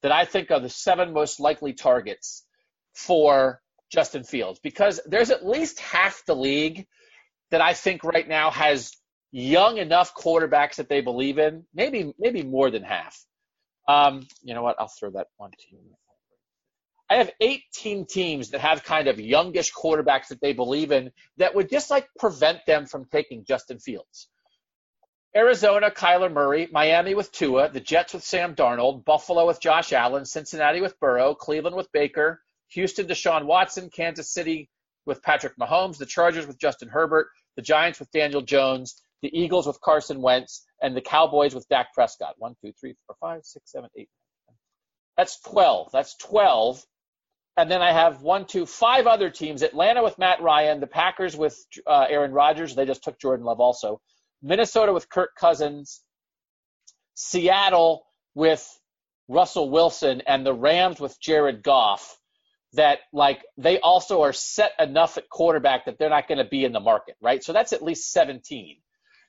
that 0.00 0.10
I 0.10 0.24
think 0.24 0.50
are 0.50 0.58
the 0.58 0.70
seven 0.70 1.12
most 1.12 1.38
likely 1.38 1.74
targets 1.74 2.46
for 2.94 3.60
Justin 3.92 4.24
Fields 4.24 4.58
because 4.62 5.00
there's 5.04 5.28
at 5.28 5.46
least 5.46 5.80
half 5.80 6.22
the 6.26 6.34
league 6.34 6.86
that 7.50 7.60
I 7.60 7.74
think 7.74 8.04
right 8.04 8.26
now 8.26 8.50
has 8.50 8.90
young 9.32 9.76
enough 9.76 10.14
quarterbacks 10.14 10.76
that 10.76 10.88
they 10.88 11.02
believe 11.02 11.36
in. 11.36 11.66
Maybe 11.74 12.14
maybe 12.18 12.42
more 12.42 12.70
than 12.70 12.84
half. 12.84 13.22
Um, 13.86 14.26
you 14.42 14.54
know 14.54 14.62
what? 14.62 14.76
I'll 14.78 14.88
throw 14.88 15.10
that 15.10 15.26
one 15.36 15.50
to 15.50 15.66
you. 15.72 15.78
I 17.08 17.16
have 17.16 17.30
18 17.40 18.06
teams 18.06 18.50
that 18.50 18.60
have 18.60 18.82
kind 18.82 19.06
of 19.06 19.20
youngish 19.20 19.72
quarterbacks 19.72 20.28
that 20.28 20.40
they 20.40 20.52
believe 20.52 20.90
in 20.90 21.12
that 21.36 21.54
would 21.54 21.70
just 21.70 21.90
like 21.90 22.08
prevent 22.18 22.66
them 22.66 22.86
from 22.86 23.04
taking 23.04 23.44
Justin 23.44 23.78
Fields. 23.78 24.28
Arizona, 25.34 25.90
Kyler 25.90 26.32
Murray, 26.32 26.66
Miami 26.72 27.14
with 27.14 27.30
Tua, 27.30 27.68
the 27.68 27.78
Jets 27.80 28.14
with 28.14 28.24
Sam 28.24 28.54
Darnold, 28.54 29.04
Buffalo 29.04 29.46
with 29.46 29.60
Josh 29.60 29.92
Allen, 29.92 30.24
Cincinnati 30.24 30.80
with 30.80 30.98
Burrow, 30.98 31.34
Cleveland 31.34 31.76
with 31.76 31.92
Baker, 31.92 32.40
Houston, 32.68 33.06
Deshaun 33.06 33.44
Watson, 33.44 33.90
Kansas 33.90 34.32
City 34.32 34.70
with 35.04 35.22
Patrick 35.22 35.56
Mahomes, 35.58 35.98
the 35.98 36.06
Chargers 36.06 36.46
with 36.46 36.58
Justin 36.58 36.88
Herbert, 36.88 37.28
the 37.54 37.62
Giants 37.62 38.00
with 38.00 38.10
Daniel 38.10 38.40
Jones, 38.42 39.00
the 39.22 39.30
Eagles 39.38 39.66
with 39.66 39.80
Carson 39.80 40.20
Wentz, 40.22 40.66
and 40.82 40.96
the 40.96 41.00
Cowboys 41.02 41.54
with 41.54 41.68
Dak 41.68 41.92
Prescott. 41.94 42.34
One, 42.38 42.56
two, 42.60 42.72
three, 42.80 42.94
four, 43.06 43.16
five, 43.20 43.44
six, 43.44 43.70
seven, 43.70 43.90
eight. 43.96 44.08
That's 45.16 45.40
12. 45.40 45.90
That's 45.92 46.16
12. 46.16 46.84
And 47.56 47.70
then 47.70 47.80
I 47.80 47.92
have 47.92 48.20
one, 48.20 48.46
two, 48.46 48.66
five 48.66 49.06
other 49.06 49.30
teams. 49.30 49.62
Atlanta 49.62 50.02
with 50.02 50.18
Matt 50.18 50.42
Ryan, 50.42 50.80
the 50.80 50.86
Packers 50.86 51.36
with 51.36 51.58
uh, 51.86 52.06
Aaron 52.08 52.32
Rodgers. 52.32 52.74
They 52.74 52.84
just 52.84 53.02
took 53.02 53.18
Jordan 53.18 53.46
Love 53.46 53.60
also. 53.60 54.00
Minnesota 54.42 54.92
with 54.92 55.08
Kirk 55.08 55.30
Cousins. 55.38 56.02
Seattle 57.14 58.04
with 58.34 58.68
Russell 59.28 59.70
Wilson 59.70 60.22
and 60.26 60.44
the 60.44 60.52
Rams 60.52 61.00
with 61.00 61.18
Jared 61.20 61.62
Goff 61.62 62.18
that 62.74 62.98
like 63.12 63.42
they 63.56 63.80
also 63.80 64.22
are 64.22 64.34
set 64.34 64.72
enough 64.78 65.16
at 65.16 65.28
quarterback 65.30 65.86
that 65.86 65.98
they're 65.98 66.10
not 66.10 66.28
going 66.28 66.38
to 66.38 66.44
be 66.44 66.64
in 66.64 66.72
the 66.72 66.80
market, 66.80 67.16
right? 67.22 67.42
So 67.42 67.52
that's 67.52 67.72
at 67.72 67.82
least 67.82 68.12
17. 68.12 68.76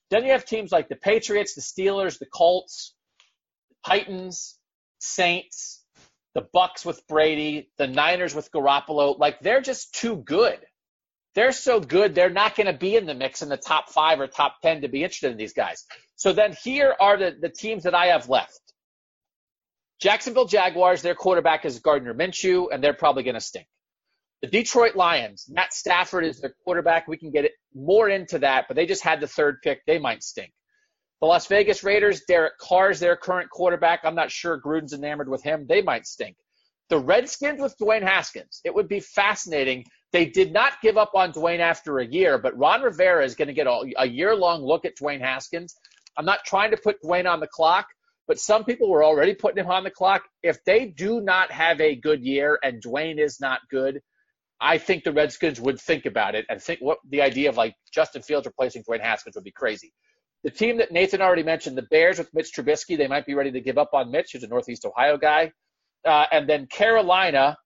Then 0.09 0.25
you 0.25 0.31
have 0.31 0.45
teams 0.45 0.71
like 0.71 0.89
the 0.89 0.95
Patriots, 0.95 1.55
the 1.55 1.61
Steelers, 1.61 2.19
the 2.19 2.25
Colts, 2.25 2.93
Titans, 3.85 4.57
Saints, 4.99 5.83
the 6.37 6.43
Bucs 6.55 6.85
with 6.85 7.01
Brady, 7.07 7.71
the 7.79 7.87
Niners 7.87 8.35
with 8.35 8.51
Garoppolo. 8.51 9.17
Like 9.17 9.39
they're 9.39 9.59
just 9.59 9.95
too 9.95 10.17
good. 10.17 10.59
They're 11.33 11.51
so 11.51 11.79
good, 11.79 12.13
they're 12.13 12.29
not 12.29 12.55
going 12.55 12.67
to 12.67 12.77
be 12.77 12.95
in 12.95 13.07
the 13.07 13.15
mix 13.15 13.41
in 13.41 13.49
the 13.49 13.57
top 13.57 13.89
five 13.89 14.19
or 14.19 14.27
top 14.27 14.61
10 14.61 14.81
to 14.81 14.87
be 14.87 15.01
interested 15.03 15.31
in 15.31 15.37
these 15.37 15.53
guys. 15.53 15.85
So 16.15 16.33
then 16.33 16.55
here 16.63 16.95
are 16.99 17.17
the, 17.17 17.35
the 17.41 17.49
teams 17.49 17.83
that 17.83 17.95
I 17.95 18.07
have 18.07 18.29
left. 18.29 18.59
Jacksonville 19.99 20.45
Jaguars, 20.45 21.01
their 21.01 21.15
quarterback 21.15 21.65
is 21.65 21.79
Gardner 21.79 22.13
Minshew, 22.13 22.67
and 22.71 22.83
they're 22.83 22.93
probably 22.93 23.23
going 23.23 23.33
to 23.33 23.41
stink. 23.41 23.65
The 24.43 24.47
Detroit 24.47 24.95
Lions, 24.95 25.47
Matt 25.49 25.73
Stafford 25.73 26.23
is 26.23 26.39
their 26.39 26.53
quarterback. 26.63 27.07
We 27.07 27.17
can 27.17 27.31
get 27.31 27.49
more 27.73 28.07
into 28.09 28.37
that, 28.39 28.65
but 28.67 28.75
they 28.75 28.85
just 28.85 29.03
had 29.03 29.21
the 29.21 29.27
third 29.27 29.63
pick. 29.63 29.83
They 29.87 29.97
might 29.97 30.21
stink. 30.21 30.53
The 31.19 31.27
Las 31.27 31.47
Vegas 31.47 31.83
Raiders, 31.83 32.21
Derek 32.27 32.59
Carr's 32.59 32.99
their 32.99 33.15
current 33.15 33.49
quarterback. 33.49 34.01
I'm 34.03 34.15
not 34.15 34.29
sure 34.29 34.61
Gruden's 34.61 34.93
enamored 34.93 35.29
with 35.29 35.41
him. 35.41 35.65
They 35.67 35.81
might 35.81 36.05
stink. 36.05 36.37
The 36.89 36.99
Redskins 36.99 37.59
with 37.59 37.75
Dwayne 37.77 38.03
Haskins. 38.03 38.61
It 38.63 38.73
would 38.73 38.87
be 38.87 38.99
fascinating. 38.99 39.83
They 40.13 40.25
did 40.25 40.53
not 40.53 40.73
give 40.81 40.95
up 40.95 41.11
on 41.15 41.33
Dwayne 41.33 41.59
after 41.59 41.99
a 41.99 42.05
year, 42.05 42.37
but 42.37 42.57
Ron 42.57 42.81
Rivera 42.81 43.25
is 43.25 43.35
going 43.35 43.47
to 43.47 43.53
get 43.53 43.67
a 43.67 44.07
year 44.07 44.35
long 44.35 44.61
look 44.61 44.85
at 44.85 44.95
Dwayne 44.95 45.19
Haskins. 45.19 45.75
I'm 46.17 46.25
not 46.25 46.45
trying 46.45 46.71
to 46.71 46.77
put 46.77 47.01
Dwayne 47.03 47.29
on 47.29 47.39
the 47.39 47.47
clock, 47.47 47.87
but 48.27 48.39
some 48.39 48.63
people 48.63 48.89
were 48.89 49.03
already 49.03 49.33
putting 49.33 49.63
him 49.63 49.71
on 49.71 49.83
the 49.83 49.91
clock. 49.91 50.23
If 50.43 50.63
they 50.65 50.85
do 50.85 51.19
not 51.19 51.51
have 51.51 51.81
a 51.81 51.95
good 51.95 52.23
year 52.23 52.59
and 52.63 52.81
Dwayne 52.81 53.19
is 53.19 53.39
not 53.41 53.61
good, 53.69 54.01
I 54.61 54.77
think 54.77 55.03
the 55.03 55.11
Redskins 55.11 55.59
would 55.59 55.79
think 55.79 56.05
about 56.05 56.35
it 56.35 56.45
and 56.49 56.61
think 56.61 56.79
what 56.79 56.99
the 57.09 57.21
idea 57.21 57.49
of 57.49 57.57
like 57.57 57.75
Justin 57.91 58.21
Fields 58.21 58.45
replacing 58.47 58.83
Dwayne 58.83 59.01
Haskins 59.01 59.35
would 59.35 59.43
be 59.43 59.51
crazy. 59.51 59.93
The 60.47 60.51
team 60.51 60.77
that 60.77 60.93
Nathan 60.93 61.21
already 61.21 61.43
mentioned, 61.43 61.77
the 61.77 61.81
Bears 61.81 62.19
with 62.19 62.33
Mitch 62.33 62.53
Trubisky, 62.55 62.97
they 62.97 63.09
might 63.09 63.25
be 63.25 63.33
ready 63.33 63.51
to 63.51 63.59
give 63.59 63.77
up 63.77 63.89
on 63.93 64.11
Mitch, 64.11 64.31
who's 64.31 64.43
a 64.43 64.47
Northeast 64.47 64.85
Ohio 64.85 65.17
guy. 65.17 65.51
Uh, 66.05 66.25
and 66.31 66.47
then 66.47 66.67
Carolina 66.67 67.57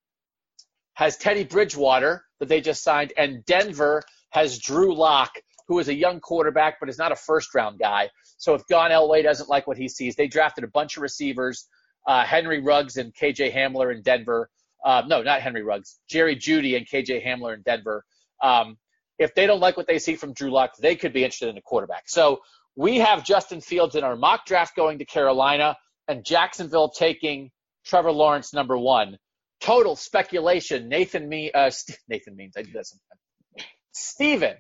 has 0.96 1.16
Teddy 1.16 1.44
Bridgewater 1.44 2.26
that 2.40 2.50
they 2.50 2.60
just 2.60 2.82
signed, 2.82 3.14
and 3.16 3.46
Denver 3.46 4.02
has 4.32 4.58
Drew 4.58 4.96
Lock, 4.96 5.30
who 5.68 5.78
is 5.78 5.90
a 5.90 5.94
young 5.94 6.20
quarterback 6.22 6.80
but 6.80 6.90
is 6.90 6.98
not 6.98 7.12
a 7.12 7.16
first 7.16 7.54
round 7.54 7.78
guy. 7.78 8.10
So 8.40 8.56
if 8.56 8.64
John 8.68 8.90
Elway 8.90 9.22
doesn't 9.22 9.48
like 9.48 9.68
what 9.68 9.78
he 9.78 9.88
sees, 9.88 10.16
they 10.16 10.28
drafted 10.28 10.64
a 10.64 10.68
bunch 10.68 10.98
of 10.98 11.04
receivers, 11.04 11.68
uh, 12.08 12.24
Henry 12.24 12.62
Ruggs 12.62 12.98
and 12.98 13.14
KJ 13.14 13.54
Hamler 13.54 13.96
in 13.96 14.02
Denver. 14.02 14.50
Uh, 14.84 15.04
no, 15.06 15.22
not 15.22 15.42
Henry 15.42 15.62
Ruggs, 15.62 16.00
Jerry 16.10 16.36
Jeudy 16.36 16.76
and 16.78 16.88
KJ 16.88 17.24
Hamler 17.24 17.54
in 17.54 17.62
Denver. 17.62 18.04
Um, 18.42 18.80
if 19.20 19.36
they 19.36 19.46
don't 19.46 19.60
like 19.60 19.78
what 19.78 19.86
they 19.86 20.00
see 20.00 20.16
from 20.16 20.34
Drew 20.34 20.50
Lock, 20.50 20.72
they 20.78 20.96
could 20.96 21.14
be 21.14 21.24
interested 21.24 21.50
in 21.50 21.58
a 21.60 21.62
quarterback. 21.62 22.10
So 22.10 22.40
we 22.76 23.00
have 23.00 23.24
Justin 23.24 23.62
Fields 23.62 23.96
in 23.96 24.04
our 24.04 24.16
mock 24.16 24.46
draft 24.46 24.76
going 24.76 25.00
to 25.00 25.06
Carolina 25.06 25.76
and 26.08 26.26
Jacksonville 26.26 26.90
taking 26.90 27.52
Trevor 27.86 28.12
Lawrence 28.12 28.54
number 28.54 28.78
one. 28.78 29.18
Total 29.60 29.96
speculation. 29.96 30.90
Nathan 30.90 31.28
me 31.28 31.52
uh, 31.52 31.72
Nathan 32.08 32.36
means 32.36 32.56
I 32.58 32.64
do 32.64 32.72
that 32.74 32.88
sometimes. 32.88 33.70
Steven, 33.94 34.56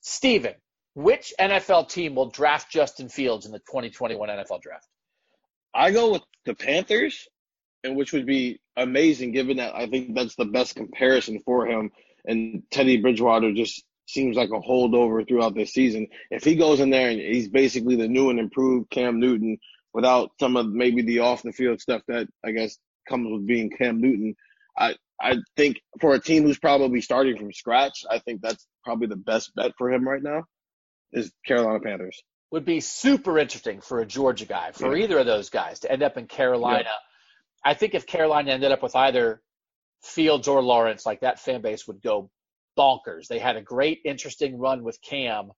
Steven, 0.00 0.54
which 0.94 1.32
NFL 1.40 1.88
team 1.88 2.14
will 2.14 2.30
draft 2.30 2.70
Justin 2.70 3.08
Fields 3.08 3.46
in 3.46 3.52
the 3.52 3.58
2021 3.58 4.28
NFL 4.28 4.60
draft? 4.60 4.86
I 5.74 5.90
go 5.90 6.12
with 6.12 6.22
the 6.44 6.54
Panthers, 6.54 7.26
and 7.84 7.96
which 7.96 8.12
would 8.12 8.26
be 8.26 8.60
amazing 8.76 9.32
given 9.32 9.56
that 9.58 9.74
I 9.74 9.86
think 9.86 10.14
that's 10.14 10.36
the 10.36 10.44
best 10.44 10.74
comparison 10.74 11.40
for 11.44 11.66
him. 11.66 11.90
And 12.24 12.62
Teddy 12.70 12.98
Bridgewater 12.98 13.52
just 13.52 13.84
seems 14.06 14.36
like 14.36 14.50
a 14.50 14.60
holdover 14.60 15.26
throughout 15.26 15.54
this 15.54 15.72
season. 15.72 16.08
If 16.30 16.44
he 16.44 16.54
goes 16.54 16.80
in 16.80 16.90
there 16.90 17.10
and 17.10 17.20
he's 17.20 17.48
basically 17.48 17.96
the 17.96 18.08
new 18.08 18.30
and 18.30 18.38
improved 18.38 18.90
Cam 18.90 19.20
Newton 19.20 19.58
without 19.92 20.30
some 20.40 20.56
of 20.56 20.68
maybe 20.68 21.02
the 21.02 21.20
off 21.20 21.42
the 21.42 21.52
field 21.52 21.80
stuff 21.80 22.02
that 22.08 22.28
I 22.44 22.52
guess 22.52 22.78
comes 23.08 23.28
with 23.30 23.46
being 23.46 23.70
Cam 23.70 24.00
Newton, 24.00 24.36
I 24.76 24.94
I 25.20 25.36
think 25.56 25.80
for 26.00 26.14
a 26.14 26.20
team 26.20 26.44
who's 26.44 26.58
probably 26.58 27.00
starting 27.00 27.36
from 27.36 27.52
scratch, 27.52 28.04
I 28.10 28.18
think 28.18 28.42
that's 28.42 28.66
probably 28.84 29.08
the 29.08 29.16
best 29.16 29.54
bet 29.54 29.72
for 29.78 29.92
him 29.92 30.06
right 30.06 30.22
now 30.22 30.44
is 31.12 31.32
Carolina 31.46 31.80
Panthers. 31.80 32.22
Would 32.52 32.64
be 32.64 32.80
super 32.80 33.38
interesting 33.38 33.80
for 33.80 34.00
a 34.00 34.06
Georgia 34.06 34.44
guy, 34.44 34.72
for 34.72 34.96
yeah. 34.96 35.04
either 35.04 35.18
of 35.18 35.26
those 35.26 35.50
guys 35.50 35.80
to 35.80 35.90
end 35.90 36.02
up 36.02 36.16
in 36.16 36.26
Carolina. 36.26 36.84
Yeah. 36.84 37.70
I 37.70 37.74
think 37.74 37.94
if 37.94 38.06
Carolina 38.06 38.52
ended 38.52 38.70
up 38.70 38.82
with 38.82 38.94
either 38.94 39.42
Fields 40.02 40.46
or 40.46 40.62
Lawrence, 40.62 41.04
like 41.04 41.20
that 41.20 41.40
fan 41.40 41.62
base 41.62 41.88
would 41.88 42.00
go 42.02 42.30
bonkers. 42.76 43.28
They 43.28 43.38
had 43.38 43.56
a 43.56 43.62
great, 43.62 44.00
interesting 44.04 44.58
run 44.58 44.82
with 44.82 45.00
Cam, 45.02 45.50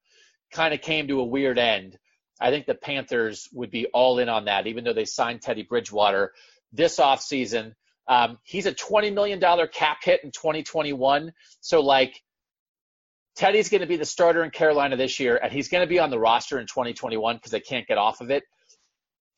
kind 0.52 0.74
of 0.74 0.80
came 0.80 1.08
to 1.08 1.20
a 1.20 1.24
weird 1.24 1.58
end. 1.58 1.98
I 2.40 2.50
think 2.50 2.66
the 2.66 2.74
Panthers 2.74 3.48
would 3.52 3.70
be 3.70 3.86
all 3.86 4.18
in 4.18 4.28
on 4.28 4.44
that, 4.44 4.66
even 4.66 4.84
though 4.84 4.92
they 4.92 5.04
signed 5.04 5.42
Teddy 5.42 5.64
Bridgewater 5.64 6.32
this 6.72 6.98
offseason. 6.98 7.72
Um, 8.06 8.38
he's 8.44 8.66
a 8.66 8.72
$20 8.72 9.12
million 9.12 9.40
cap 9.72 9.98
hit 10.02 10.22
in 10.24 10.30
2021. 10.30 11.32
So, 11.60 11.80
like, 11.80 12.22
Teddy's 13.36 13.68
going 13.68 13.82
to 13.82 13.86
be 13.86 13.96
the 13.96 14.04
starter 14.04 14.42
in 14.42 14.50
Carolina 14.50 14.96
this 14.96 15.20
year, 15.20 15.38
and 15.40 15.52
he's 15.52 15.68
going 15.68 15.82
to 15.82 15.88
be 15.88 15.98
on 15.98 16.10
the 16.10 16.18
roster 16.18 16.58
in 16.58 16.66
2021 16.66 17.36
because 17.36 17.52
they 17.52 17.60
can't 17.60 17.86
get 17.86 17.98
off 17.98 18.20
of 18.20 18.30
it. 18.30 18.44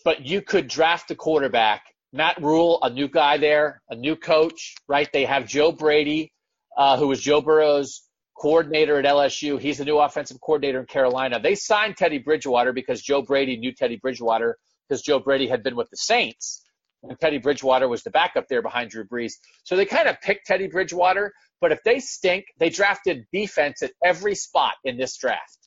But 0.04 0.24
you 0.26 0.40
could 0.40 0.68
draft 0.68 1.10
a 1.10 1.14
quarterback. 1.14 1.82
Matt 2.12 2.40
Rhule, 2.40 2.78
a 2.82 2.90
new 2.90 3.08
guy 3.08 3.38
there, 3.38 3.82
a 3.90 3.94
new 3.94 4.16
coach, 4.16 4.74
right? 4.88 5.08
They 5.12 5.24
have 5.24 5.46
Joe 5.46 5.70
Brady, 5.70 6.32
uh, 6.76 6.96
who 6.96 7.08
was 7.08 7.20
Joe 7.20 7.40
Burrow's 7.40 8.02
coordinator 8.38 8.98
at 8.98 9.04
LSU. 9.04 9.60
He's 9.60 9.78
the 9.78 9.84
new 9.84 9.98
offensive 9.98 10.40
coordinator 10.40 10.80
in 10.80 10.86
Carolina. 10.86 11.40
They 11.40 11.54
signed 11.54 11.96
Teddy 11.96 12.18
Bridgewater 12.18 12.72
because 12.72 13.02
Joe 13.02 13.22
Brady 13.22 13.56
knew 13.56 13.72
Teddy 13.72 13.96
Bridgewater 13.96 14.56
because 14.88 15.02
Joe 15.02 15.18
Brady 15.18 15.46
had 15.46 15.62
been 15.62 15.76
with 15.76 15.90
the 15.90 15.96
Saints. 15.96 16.64
And 17.02 17.18
Teddy 17.18 17.38
Bridgewater 17.38 17.88
was 17.88 18.02
the 18.02 18.10
backup 18.10 18.46
there 18.48 18.62
behind 18.62 18.90
Drew 18.90 19.04
Brees. 19.04 19.32
So 19.64 19.76
they 19.76 19.86
kind 19.86 20.08
of 20.08 20.20
picked 20.20 20.46
Teddy 20.46 20.68
Bridgewater 20.68 21.32
but 21.60 21.72
if 21.72 21.82
they 21.84 22.00
stink, 22.00 22.46
they 22.58 22.70
drafted 22.70 23.26
defense 23.32 23.82
at 23.82 23.92
every 24.02 24.34
spot 24.34 24.74
in 24.84 24.96
this 24.96 25.16
draft. 25.16 25.58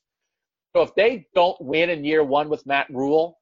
So 0.76 0.82
if 0.82 0.96
they 0.96 1.28
don't 1.36 1.60
win 1.62 1.90
in 1.90 2.04
year 2.04 2.24
one 2.24 2.50
with 2.50 2.66
Matt 2.66 2.88
Rhule, 2.90 3.38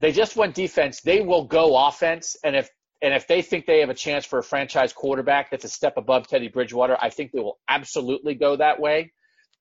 they 0.00 0.12
just 0.12 0.36
went 0.36 0.54
defense. 0.54 1.00
They 1.00 1.22
will 1.22 1.44
go 1.44 1.74
offense, 1.88 2.36
and 2.44 2.54
if 2.54 2.68
and 3.02 3.12
if 3.12 3.26
they 3.26 3.42
think 3.42 3.66
they 3.66 3.80
have 3.80 3.90
a 3.90 3.94
chance 3.94 4.24
for 4.24 4.38
a 4.38 4.42
franchise 4.42 4.92
quarterback 4.92 5.50
that's 5.50 5.64
a 5.64 5.68
step 5.68 5.96
above 5.96 6.26
Teddy 6.28 6.48
Bridgewater, 6.48 6.96
I 7.00 7.10
think 7.10 7.32
they 7.32 7.40
will 7.40 7.58
absolutely 7.68 8.34
go 8.34 8.56
that 8.56 8.80
way. 8.80 9.12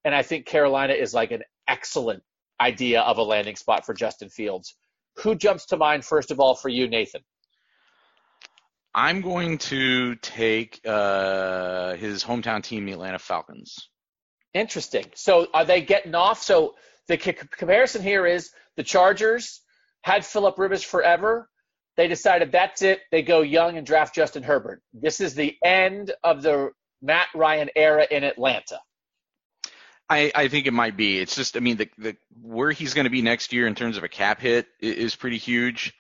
And 0.06 0.16
I 0.16 0.22
think 0.22 0.46
Carolina 0.46 0.94
is 0.94 1.14
like 1.14 1.32
an 1.32 1.44
excellent 1.68 2.24
idea 2.62 3.02
of 3.02 3.18
a 3.18 3.24
landing 3.24 3.56
spot 3.56 3.86
for 3.86 3.94
Justin 3.94 4.30
Fields. 4.30 4.76
Who 5.18 5.36
jumps 5.36 5.66
to 5.68 5.78
mind 5.78 6.06
first 6.06 6.32
of 6.32 6.40
all 6.40 6.56
for 6.56 6.70
you, 6.70 6.88
Nathan? 6.88 7.22
I'm 8.94 9.20
going 9.20 9.58
to 9.58 10.16
take 10.16 10.80
uh, 10.86 11.96
his 11.96 12.24
hometown 12.24 12.64
team, 12.64 12.86
the 12.86 12.94
Atlanta 12.94 13.20
Falcons. 13.20 13.90
Interesting. 14.54 15.06
So 15.16 15.48
are 15.54 15.66
they 15.66 15.82
getting 15.82 16.16
off? 16.16 16.42
So 16.42 16.76
the 17.10 17.20
c- 17.20 17.34
comparison 17.34 18.02
here 18.02 18.26
is 18.26 18.52
the 18.78 18.84
Chargers 18.84 19.62
had 20.02 20.26
Philip 20.26 20.58
Rivers 20.58 20.84
forever. 20.84 21.50
They 21.98 22.08
decided 22.08 22.52
that's 22.52 22.82
it. 22.82 23.02
They 23.12 23.22
go 23.22 23.42
young 23.42 23.78
and 23.78 23.86
draft 23.86 24.14
Justin 24.16 24.44
Herbert. 24.44 24.82
This 24.94 25.22
is 25.22 25.34
the 25.34 25.56
end 25.64 26.14
of 26.24 26.42
the 26.42 26.72
Matt 27.02 27.28
Ryan 27.34 27.70
era 27.76 28.06
in 28.10 28.24
Atlanta. 28.24 28.80
I, 30.10 30.32
I 30.36 30.48
think 30.50 30.68
it 30.68 30.74
might 30.74 30.98
be. 30.98 31.20
It's 31.20 31.36
just, 31.36 31.58
I 31.58 31.62
mean, 31.62 31.78
the, 31.78 31.90
the 31.98 32.16
where 32.42 32.72
he's 32.72 32.94
going 32.94 33.06
to 33.06 33.10
be 33.10 33.22
next 33.22 33.54
year 33.54 33.66
in 33.66 33.76
terms 33.76 33.98
of 33.98 34.04
a 34.04 34.08
cap 34.08 34.40
hit 34.40 34.68
is, 34.80 35.16
pretty 35.16 35.38
huge, 35.38 35.94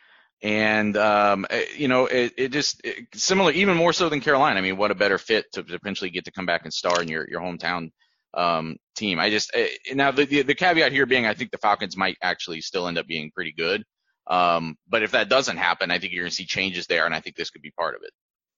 and 0.43 0.95
um, 0.95 1.47
eh, 1.49 1.65
you 1.75 1.87
know, 1.87 2.05
it, 2.05 2.33
it 2.37 2.49
just 2.49 2.81
it, 2.83 3.07
similar, 3.15 3.51
even 3.51 3.75
more 3.75 3.93
so 3.93 4.09
than 4.09 4.21
Carolina. 4.21 4.59
I 4.59 4.61
mean, 4.61 4.77
what 4.77 4.91
a 4.91 4.95
better 4.95 5.17
fit 5.17 5.45
to 5.53 5.63
potentially 5.63 6.11
get 6.11 6.25
to 6.25 6.31
come 6.31 6.45
back 6.45 6.61
and 6.65 6.73
star 6.73 7.01
in 7.01 7.07
your 7.07 7.27
your 7.27 7.41
hometown 7.41 7.89
um, 8.35 8.77
team. 8.95 9.19
I 9.19 9.31
just 9.31 9.55
uh, 9.55 9.63
now 9.93 10.11
the, 10.11 10.25
the, 10.25 10.43
the 10.43 10.55
caveat 10.55 10.91
here 10.91 11.07
being 11.07 11.25
I 11.25 11.33
think 11.33 11.49
the 11.49 11.57
Falcons 11.57 11.97
might 11.97 12.17
actually 12.21 12.61
still 12.61 12.87
end 12.87 12.99
up 12.99 13.07
being 13.07 13.31
pretty 13.33 13.53
good. 13.53 13.83
Um, 14.27 14.77
but 14.87 15.03
if 15.03 15.11
that 15.11 15.29
doesn't 15.29 15.57
happen, 15.57 15.91
I 15.91 15.99
think 15.99 16.13
you're 16.13 16.23
going 16.23 16.31
to 16.31 16.35
see 16.35 16.45
changes 16.45 16.87
there, 16.87 17.05
and 17.05 17.13
I 17.13 17.19
think 17.19 17.35
this 17.35 17.49
could 17.49 17.61
be 17.61 17.71
part 17.71 17.95
of 17.95 18.01
it. 18.03 18.11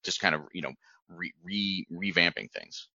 Just 0.04 0.22
kind 0.22 0.36
of 0.36 0.42
you 0.54 0.62
know 0.62 0.74
re, 1.10 1.34
re 1.44 1.86
revamping 1.92 2.52
things. 2.52 2.88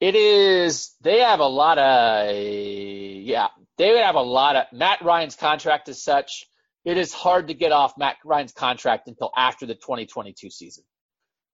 It 0.00 0.14
is. 0.14 0.94
They 1.00 1.20
have 1.20 1.40
a 1.40 1.46
lot 1.46 1.78
of. 1.78 2.34
Yeah, 2.34 3.48
they 3.78 3.92
would 3.92 4.02
have 4.02 4.16
a 4.16 4.20
lot 4.20 4.56
of. 4.56 4.64
Matt 4.72 5.02
Ryan's 5.02 5.36
contract 5.36 5.88
is 5.88 6.02
such. 6.02 6.46
It 6.84 6.96
is 6.96 7.12
hard 7.12 7.48
to 7.48 7.54
get 7.54 7.72
off 7.72 7.94
Matt 7.98 8.16
Ryan's 8.24 8.52
contract 8.52 9.08
until 9.08 9.30
after 9.36 9.66
the 9.66 9.74
2022 9.74 10.50
season. 10.50 10.84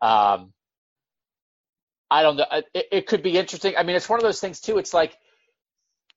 Um, 0.00 0.52
I 2.10 2.22
don't 2.22 2.36
know. 2.36 2.46
It, 2.74 2.86
it 2.92 3.06
could 3.06 3.22
be 3.22 3.38
interesting. 3.38 3.74
I 3.76 3.84
mean, 3.84 3.96
it's 3.96 4.08
one 4.08 4.18
of 4.18 4.24
those 4.24 4.40
things 4.40 4.60
too. 4.60 4.78
It's 4.78 4.92
like 4.92 5.16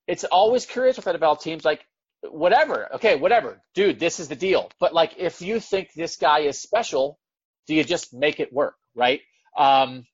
it's 0.07 0.23
always 0.23 0.65
curious 0.65 0.97
with 0.97 1.05
NFL 1.05 1.41
teams. 1.41 1.63
Like, 1.63 1.85
whatever. 2.31 2.95
Okay, 2.95 3.15
whatever, 3.15 3.61
dude. 3.73 3.99
This 3.99 4.19
is 4.19 4.27
the 4.27 4.35
deal. 4.35 4.69
But 4.79 4.93
like, 4.93 5.13
if 5.17 5.41
you 5.41 5.59
think 5.59 5.89
this 5.95 6.17
guy 6.17 6.39
is 6.39 6.61
special, 6.61 7.19
do 7.67 7.75
you 7.75 7.83
just 7.83 8.13
make 8.13 8.39
it 8.39 8.53
work, 8.53 8.75
right? 8.95 9.21
Um, 9.57 10.05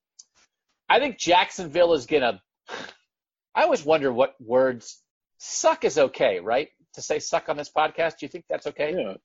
I 0.90 1.00
think 1.00 1.18
Jacksonville 1.18 1.94
is 1.94 2.06
gonna. 2.06 2.42
I 3.56 3.64
always 3.64 3.84
wonder 3.84 4.12
what 4.12 4.36
words. 4.40 5.02
Suck 5.38 5.84
is 5.84 5.98
okay, 5.98 6.40
right? 6.40 6.70
To 6.94 7.02
say 7.02 7.20
suck 7.20 7.50
on 7.50 7.58
this 7.58 7.72
podcast. 7.76 8.20
Do 8.20 8.26
you 8.26 8.30
think 8.30 8.46
that's 8.48 8.68
okay? 8.68 8.94
Yeah. 8.96 9.16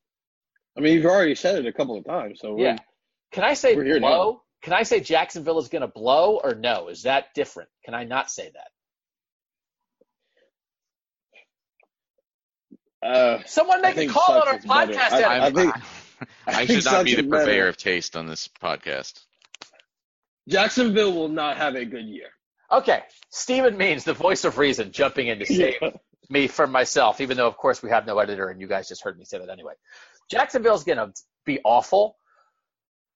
I 0.76 0.80
mean, 0.80 0.94
you've 0.94 1.06
already 1.06 1.34
said 1.34 1.56
it 1.58 1.66
a 1.66 1.72
couple 1.72 1.96
of 1.96 2.04
times, 2.04 2.40
so 2.40 2.58
Yeah. 2.58 2.78
Can 3.32 3.44
I 3.44 3.54
say 3.54 3.74
blow? 3.74 3.98
now. 3.98 4.40
Can 4.62 4.72
I 4.72 4.82
say 4.82 5.00
Jacksonville 5.00 5.58
is 5.58 5.68
going 5.68 5.82
to 5.82 5.88
blow 5.88 6.40
or 6.42 6.54
no? 6.54 6.88
Is 6.88 7.02
that 7.02 7.26
different? 7.34 7.68
Can 7.84 7.94
I 7.94 8.04
not 8.04 8.30
say 8.30 8.50
that? 8.52 8.68
Uh, 13.02 13.38
Someone 13.46 13.84
I 13.84 13.92
make 13.94 14.08
a 14.10 14.12
call 14.12 14.40
on 14.40 14.48
our 14.48 14.58
podcast. 14.58 15.12
I- 15.12 15.22
Adam. 15.22 15.42
I 15.42 15.50
think- 15.50 15.74
I, 16.46 16.60
I 16.62 16.66
should 16.66 16.84
not 16.84 17.04
be 17.04 17.14
the 17.14 17.20
is 17.22 17.26
better. 17.26 17.44
purveyor 17.44 17.68
of 17.68 17.76
taste 17.76 18.16
on 18.16 18.26
this 18.26 18.48
podcast. 18.62 19.20
Jacksonville 20.48 21.12
will 21.12 21.28
not 21.28 21.56
have 21.58 21.74
a 21.74 21.84
good 21.84 22.06
year. 22.06 22.28
okay, 22.72 23.02
Stephen 23.30 23.76
Means, 23.76 24.04
the 24.04 24.14
voice 24.14 24.44
of 24.44 24.58
reason, 24.58 24.92
jumping 24.92 25.26
in 25.28 25.38
to 25.40 25.46
save 25.46 25.74
Yeah. 25.82 25.90
me 26.30 26.46
from 26.46 26.72
myself, 26.72 27.20
even 27.20 27.36
though, 27.36 27.46
of 27.48 27.56
course, 27.56 27.82
we 27.82 27.90
have 27.90 28.06
no 28.06 28.18
editor 28.18 28.48
and 28.48 28.60
you 28.60 28.66
guys 28.66 28.88
just 28.88 29.02
heard 29.02 29.18
me 29.18 29.24
say 29.24 29.38
that 29.38 29.48
anyway. 29.50 29.74
Jacksonville's 30.30 30.84
going 30.84 30.98
to 30.98 31.12
be 31.44 31.60
awful. 31.64 32.16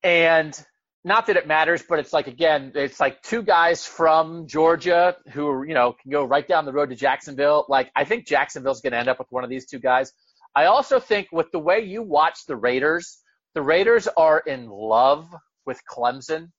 And 0.03 0.55
not 1.03 1.27
that 1.27 1.37
it 1.37 1.47
matters, 1.47 1.83
but 1.89 1.99
it's 1.99 2.13
like, 2.13 2.27
again, 2.27 2.73
it's 2.75 3.01
like 3.01 3.23
two 3.23 3.43
guys 3.43 3.87
from 3.87 4.47
Georgia 4.47 5.17
who, 5.33 5.65
you 5.65 5.73
know, 5.73 5.95
can 6.01 6.11
go 6.11 6.25
right 6.25 6.47
down 6.47 6.67
the 6.67 6.73
road 6.73 6.91
to 6.91 6.97
Jacksonville. 6.97 7.65
Like, 7.69 7.91
I 7.97 8.05
think 8.05 8.27
Jacksonville's 8.27 8.83
going 8.83 8.93
to 8.93 8.99
end 8.99 9.09
up 9.09 9.19
with 9.19 9.29
one 9.31 9.43
of 9.43 9.49
these 9.49 9.67
two 9.67 9.79
guys. 9.79 10.13
I 10.55 10.67
also 10.67 11.01
think 11.01 11.29
with 11.33 11.51
the 11.53 11.59
way 11.59 11.81
you 11.81 12.03
watch 12.03 12.45
the 12.47 12.57
Raiders, 12.57 13.19
the 13.55 13.63
Raiders 13.63 14.09
are 14.17 14.41
in 14.41 14.69
love 14.69 15.27
with 15.65 15.81
Clemson. 15.91 16.51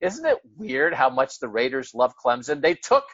Isn't 0.00 0.24
it 0.24 0.38
weird 0.56 0.94
how 0.94 1.10
much 1.10 1.40
the 1.40 1.48
Raiders 1.48 1.92
love 1.92 2.14
Clemson? 2.24 2.62
They 2.62 2.74
took, 2.74 3.04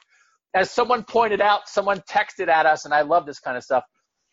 as 0.54 0.70
someone 0.70 1.04
pointed 1.04 1.40
out, 1.40 1.68
someone 1.68 2.00
texted 2.00 2.48
at 2.48 2.66
us, 2.66 2.84
and 2.84 2.92
I 2.92 3.02
love 3.02 3.24
this 3.24 3.40
kind 3.40 3.56
of 3.56 3.64
stuff. 3.64 3.84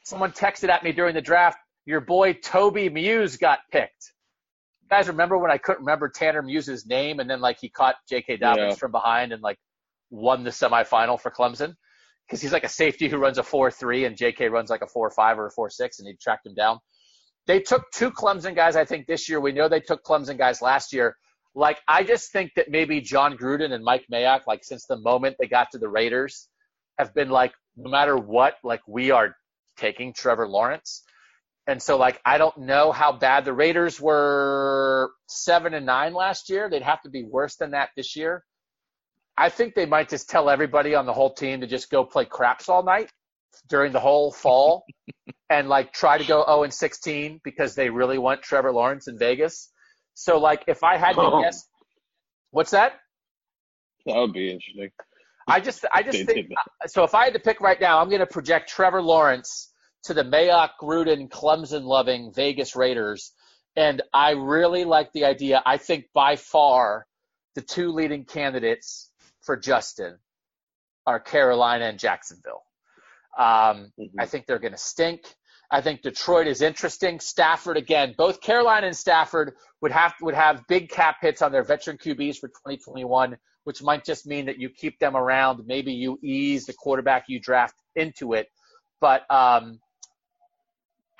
Someone 0.04 0.32
texted 0.34 0.70
at 0.70 0.84
me 0.84 0.92
during 0.92 1.16
the 1.16 1.22
draft, 1.22 1.58
your 1.86 2.02
boy 2.02 2.34
Toby 2.34 2.90
Muse 2.90 3.38
got 3.38 3.60
picked. 3.72 4.13
Guys 4.90 5.08
remember 5.08 5.38
when 5.38 5.52
I 5.52 5.58
couldn't 5.58 5.82
remember 5.82 6.10
Tanner 6.10 6.42
Muse's 6.42 6.86
name, 6.86 7.20
and 7.20 7.30
then 7.30 7.42
like 7.42 7.58
he 7.60 7.70
caught 7.70 7.96
J.K. 8.10 8.38
Dobbins 8.38 8.74
Yeah. 8.74 8.76
from 8.76 8.92
behind 8.92 9.32
and 9.32 9.42
like 9.42 9.58
won 10.10 10.44
the 10.44 10.52
semifinal 10.52 11.20
for 11.20 11.32
Clemson 11.32 11.76
because 12.28 12.42
he's 12.42 12.54
like 12.54 12.64
a 12.64 12.70
safety 12.70 13.08
who 13.10 13.18
runs 13.18 13.38
a 13.38 13.44
four 13.44 13.72
three, 13.72 14.06
and 14.06 14.16
J.K. 14.16 14.50
runs 14.50 14.70
like 14.70 14.82
a 14.82 14.88
four 14.88 15.10
five 15.10 15.40
or 15.40 15.48
a 15.48 15.52
four 15.52 15.70
six, 15.70 16.00
and 16.00 16.08
he 16.08 16.16
tracked 16.22 16.46
him 16.46 16.54
down. 16.54 16.80
They 17.48 17.60
took 17.60 17.90
two 17.92 18.12
Clemson 18.12 18.56
guys, 18.56 18.76
I 18.76 18.86
think, 18.86 19.06
this 19.08 19.28
year. 19.28 19.42
We 19.42 19.52
know 19.52 19.68
they 19.68 19.82
took 19.82 20.04
Clemson 20.04 20.38
guys 20.38 20.62
last 20.62 20.94
year. 20.94 21.16
Like, 21.56 21.80
I 21.88 22.04
just 22.04 22.32
think 22.32 22.52
that 22.56 22.70
maybe 22.72 23.02
John 23.02 23.38
Gruden 23.38 23.74
and 23.74 23.84
Mike 23.84 24.06
Mayock, 24.12 24.48
like, 24.48 24.64
since 24.64 24.86
the 24.86 24.98
moment 24.98 25.36
they 25.40 25.48
got 25.48 25.68
to 25.72 25.78
the 25.78 25.90
Raiders, 25.90 26.48
have 26.98 27.14
been 27.14 27.30
like, 27.30 27.54
no 27.76 27.92
matter 27.92 28.16
what, 28.18 28.56
like, 28.64 28.82
we 28.88 29.12
are 29.12 29.36
taking 29.78 30.14
Trevor 30.14 30.48
Lawrence. 30.48 31.04
And 31.66 31.82
so, 31.82 31.98
like, 31.98 32.20
I 32.26 32.38
don't 32.38 32.58
know 32.58 32.92
how 32.92 33.14
bad 33.14 33.46
the 33.46 33.54
Raiders 33.54 34.00
were 34.00 35.12
seven 35.28 35.74
and 35.74 35.86
nine 35.86 36.14
last 36.14 36.50
year. 36.50 36.70
They'd 36.70 36.82
have 36.82 37.02
to 37.04 37.10
be 37.10 37.24
worse 37.24 37.56
than 37.56 37.72
that 37.72 37.90
this 37.96 38.16
year. 38.16 38.44
I 39.38 39.50
think 39.50 39.74
they 39.74 39.86
might 39.86 40.10
just 40.10 40.30
tell 40.30 40.50
everybody 40.50 40.94
on 40.94 41.06
the 41.06 41.14
whole 41.14 41.34
team 41.34 41.62
to 41.62 41.68
just 41.68 41.90
go 41.90 42.04
play 42.04 42.26
craps 42.26 42.70
all 42.70 42.84
night 42.84 43.10
during 43.70 43.92
the 43.94 44.00
whole 44.00 44.32
fall 44.32 44.84
and 45.50 45.70
like 45.70 45.94
try 45.94 46.18
to 46.18 46.24
go 46.26 46.44
0 46.46 46.64
and 46.64 46.74
16 46.74 47.40
because 47.44 47.76
they 47.76 47.90
really 47.90 48.18
want 48.18 48.42
Trevor 48.42 48.72
Lawrence 48.72 49.08
in 49.08 49.18
Vegas. 49.18 49.72
So 50.14 50.38
like 50.40 50.66
if 50.68 50.84
I 50.84 50.98
had 50.98 51.14
to 51.14 51.22
Oh. 51.22 51.42
guess, 51.42 51.68
what's 52.52 52.72
that? 52.72 52.94
That 54.06 54.18
would 54.18 54.34
be 54.34 54.52
interesting. 54.52 54.92
I 55.48 55.60
just 55.60 55.86
I 55.92 56.04
just 56.04 56.26
think 56.26 56.52
uh, 56.56 56.88
so. 56.88 57.04
If 57.04 57.14
I 57.16 57.26
had 57.26 57.34
to 57.34 57.40
pick 57.40 57.60
right 57.60 57.80
now, 57.80 58.00
I'm 58.00 58.08
going 58.10 58.20
to 58.22 58.26
project 58.26 58.70
Trevor 58.70 59.02
Lawrence 59.02 59.73
to 60.04 60.14
the 60.14 60.24
Mayock, 60.24 60.72
Gruden, 60.82 61.30
Clemson 61.30 61.84
loving 61.84 62.34
Vegas 62.34 62.76
Raiders, 62.76 63.32
and 63.76 64.02
I 64.14 64.32
really 64.32 64.86
like 64.86 65.12
the 65.14 65.26
idea. 65.26 65.62
I 65.66 65.78
think 65.78 66.06
by 66.14 66.36
far 66.36 67.08
the 67.56 67.62
two 67.62 67.92
leading 67.92 68.26
candidates 68.26 69.12
for 69.42 69.56
Justin 69.56 70.18
are 71.06 71.20
Carolina 71.20 71.86
and 71.86 72.00
Jacksonville. 72.00 72.64
Um, 73.38 73.92
Mhm. 74.00 74.12
I 74.20 74.26
think 74.26 74.46
they're 74.46 74.60
going 74.60 74.74
to 74.74 74.78
stink. 74.78 75.36
I 75.72 75.82
think 75.82 76.02
Detroit 76.02 76.46
is 76.48 76.62
interesting. 76.62 77.20
Stafford 77.20 77.78
again, 77.78 78.14
both 78.16 78.42
Carolina 78.42 78.88
and 78.88 78.96
Stafford 78.96 79.56
would 79.82 79.92
have 79.92 80.14
would 80.22 80.36
have 80.36 80.68
big 80.68 80.90
cap 80.90 81.18
hits 81.20 81.42
on 81.42 81.52
their 81.52 81.64
veteran 81.64 81.98
QBs 81.98 82.38
for 82.38 82.48
2021, 82.50 83.36
which 83.64 83.82
might 83.82 84.06
just 84.06 84.28
mean 84.28 84.46
that 84.46 84.60
you 84.60 84.70
keep 84.70 85.00
them 85.00 85.16
around. 85.18 85.66
Maybe 85.66 85.92
you 85.94 86.20
ease 86.22 86.66
the 86.68 86.74
quarterback 86.74 87.26
you 87.28 87.40
draft 87.40 87.76
into 87.96 88.34
it, 88.34 88.50
but 89.02 89.24
um, 89.32 89.80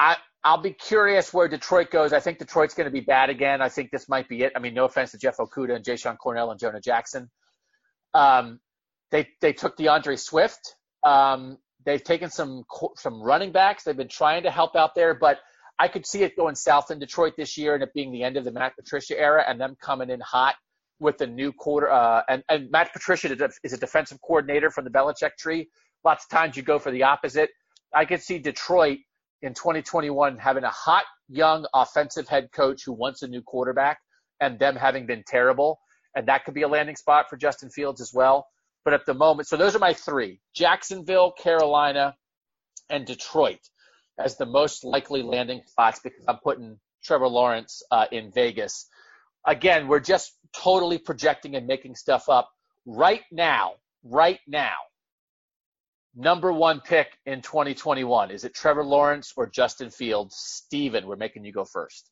I 0.04 0.18
I'll 0.44 0.62
be 0.62 0.72
curious 0.72 1.34
where 1.34 1.48
Detroit 1.48 1.90
goes. 1.90 2.12
I 2.12 2.20
think 2.20 2.38
Detroit's 2.38 2.74
going 2.74 2.86
to 2.86 2.92
be 2.92 3.00
bad 3.00 3.30
again. 3.30 3.62
I 3.62 3.70
think 3.70 3.92
this 3.92 4.10
might 4.10 4.28
be 4.28 4.44
it. 4.44 4.52
I 4.56 4.60
mean, 4.60 4.74
no 4.74 4.84
offense 4.84 5.12
to 5.12 5.18
Jeff 5.18 5.38
Okudah 5.38 5.76
and 5.78 5.86
Jashon 5.86 6.18
Cornell 6.18 6.52
and 6.52 6.60
Jonah 6.60 6.82
Jackson. 6.82 7.30
Um, 8.14 8.60
they 9.12 9.30
they 9.40 9.54
took 9.54 9.78
D'Andre 9.78 10.18
Swift. 10.18 10.76
Um, 11.04 11.58
they've 11.86 12.04
taken 12.04 12.30
some 12.30 12.64
some 12.98 13.22
running 13.22 13.54
backs. 13.54 13.84
They've 13.84 13.96
been 13.96 14.10
trying 14.10 14.44
to 14.44 14.52
help 14.52 14.76
out 14.76 14.96
there, 14.96 15.14
but 15.14 15.40
I 15.80 15.88
could 15.88 16.06
see 16.06 16.24
it 16.24 16.36
going 16.36 16.56
south 16.56 16.92
in 16.92 17.00
Detroit 17.00 17.34
this 17.38 17.58
year 17.58 17.74
and 17.74 17.84
it 17.84 17.94
being 17.94 18.12
the 18.12 18.24
end 18.24 18.38
of 18.38 18.44
the 18.44 18.52
Matt 18.52 18.76
Patricia 18.76 19.20
era 19.20 19.44
and 19.48 19.60
them 19.60 19.76
coming 19.82 20.10
in 20.10 20.20
hot 20.20 20.56
with 21.00 21.18
the 21.18 21.28
new 21.28 21.52
quarter. 21.52 21.92
Uh, 21.92 22.22
and, 22.30 22.44
and 22.50 22.70
Matt 22.70 22.94
Patricia 22.94 23.36
is 23.64 23.74
a 23.74 23.78
defensive 23.78 24.20
coordinator 24.22 24.70
from 24.70 24.84
the 24.84 24.92
Belichick 24.92 25.36
tree. 25.38 25.70
Lots 26.04 26.26
of 26.26 26.30
times 26.30 26.56
you 26.56 26.64
go 26.64 26.80
for 26.80 26.92
the 26.92 27.04
opposite. 27.04 27.50
I 27.94 28.06
could 28.06 28.22
see 28.22 28.40
Detroit 28.40 29.00
in 29.44 29.54
2021 29.54 30.38
having 30.38 30.64
a 30.64 30.70
hot 30.70 31.04
young 31.30 31.66
offensive 31.74 32.28
head 32.28 32.50
coach 32.54 32.84
who 32.86 32.94
wants 32.94 33.22
a 33.22 33.28
new 33.28 33.42
quarterback 33.42 34.00
and 34.40 34.58
them 34.58 34.76
having 34.76 35.06
been 35.06 35.24
terrible. 35.28 35.80
And 36.16 36.28
that 36.28 36.46
could 36.46 36.54
be 36.54 36.62
a 36.62 36.68
landing 36.68 36.96
spot 36.96 37.26
for 37.30 37.38
Justin 37.38 37.70
Fields 37.70 38.02
as 38.02 38.12
well. 38.14 38.48
But 38.86 38.94
at 38.94 39.06
the 39.06 39.14
moment, 39.14 39.48
so 39.48 39.58
those 39.58 39.76
are 39.76 39.80
my 39.80 39.94
three 39.94 40.40
Jacksonville, 40.56 41.32
Carolina, 41.32 42.16
and 42.90 43.06
Detroit 43.06 43.60
as 44.20 44.38
the 44.38 44.46
most 44.46 44.84
likely 44.84 45.24
landing 45.24 45.62
spots 45.66 46.00
because 46.04 46.24
I'm 46.28 46.38
putting 46.44 46.80
Trevor 47.04 47.28
Lawrence 47.28 47.82
uh, 47.92 48.06
in 48.12 48.32
Vegas. 48.32 48.88
Again, 49.46 49.88
we're 49.88 50.00
just 50.00 50.32
totally 50.56 50.98
projecting 50.98 51.56
and 51.56 51.68
making 51.68 51.96
stuff 51.96 52.30
up. 52.30 52.50
Right 52.86 53.24
now, 53.32 53.74
right 54.04 54.40
now, 54.48 54.76
number 56.16 56.52
one 56.52 56.82
pick 56.82 57.08
in 57.26 57.42
2021, 57.42 58.32
is 58.32 58.44
it 58.44 58.54
Trevor 58.54 58.84
Lawrence 58.84 59.34
or 59.36 59.48
Justin 59.48 59.90
Fields? 59.90 60.36
Steven, 60.38 61.08
we're 61.08 61.16
making 61.16 61.46
you 61.46 61.52
go 61.52 61.66
first. 61.66 62.10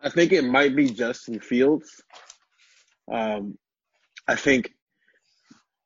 I 0.00 0.10
think 0.10 0.32
it 0.32 0.44
might 0.44 0.76
be 0.76 0.90
Justin 0.90 1.40
Fields. 1.40 2.02
Um, 3.10 3.56
I 4.28 4.36
think 4.36 4.72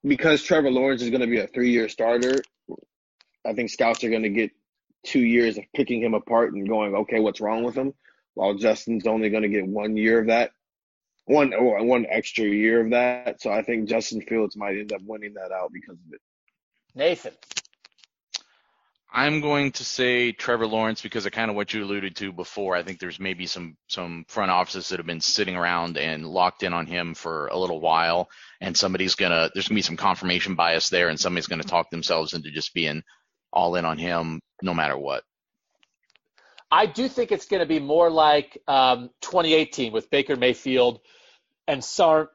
because 0.04 0.42
Trevor 0.42 0.70
Lawrence 0.70 1.02
is 1.02 1.10
going 1.10 1.20
to 1.20 1.26
be 1.26 1.38
a 1.38 1.46
three-year 1.46 1.88
starter, 1.88 2.40
I 3.46 3.52
think 3.52 3.70
scouts 3.70 4.02
are 4.04 4.10
going 4.10 4.22
to 4.22 4.28
get 4.28 4.50
two 5.04 5.20
years 5.20 5.58
of 5.58 5.64
picking 5.74 6.02
him 6.02 6.14
apart 6.14 6.52
and 6.52 6.68
going, 6.68 6.94
okay, 6.94 7.20
what's 7.20 7.40
wrong 7.40 7.62
with 7.62 7.74
him? 7.74 7.94
While 8.34 8.54
Justin's 8.54 9.06
only 9.06 9.30
going 9.30 9.42
to 9.42 9.48
get 9.48 9.66
one 9.66 9.96
year 9.96 10.20
of 10.20 10.26
that, 10.28 10.50
one 11.28 11.52
or 11.52 11.84
one 11.84 12.06
extra 12.08 12.44
year 12.44 12.80
of 12.84 12.90
that. 12.90 13.40
So 13.40 13.50
I 13.50 13.62
think 13.62 13.88
Justin 13.88 14.22
Fields 14.22 14.56
might 14.56 14.78
end 14.78 14.92
up 14.92 15.02
winning 15.04 15.34
that 15.34 15.52
out 15.52 15.72
because 15.72 15.96
of 15.96 16.12
it. 16.12 16.20
Nathan. 16.94 17.32
I'm 19.10 19.40
going 19.40 19.72
to 19.72 19.84
say 19.84 20.32
Trevor 20.32 20.66
Lawrence 20.66 21.00
because 21.00 21.24
of 21.24 21.32
kind 21.32 21.50
of 21.50 21.56
what 21.56 21.72
you 21.72 21.82
alluded 21.82 22.16
to 22.16 22.32
before. 22.32 22.76
I 22.76 22.82
think 22.82 22.98
there's 22.98 23.18
maybe 23.18 23.46
some 23.46 23.76
some 23.88 24.24
front 24.28 24.50
offices 24.50 24.88
that 24.88 24.98
have 24.98 25.06
been 25.06 25.22
sitting 25.22 25.56
around 25.56 25.96
and 25.96 26.26
locked 26.26 26.62
in 26.62 26.74
on 26.74 26.86
him 26.86 27.14
for 27.14 27.46
a 27.48 27.58
little 27.58 27.80
while, 27.80 28.28
and 28.60 28.76
somebody's 28.76 29.14
gonna 29.14 29.50
there's 29.54 29.68
gonna 29.68 29.78
be 29.78 29.82
some 29.82 29.96
confirmation 29.96 30.56
bias 30.56 30.90
there, 30.90 31.08
and 31.08 31.18
somebody's 31.18 31.46
gonna 31.46 31.62
talk 31.62 31.88
themselves 31.90 32.34
into 32.34 32.50
just 32.50 32.74
being 32.74 33.02
all 33.50 33.76
in 33.76 33.86
on 33.86 33.96
him 33.96 34.40
no 34.62 34.74
matter 34.74 34.96
what. 34.96 35.24
I 36.70 36.84
do 36.84 37.08
think 37.08 37.32
it's 37.32 37.46
going 37.46 37.60
to 37.60 37.66
be 37.66 37.80
more 37.80 38.10
like 38.10 38.58
um, 38.68 39.08
2018 39.22 39.90
with 39.90 40.10
Baker 40.10 40.36
Mayfield 40.36 41.00
and 41.68 41.84
Sar, 41.84 42.30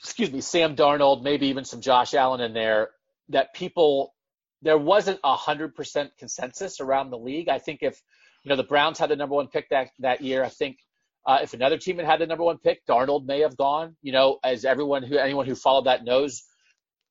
excuse 0.00 0.32
me, 0.32 0.40
Sam 0.40 0.74
Darnold, 0.74 1.22
maybe 1.22 1.48
even 1.48 1.64
some 1.64 1.80
Josh 1.80 2.14
Allen 2.14 2.40
in 2.40 2.54
there. 2.54 2.90
That 3.28 3.54
people 3.54 4.14
there 4.62 4.78
wasn't 4.78 5.20
a 5.22 5.36
hundred 5.36 5.74
percent 5.76 6.10
consensus 6.18 6.80
around 6.80 7.10
the 7.10 7.18
league. 7.18 7.48
I 7.48 7.58
think 7.58 7.80
if 7.82 8.00
you 8.42 8.48
know 8.48 8.56
the 8.56 8.64
Browns 8.64 8.98
had 8.98 9.10
the 9.10 9.16
number 9.16 9.36
one 9.36 9.46
pick 9.46 9.68
that 9.68 9.90
that 10.00 10.22
year, 10.22 10.42
I 10.42 10.48
think 10.48 10.78
uh, 11.24 11.38
if 11.42 11.54
another 11.54 11.78
team 11.78 11.98
had 11.98 12.06
had 12.06 12.20
the 12.20 12.26
number 12.26 12.44
one 12.44 12.58
pick, 12.58 12.84
Darnold 12.86 13.26
may 13.26 13.40
have 13.40 13.56
gone. 13.56 13.96
You 14.02 14.12
know, 14.12 14.38
as 14.42 14.64
everyone 14.64 15.04
who 15.04 15.18
anyone 15.18 15.46
who 15.46 15.54
followed 15.54 15.86
that 15.86 16.04
knows, 16.04 16.42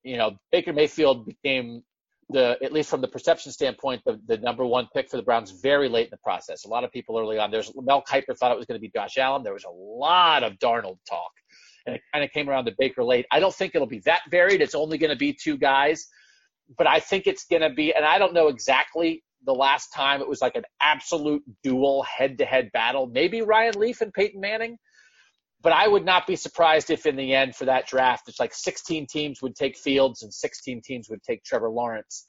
you 0.03 0.18
know 0.18 0.38
Baker 0.51 0.74
Mayfield 0.74 1.26
became 1.26 1.84
the 2.32 2.57
at 2.64 2.72
least 2.72 2.89
from 2.89 3.01
the 3.01 3.07
perception 3.07 3.51
standpoint 3.51 4.01
the, 4.05 4.20
the 4.28 4.38
number 4.38 4.66
one 4.66 4.88
pick 4.93 5.09
for 5.09 5.18
the 5.18 5.24
Browns 5.24 5.51
very 5.51 5.89
late 5.89 6.05
in 6.05 6.12
the 6.12 6.18
process. 6.18 6.66
A 6.66 6.68
lot 6.68 6.84
of 6.84 6.91
people 6.91 7.18
early 7.18 7.38
on. 7.38 7.51
There's 7.51 7.72
Mel 7.76 8.03
Kiper 8.03 8.38
thought 8.38 8.51
it 8.51 8.57
was 8.57 8.66
going 8.66 8.80
to 8.80 8.82
be 8.82 8.91
Josh 8.93 9.18
Allen. 9.18 9.43
There 9.43 9.53
was 9.53 9.66
a 9.66 9.70
lot 9.70 10.43
of 10.43 10.53
Darnold 10.53 10.97
talk, 11.07 11.32
and 11.86 11.96
it 11.96 12.02
kind 12.14 12.24
of 12.24 12.32
came 12.32 12.50
around 12.50 12.66
to 12.66 12.74
Baker 12.78 13.04
late. 13.04 13.26
I 13.32 13.40
don't 13.40 13.54
think 13.54 13.76
it'll 13.76 13.88
be 13.88 14.02
that 14.06 14.22
varied. 14.30 14.62
It's 14.62 14.76
only 14.76 14.98
going 14.98 15.12
to 15.12 15.18
be 15.18 15.34
two 15.34 15.58
guys 15.58 16.08
but 16.78 16.88
I 16.88 17.00
think 17.00 17.28
it's 17.28 17.46
going 17.46 17.62
to 17.62 17.70
be, 17.70 17.94
and 17.94 18.06
I 18.06 18.18
don't 18.18 18.34
know 18.34 18.48
exactly 18.48 19.24
the 19.46 19.54
last 19.54 19.90
time 19.94 20.22
it 20.22 20.28
was 20.28 20.42
like 20.42 20.56
an 20.56 20.64
absolute 20.82 21.44
dual 21.64 22.04
head 22.04 22.38
to 22.38 22.46
head 22.46 22.72
battle. 22.72 23.08
Maybe 23.08 23.42
Ryan 23.42 23.80
Leaf 23.80 24.02
and 24.02 24.14
Peyton 24.14 24.40
Manning, 24.40 24.78
but 25.62 25.74
I 25.74 25.88
would 25.88 26.06
not 26.06 26.28
be 26.28 26.36
surprised 26.36 26.90
if 26.90 27.06
in 27.06 27.16
the 27.16 27.34
end 27.34 27.56
for 27.56 27.66
that 27.66 27.88
draft, 27.88 28.28
it's 28.28 28.40
like 28.40 28.54
16 28.54 29.08
teams 29.08 29.42
would 29.42 29.56
take 29.56 29.78
Fields 29.78 30.24
and 30.24 30.34
16 30.34 30.82
teams 30.84 31.10
would 31.10 31.24
take 31.24 31.44
Trevor 31.44 31.70
Lawrence. 31.70 32.28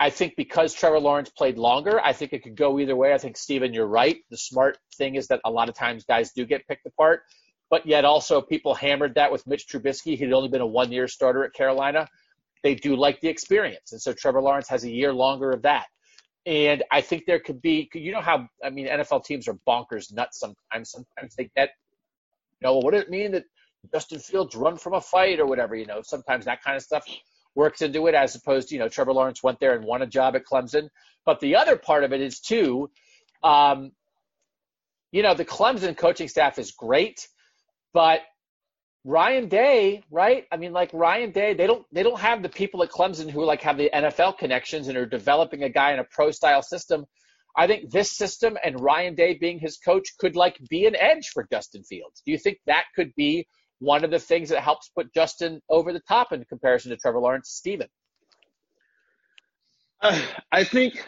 I 0.00 0.10
think 0.10 0.34
because 0.36 0.74
Trevor 0.74 1.00
Lawrence 1.00 1.30
played 1.30 1.58
longer, 1.58 2.00
I 2.00 2.12
think 2.12 2.32
it 2.32 2.42
could 2.42 2.56
go 2.56 2.78
either 2.78 2.94
way. 2.94 3.12
I 3.12 3.18
think, 3.18 3.36
Steven, 3.36 3.74
you're 3.74 3.86
right. 3.86 4.18
The 4.30 4.36
smart 4.36 4.78
thing 4.96 5.16
is 5.16 5.26
that 5.26 5.40
a 5.44 5.50
lot 5.50 5.68
of 5.68 5.74
times 5.74 6.04
guys 6.04 6.32
do 6.32 6.46
get 6.46 6.66
picked 6.68 6.86
apart, 6.86 7.22
but 7.70 7.86
yet 7.86 8.04
also 8.04 8.40
people 8.40 8.74
hammered 8.74 9.14
that 9.14 9.30
with 9.30 9.46
Mitch 9.46 9.66
Trubisky. 9.66 10.16
He'd 10.16 10.32
only 10.32 10.48
been 10.48 10.60
a 10.60 10.66
one 10.66 10.92
year 10.92 11.08
starter 11.08 11.44
at 11.44 11.52
Carolina 11.52 12.08
they 12.62 12.74
do 12.74 12.96
like 12.96 13.20
the 13.20 13.28
experience. 13.28 13.92
And 13.92 14.00
so 14.00 14.12
Trevor 14.12 14.42
Lawrence 14.42 14.68
has 14.68 14.84
a 14.84 14.90
year 14.90 15.12
longer 15.12 15.50
of 15.50 15.62
that. 15.62 15.86
And 16.46 16.82
I 16.90 17.00
think 17.00 17.26
there 17.26 17.40
could 17.40 17.60
be, 17.60 17.90
you 17.94 18.12
know 18.12 18.20
how, 18.20 18.48
I 18.64 18.70
mean, 18.70 18.86
NFL 18.86 19.24
teams 19.24 19.48
are 19.48 19.58
bonkers 19.66 20.12
nuts 20.12 20.40
sometimes. 20.40 20.90
Sometimes 20.90 21.34
they 21.36 21.50
get, 21.56 21.70
you 22.60 22.66
know, 22.66 22.78
what 22.78 22.94
does 22.94 23.02
it 23.02 23.10
mean 23.10 23.32
that 23.32 23.44
Justin 23.92 24.18
Fields 24.18 24.56
run 24.56 24.76
from 24.76 24.94
a 24.94 25.00
fight 25.00 25.40
or 25.40 25.46
whatever, 25.46 25.76
you 25.76 25.86
know, 25.86 26.00
sometimes 26.02 26.46
that 26.46 26.62
kind 26.62 26.76
of 26.76 26.82
stuff 26.82 27.04
works 27.54 27.82
into 27.82 28.06
it 28.06 28.14
as 28.14 28.34
opposed 28.34 28.68
to, 28.68 28.74
you 28.74 28.80
know, 28.80 28.88
Trevor 28.88 29.12
Lawrence 29.12 29.42
went 29.42 29.60
there 29.60 29.74
and 29.74 29.84
won 29.84 30.02
a 30.02 30.06
job 30.06 30.36
at 30.36 30.44
Clemson. 30.44 30.88
But 31.24 31.40
the 31.40 31.56
other 31.56 31.76
part 31.76 32.04
of 32.04 32.12
it 32.12 32.20
is 32.20 32.40
too, 32.40 32.90
um, 33.42 33.92
you 35.12 35.22
know, 35.22 35.34
the 35.34 35.44
Clemson 35.44 35.96
coaching 35.96 36.28
staff 36.28 36.58
is 36.58 36.70
great, 36.70 37.28
but 37.92 38.20
Ryan 39.04 39.48
Day, 39.48 40.02
right? 40.10 40.44
I 40.52 40.56
mean, 40.56 40.72
like 40.72 40.90
Ryan 40.92 41.30
Day, 41.30 41.54
they 41.54 41.66
don't 41.66 41.86
they 41.92 42.02
don't 42.02 42.20
have 42.20 42.42
the 42.42 42.48
people 42.48 42.82
at 42.82 42.90
Clemson 42.90 43.30
who 43.30 43.44
like 43.44 43.62
have 43.62 43.78
the 43.78 43.90
NFL 43.94 44.38
connections 44.38 44.88
and 44.88 44.98
are 44.98 45.06
developing 45.06 45.62
a 45.62 45.68
guy 45.68 45.92
in 45.92 45.98
a 45.98 46.04
pro 46.04 46.30
style 46.30 46.62
system. 46.62 47.06
I 47.56 47.66
think 47.66 47.90
this 47.90 48.16
system 48.16 48.56
and 48.64 48.80
Ryan 48.80 49.14
Day 49.14 49.34
being 49.34 49.58
his 49.58 49.78
coach 49.78 50.16
could 50.18 50.36
like 50.36 50.58
be 50.68 50.86
an 50.86 50.94
edge 50.94 51.28
for 51.32 51.46
Justin 51.50 51.82
Fields. 51.84 52.22
Do 52.24 52.32
you 52.32 52.38
think 52.38 52.58
that 52.66 52.84
could 52.94 53.14
be 53.16 53.48
one 53.78 54.04
of 54.04 54.10
the 54.10 54.18
things 54.18 54.50
that 54.50 54.62
helps 54.62 54.90
put 54.90 55.12
Justin 55.14 55.60
over 55.68 55.92
the 55.92 56.00
top 56.00 56.32
in 56.32 56.44
comparison 56.44 56.90
to 56.90 56.96
Trevor 56.96 57.20
Lawrence, 57.20 57.50
Steven? 57.50 57.88
Uh, 60.00 60.20
I 60.52 60.64
think 60.64 61.04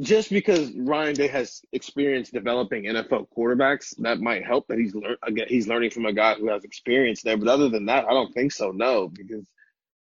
just 0.00 0.30
because 0.30 0.72
Ryan 0.76 1.14
Day 1.14 1.28
has 1.28 1.62
experience 1.72 2.30
developing 2.30 2.84
NFL 2.84 3.26
quarterbacks, 3.36 3.94
that 3.98 4.20
might 4.20 4.44
help 4.44 4.66
that 4.68 4.78
he's 4.78 4.94
learn 4.94 5.16
again 5.22 5.46
he's 5.48 5.68
learning 5.68 5.90
from 5.90 6.06
a 6.06 6.12
guy 6.12 6.34
who 6.34 6.48
has 6.48 6.64
experience 6.64 7.22
there. 7.22 7.36
But 7.36 7.48
other 7.48 7.68
than 7.68 7.86
that, 7.86 8.04
I 8.04 8.10
don't 8.10 8.32
think 8.32 8.52
so. 8.52 8.72
No, 8.72 9.08
because 9.08 9.46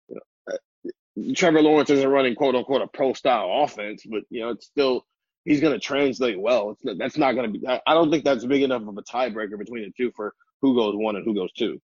you 0.10 0.16
know, 0.16 0.54
uh, 0.54 1.34
Trevor 1.36 1.62
Lawrence 1.62 1.91
isn't 1.91 2.10
running 2.10 2.36
quote 2.36 2.56
unquote 2.56 2.82
a 2.82 2.88
pro 2.88 3.14
style 3.14 3.64
offense, 3.64 4.04
but 4.06 4.24
you 4.30 4.41
know 4.41 4.50
it's 4.50 4.66
still 4.66 5.06
he's 5.46 5.62
going 5.62 5.74
to 5.74 5.80
translate 5.80 6.39
well. 6.39 6.76
Not, 6.84 6.98
that's 6.98 7.18
not 7.18 7.34
going 7.34 7.54
to 7.54 7.60
be. 7.60 7.68
I 7.68 7.94
don't 7.94 8.10
think 8.10 8.24
that's 8.24 8.46
big 8.46 8.64
enough 8.64 8.82
of 8.82 8.98
a 8.98 9.04
tiebreaker 9.04 9.60
between 9.60 9.84
the 9.84 9.91
two 9.96 10.12
for 10.16 10.34
who 10.62 10.76
goes 10.76 10.96
one 10.96 11.16
and 11.16 11.26
who 11.26 11.36
goes 11.36 11.52
two. 11.54 11.80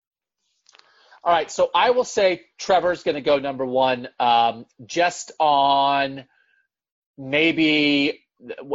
All 1.23 1.33
right, 1.33 1.51
so 1.51 1.69
I 1.75 1.89
will 1.89 2.05
say 2.05 2.43
Trevor's 2.57 3.03
going 3.03 3.15
to 3.15 3.21
go 3.21 3.37
number 3.37 3.65
one, 3.65 4.07
um, 4.17 4.65
just 4.85 5.33
on 5.39 6.23
maybe 7.17 8.23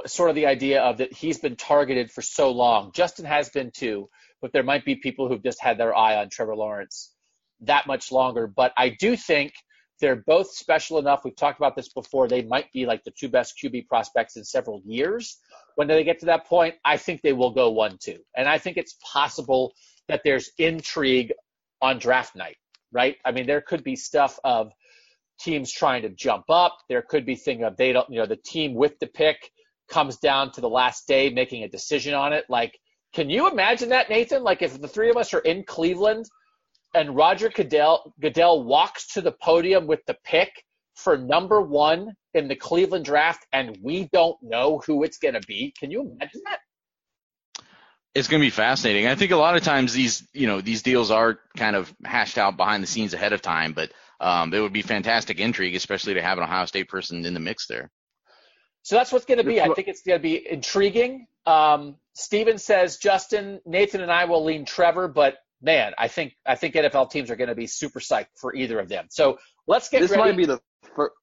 sort 0.07 0.31
of 0.31 0.37
the 0.37 0.47
idea 0.47 0.83
of 0.83 0.99
that 0.99 1.13
he's 1.13 1.39
been 1.39 1.57
targeted 1.57 2.11
for 2.11 2.23
so 2.23 2.51
long. 2.51 2.91
Justin 2.93 3.25
has 3.25 3.49
been 3.49 3.71
too, 3.71 4.09
but 4.41 4.53
there 4.53 4.65
might 4.65 4.85
be 4.85 4.97
people 4.97 5.29
who've 5.29 5.43
just 5.43 5.63
had 5.63 5.79
their 5.79 5.97
eye 5.97 6.17
on 6.17 6.29
Trevor 6.29 6.57
Lawrence 6.57 7.15
that 7.61 7.87
much 7.87 8.11
longer. 8.11 8.47
But 8.47 8.73
I 8.77 8.89
do 8.89 9.17
think 9.17 9.53
they're 10.01 10.17
both 10.27 10.51
special 10.51 10.99
enough. 10.99 11.21
We've 11.25 11.37
talked 11.37 11.61
about 11.61 11.77
this 11.77 11.93
before. 11.93 12.27
They 12.27 12.43
might 12.43 12.73
be 12.73 12.87
like 12.87 13.05
the 13.05 13.13
two 13.13 13.29
best 13.29 13.55
QB 13.63 13.87
prospects 13.87 14.37
in 14.37 14.45
several 14.45 14.83
years. 14.85 15.39
When 15.77 15.87
they 15.87 16.03
get 16.03 16.19
to 16.21 16.27
that 16.27 16.47
point, 16.47 16.75
I 16.85 16.97
think 16.97 17.23
they 17.23 17.33
will 17.33 17.53
go 17.53 17.71
one 17.71 17.99
two. 18.03 18.19
And 18.37 18.49
I 18.49 18.59
think 18.59 18.77
it's 18.77 18.97
possible 19.13 19.73
that 20.09 20.23
there's 20.25 20.51
intrigue 20.59 21.33
on 21.81 21.99
draft 21.99 22.35
night, 22.35 22.57
right? 22.91 23.17
I 23.25 23.31
mean, 23.31 23.47
there 23.47 23.61
could 23.61 23.85
be 23.85 23.95
stuff 23.95 24.41
of 24.43 24.73
teams 25.43 25.73
trying 25.73 26.03
to 26.03 26.09
jump 26.09 26.45
up. 26.49 26.79
There 26.89 27.03
could 27.03 27.27
be 27.27 27.35
thing 27.35 27.65
of 27.65 27.77
they 27.77 27.93
don't, 27.93 28.09
you 28.11 28.21
know, 28.21 28.27
the 28.27 28.37
team 28.37 28.75
with 28.75 28.99
the 28.99 29.07
pick 29.07 29.51
comes 29.91 30.17
down 30.19 30.53
to 30.53 30.61
the 30.61 30.69
last 30.69 31.07
day 31.07 31.31
making 31.31 31.65
a 31.65 31.69
decision 31.69 32.15
on 32.15 32.33
it. 32.33 32.45
Like, 32.49 32.79
can 33.13 33.29
you 33.29 33.51
imagine 33.51 33.91
that, 33.91 34.09
Nathan? 34.09 34.43
Like, 34.43 34.63
if 34.63 34.81
the 34.81 34.89
three 34.89 35.11
of 35.11 35.17
us 35.17 35.35
are 35.35 35.41
in 35.41 35.65
Cleveland 35.65 36.27
and 36.95 37.15
Roger 37.15 37.51
Goodell, 37.51 38.15
Goodell 38.21 38.65
walks 38.65 39.15
to 39.15 39.21
the 39.21 39.33
podium 39.33 39.87
with 39.87 40.01
the 40.07 40.17
pick 40.25 40.51
for 40.95 41.17
number 41.17 41.61
one 41.61 42.13
in 42.35 42.49
the 42.49 42.57
Cleveland 42.57 43.05
draft 43.05 43.47
and 43.53 43.79
we 43.83 44.09
don't 44.13 44.37
know 44.43 44.81
who 44.87 45.05
it's 45.05 45.19
going 45.19 45.35
to 45.35 45.41
be. 45.41 45.75
Can 45.79 45.91
you 45.91 46.03
imagine 46.03 46.43
that? 46.45 46.59
It's 48.15 48.29
going 48.29 48.41
to 48.41 48.47
be 48.47 48.51
fascinating. 48.51 49.07
I 49.07 49.15
think 49.15 49.33
a 49.33 49.37
lot 49.37 49.57
of 49.57 49.63
times 49.63 49.95
these, 49.95 50.27
you 50.35 50.47
know, 50.47 50.61
these 50.61 50.83
deals 50.83 51.11
are 51.11 51.39
kind 51.57 51.77
of 51.77 51.93
hashed 52.05 52.37
out 52.37 52.59
behind 52.59 52.83
the 52.83 52.87
scenes 52.87 53.15
ahead 53.15 53.33
of 53.33 53.41
time, 53.41 53.73
but 53.73 53.91
um, 54.23 54.55
it 54.55 54.61
would 54.61 54.73
be 54.73 54.83
fantastic 54.83 55.41
intrigue, 55.41 55.75
especially 55.75 56.15
to 56.15 56.23
have 56.23 56.39
an 56.39 56.45
Ohio 56.45 56.65
State 56.65 56.89
person 56.89 57.27
in 57.27 57.35
the 57.35 57.41
mix 57.41 57.67
there. 57.67 57.91
So 58.83 58.97
that's 58.97 59.13
what's 59.13 59.25
going 59.25 59.39
to 59.39 59.45
be. 59.45 59.61
I 59.61 59.69
think 59.75 59.89
it's 59.89 60.03
going 60.03 60.19
to 60.19 60.23
be 60.23 60.49
intriguing. 60.49 61.27
Um, 61.45 61.97
Steven 62.15 62.59
says 62.59 62.97
Justin, 62.99 63.61
Nathan, 63.67 64.01
and 64.01 64.11
I 64.11 64.25
will 64.25 64.45
lean 64.45 64.65
Trevor, 64.65 65.09
but 65.09 65.39
man, 65.61 65.93
I 65.99 66.09
think 66.09 66.37
I 66.47 66.55
think 66.55 66.75
NFL 66.75 67.11
teams 67.11 67.31
are 67.31 67.37
going 67.37 67.49
to 67.49 67.55
be 67.55 67.67
super 67.67 68.01
psyched 68.01 68.27
for 68.37 68.55
either 68.55 68.79
of 68.79 68.89
them. 68.89 69.07
So 69.11 69.39
let's 69.67 69.89
get 69.89 70.01
this 70.01 70.11
ready. 70.11 70.23
might 70.23 70.37
be 70.37 70.47
the 70.47 70.61
first. 70.97 71.15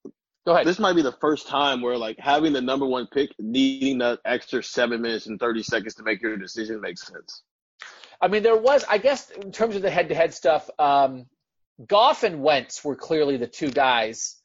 Go 0.45 0.53
ahead. 0.53 0.65
This 0.65 0.79
might 0.79 0.93
be 0.93 1.01
the 1.01 1.15
first 1.21 1.47
time 1.47 1.81
where 1.81 1.97
like 1.97 2.17
having 2.19 2.53
the 2.53 2.61
number 2.61 2.85
one 2.85 3.07
pick, 3.07 3.31
needing 3.39 3.97
that 3.99 4.19
extra 4.25 4.63
seven 4.63 5.01
minutes 5.01 5.27
and 5.27 5.39
thirty 5.39 5.63
seconds 5.63 5.95
to 5.95 6.03
make 6.03 6.21
your 6.21 6.37
decision 6.37 6.81
makes 6.81 7.05
sense. 7.05 7.43
I 8.21 8.27
mean, 8.27 8.43
there 8.43 8.57
was, 8.57 8.83
I 8.89 8.97
guess, 8.97 9.29
in 9.29 9.51
terms 9.53 9.77
of 9.77 9.81
the 9.81 9.89
head-to-head 9.89 10.33
stuff. 10.33 10.69
Um, 10.77 11.25
Goff 11.86 12.23
and 12.23 12.41
Wentz 12.41 12.84
were 12.84 12.95
clearly 12.95 13.38
the 13.38 13.47
two 13.47 13.71
guys 13.71 14.36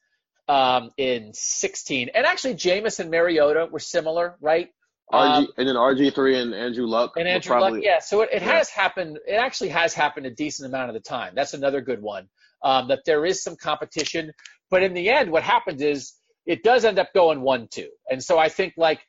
um, 0.47 0.91
in 0.97 1.31
16. 1.33 2.09
And 2.13 2.25
actually, 2.25 2.55
Jameis 2.55 2.99
and 2.99 3.09
Mariota 3.09 3.67
were 3.71 3.79
similar, 3.79 4.37
right? 4.41 4.69
RG, 5.11 5.37
um, 5.37 5.47
and 5.57 5.67
then 5.67 5.75
RG3 5.75 6.41
and 6.41 6.53
Andrew 6.53 6.85
Luck. 6.85 7.13
And 7.15 7.27
Andrew 7.27 7.51
probably, 7.51 7.79
Luck, 7.79 7.83
yeah. 7.83 7.99
So 7.99 8.21
it, 8.21 8.29
it 8.31 8.41
yeah. 8.41 8.53
has 8.53 8.69
happened. 8.69 9.19
It 9.27 9.35
actually 9.35 9.69
has 9.69 9.93
happened 9.93 10.25
a 10.25 10.31
decent 10.31 10.67
amount 10.67 10.89
of 10.89 10.93
the 10.95 11.01
time. 11.01 11.33
That's 11.35 11.53
another 11.53 11.81
good 11.81 12.01
one. 12.01 12.27
Um, 12.63 12.87
that 12.87 13.01
there 13.05 13.25
is 13.25 13.43
some 13.43 13.55
competition. 13.55 14.31
But 14.71 14.81
in 14.81 14.93
the 14.93 15.09
end, 15.09 15.29
what 15.29 15.43
happens 15.43 15.81
is 15.81 16.13
it 16.45 16.63
does 16.63 16.85
end 16.85 16.97
up 16.97 17.09
going 17.13 17.41
1 17.41 17.67
2. 17.71 17.87
And 18.09 18.23
so 18.23 18.39
I 18.39 18.49
think, 18.49 18.73
like, 18.77 19.01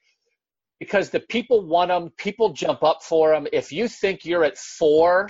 because 0.79 1.11
the 1.11 1.20
people 1.20 1.66
want 1.66 1.89
them. 1.89 2.11
People 2.18 2.53
jump 2.53 2.83
up 2.83 3.03
for 3.03 3.31
them. 3.31 3.47
If 3.53 3.72
you 3.72 3.89
think 3.89 4.24
you're 4.24 4.45
at 4.45 4.59
four 4.59 5.27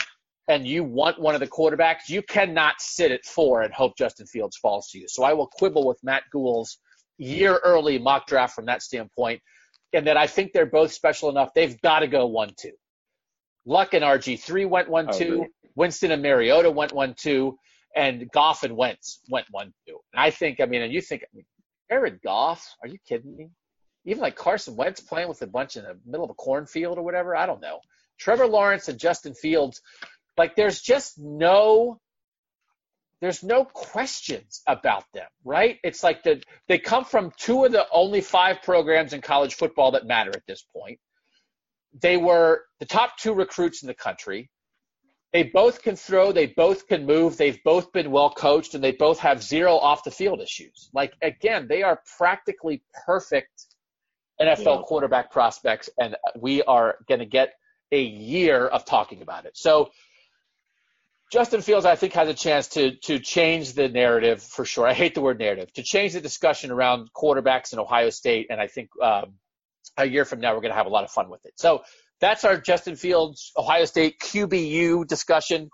and 0.48 0.66
you 0.66 0.84
want 0.84 1.20
one 1.20 1.34
of 1.34 1.40
the 1.40 1.46
quarterbacks, 1.46 2.08
you 2.08 2.22
cannot 2.22 2.80
sit 2.80 3.10
at 3.10 3.24
four 3.24 3.62
and 3.62 3.72
hope 3.72 3.96
Justin 3.96 4.26
Fields 4.26 4.56
falls 4.56 4.88
to 4.90 4.98
you. 4.98 5.08
So 5.08 5.24
I 5.24 5.32
will 5.32 5.48
quibble 5.48 5.86
with 5.86 5.98
Matt 6.02 6.22
Goul's 6.32 6.78
year 7.18 7.58
early 7.64 7.98
mock 7.98 8.26
draft 8.26 8.54
from 8.54 8.66
that 8.66 8.82
standpoint, 8.82 9.40
and 9.92 10.06
that 10.06 10.16
I 10.16 10.26
think 10.26 10.52
they're 10.52 10.66
both 10.66 10.92
special 10.92 11.30
enough. 11.30 11.50
They've 11.54 11.80
got 11.80 12.00
to 12.00 12.06
go 12.06 12.26
one 12.26 12.52
two. 12.58 12.72
Luck 13.64 13.94
and 13.94 14.04
RG3 14.04 14.68
went 14.68 14.88
one 14.88 15.12
two. 15.12 15.46
Winston 15.74 16.10
and 16.10 16.22
Mariota 16.22 16.70
went 16.70 16.92
one 16.92 17.14
two, 17.14 17.58
and 17.94 18.30
Goff 18.30 18.62
and 18.62 18.76
Wentz 18.76 19.20
went 19.28 19.46
one 19.50 19.72
two. 19.86 19.98
And 20.12 20.20
I 20.20 20.30
think, 20.30 20.60
I 20.60 20.66
mean, 20.66 20.82
and 20.82 20.92
you 20.92 21.00
think, 21.00 21.22
I 21.24 21.28
mean, 21.34 21.44
Jared 21.90 22.22
Goff? 22.22 22.74
Are 22.82 22.88
you 22.88 22.98
kidding 23.08 23.36
me? 23.36 23.48
Even 24.04 24.22
like 24.22 24.36
Carson 24.36 24.76
Wentz 24.76 25.00
playing 25.00 25.28
with 25.28 25.42
a 25.42 25.46
bunch 25.46 25.76
in 25.76 25.82
the 25.82 25.98
middle 26.06 26.24
of 26.24 26.30
a 26.30 26.34
cornfield 26.34 26.98
or 26.98 27.02
whatever. 27.02 27.34
I 27.34 27.46
don't 27.46 27.60
know. 27.60 27.80
Trevor 28.18 28.46
Lawrence 28.46 28.88
and 28.88 28.98
Justin 28.98 29.34
Fields, 29.34 29.82
like 30.36 30.56
there's 30.56 30.80
just 30.80 31.18
no 31.18 32.00
there's 33.20 33.42
no 33.42 33.64
questions 33.64 34.62
about 34.66 35.04
them, 35.14 35.26
right? 35.44 35.78
It's 35.82 36.02
like 36.02 36.22
the, 36.22 36.42
they 36.68 36.78
come 36.78 37.04
from 37.04 37.32
two 37.38 37.64
of 37.64 37.72
the 37.72 37.86
only 37.90 38.20
five 38.20 38.62
programs 38.62 39.14
in 39.14 39.22
college 39.22 39.54
football 39.54 39.92
that 39.92 40.06
matter 40.06 40.30
at 40.34 40.46
this 40.46 40.62
point. 40.76 40.98
They 41.98 42.18
were 42.18 42.64
the 42.78 42.84
top 42.84 43.16
two 43.16 43.32
recruits 43.32 43.82
in 43.82 43.86
the 43.86 43.94
country. 43.94 44.50
They 45.32 45.44
both 45.44 45.82
can 45.82 45.96
throw, 45.96 46.32
they 46.32 46.46
both 46.46 46.86
can 46.86 47.06
move, 47.06 47.36
they've 47.36 47.62
both 47.64 47.90
been 47.92 48.10
well 48.10 48.30
coached, 48.30 48.74
and 48.74 48.84
they 48.84 48.92
both 48.92 49.18
have 49.20 49.42
zero 49.42 49.76
off 49.76 50.04
the 50.04 50.10
field 50.10 50.40
issues. 50.40 50.90
Like, 50.92 51.14
again, 51.22 51.66
they 51.68 51.82
are 51.82 52.00
practically 52.18 52.82
perfect 53.06 53.66
NFL 54.40 54.64
yeah. 54.64 54.82
quarterback 54.84 55.30
prospects, 55.30 55.88
and 55.98 56.16
we 56.38 56.62
are 56.62 56.96
going 57.08 57.20
to 57.20 57.26
get 57.26 57.54
a 57.92 58.02
year 58.02 58.66
of 58.66 58.84
talking 58.84 59.22
about 59.22 59.46
it. 59.46 59.56
So, 59.56 59.90
Justin 61.32 61.60
Fields, 61.60 61.84
I 61.84 61.96
think, 61.96 62.12
has 62.12 62.28
a 62.28 62.34
chance 62.34 62.68
to 62.68 62.96
to 63.04 63.18
change 63.18 63.72
the 63.72 63.88
narrative 63.88 64.42
for 64.42 64.64
sure. 64.64 64.86
I 64.86 64.92
hate 64.92 65.14
the 65.14 65.20
word 65.20 65.38
narrative 65.38 65.72
to 65.74 65.82
change 65.82 66.12
the 66.12 66.20
discussion 66.20 66.70
around 66.70 67.08
quarterbacks 67.12 67.72
in 67.72 67.78
Ohio 67.78 68.10
State, 68.10 68.46
and 68.50 68.60
I 68.60 68.68
think 68.68 68.90
um, 69.02 69.34
a 69.96 70.06
year 70.06 70.24
from 70.24 70.40
now 70.40 70.54
we're 70.54 70.60
going 70.60 70.72
to 70.72 70.76
have 70.76 70.86
a 70.86 70.90
lot 70.90 71.04
of 71.04 71.10
fun 71.10 71.28
with 71.28 71.44
it. 71.44 71.54
So 71.56 71.82
that's 72.20 72.44
our 72.44 72.60
Justin 72.60 72.96
Fields 72.96 73.52
Ohio 73.56 73.84
State 73.86 74.20
QBU 74.20 75.06
discussion. 75.06 75.68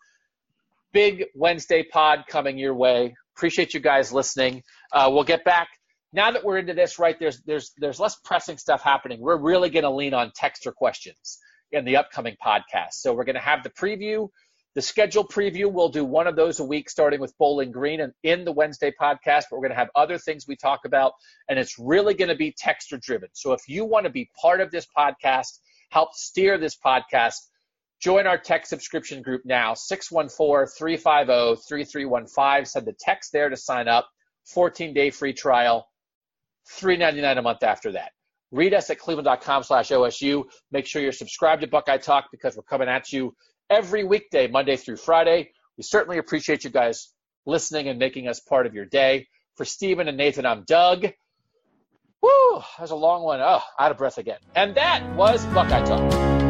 Big 0.93 1.25
Wednesday 1.35 1.83
pod 1.83 2.25
coming 2.29 2.59
your 2.59 2.75
way. 2.75 3.15
Appreciate 3.37 3.75
you 3.75 3.81
guys 3.81 4.13
listening. 4.13 4.63
Uh, 4.93 5.11
we'll 5.13 5.25
get 5.25 5.45
back 5.45 5.69
now 6.13 6.31
that 6.31 6.45
we're 6.45 6.59
into 6.59 6.75
this. 6.75 6.99
Right 6.99 7.19
there's 7.19 7.43
there's 7.43 7.73
there's 7.77 8.01
less 8.01 8.17
pressing 8.25 8.57
stuff 8.57 8.83
happening. 8.83 9.21
We're 9.21 9.41
really 9.41 9.69
going 9.69 9.85
to 9.85 9.91
lean 9.91 10.15
on 10.15 10.31
texter 10.31 10.75
questions 10.75 11.39
in 11.73 11.85
the 11.85 11.97
upcoming 11.97 12.37
podcast. 12.45 12.93
So 12.93 13.15
we're 13.15 13.25
going 13.25 13.37
to 13.37 13.41
have 13.41 13.63
the 13.63 13.71
preview 13.71 14.29
the 14.75 14.83
schedule 14.83 15.27
preview, 15.27 15.71
we'll 15.71 15.91
do 15.91 16.05
one 16.05 16.27
of 16.27 16.35
those 16.35 16.59
a 16.61 16.65
week 16.65 16.89
starting 16.89 17.21
with 17.21 17.37
Bowling 17.37 17.71
Green 17.71 18.01
and 18.01 18.15
in 18.23 18.43
the 18.45 18.53
Wednesday 18.53 18.91
podcast, 18.99 19.45
but 19.51 19.59
we're 19.59 19.69
going 19.69 19.73
to 19.73 19.77
have 19.77 19.91
other 19.95 20.17
things 20.17 20.49
we 20.49 20.57
talk 20.57 20.87
about, 20.87 21.13
and 21.49 21.59
it's 21.59 21.79
really 21.79 22.15
going 22.15 22.31
to 22.31 22.35
be 22.35 22.55
texture 22.57 22.97
driven. 22.97 23.29
So 23.35 23.53
if 23.53 23.69
you 23.69 23.85
want 23.85 24.05
to 24.05 24.11
be 24.11 24.31
part 24.41 24.63
of 24.63 24.71
this 24.71 24.87
podcast, 24.97 25.59
help 25.91 26.15
steer 26.15 26.57
this 26.57 26.75
podcast, 26.75 27.37
join 28.01 28.27
our 28.27 28.39
tech 28.39 28.65
subscription 28.65 29.21
group 29.21 29.43
now, 29.45 29.75
614-350-3315. 29.75 32.67
Send 32.67 32.87
the 32.87 32.95
text 32.99 33.31
there 33.33 33.51
to 33.51 33.57
sign 33.57 33.89
up, 33.89 34.09
14-day 34.55 35.11
free 35.11 35.35
trial, 35.35 35.87
$3.99 36.79 37.39
a 37.39 37.43
month 37.43 37.63
after 37.63 37.93
that. 37.93 38.13
Read 38.53 38.73
us 38.75 38.91
at 38.91 38.99
cleveland.com 38.99 39.63
slash 39.63 39.91
OSU. 39.91 40.45
Make 40.71 40.87
sure 40.87 41.03
you're 41.03 41.13
subscribed 41.13 41.61
to 41.63 41.69
Buckeye 41.69 41.99
Talk 41.99 42.29
because 42.31 42.57
we're 42.57 42.63
coming 42.63 42.89
at 42.89 43.13
you 43.13 43.35
every 43.73 44.05
weekday, 44.05 44.49
Monday 44.49 44.77
through 44.77 44.97
Friday. 44.97 45.51
We 45.79 45.83
certainly 45.83 46.19
appreciate 46.19 46.63
you 46.65 46.71
guys 46.71 47.09
listening 47.47 47.89
and 47.89 47.99
making 47.99 48.29
us 48.29 48.39
part 48.39 48.67
of 48.67 48.75
your 48.75 48.85
day. 48.85 49.29
For 49.57 49.65
Stephen 49.65 50.09
and 50.09 50.17
Nathan, 50.17 50.47
I'm 50.47 50.65
Doug. 50.65 51.05
Woo, 52.23 52.31
that 52.55 52.81
was 52.81 52.91
a 52.91 52.97
long 52.97 53.23
one. 53.23 53.41
Oh, 53.41 53.61
out 53.79 53.91
of 53.91 53.97
breath 53.97 54.19
again. 54.19 54.39
And 54.55 54.75
that 54.75 55.17
was 55.17 55.45
Buckeye 55.47 55.85
Talk. 55.85 56.42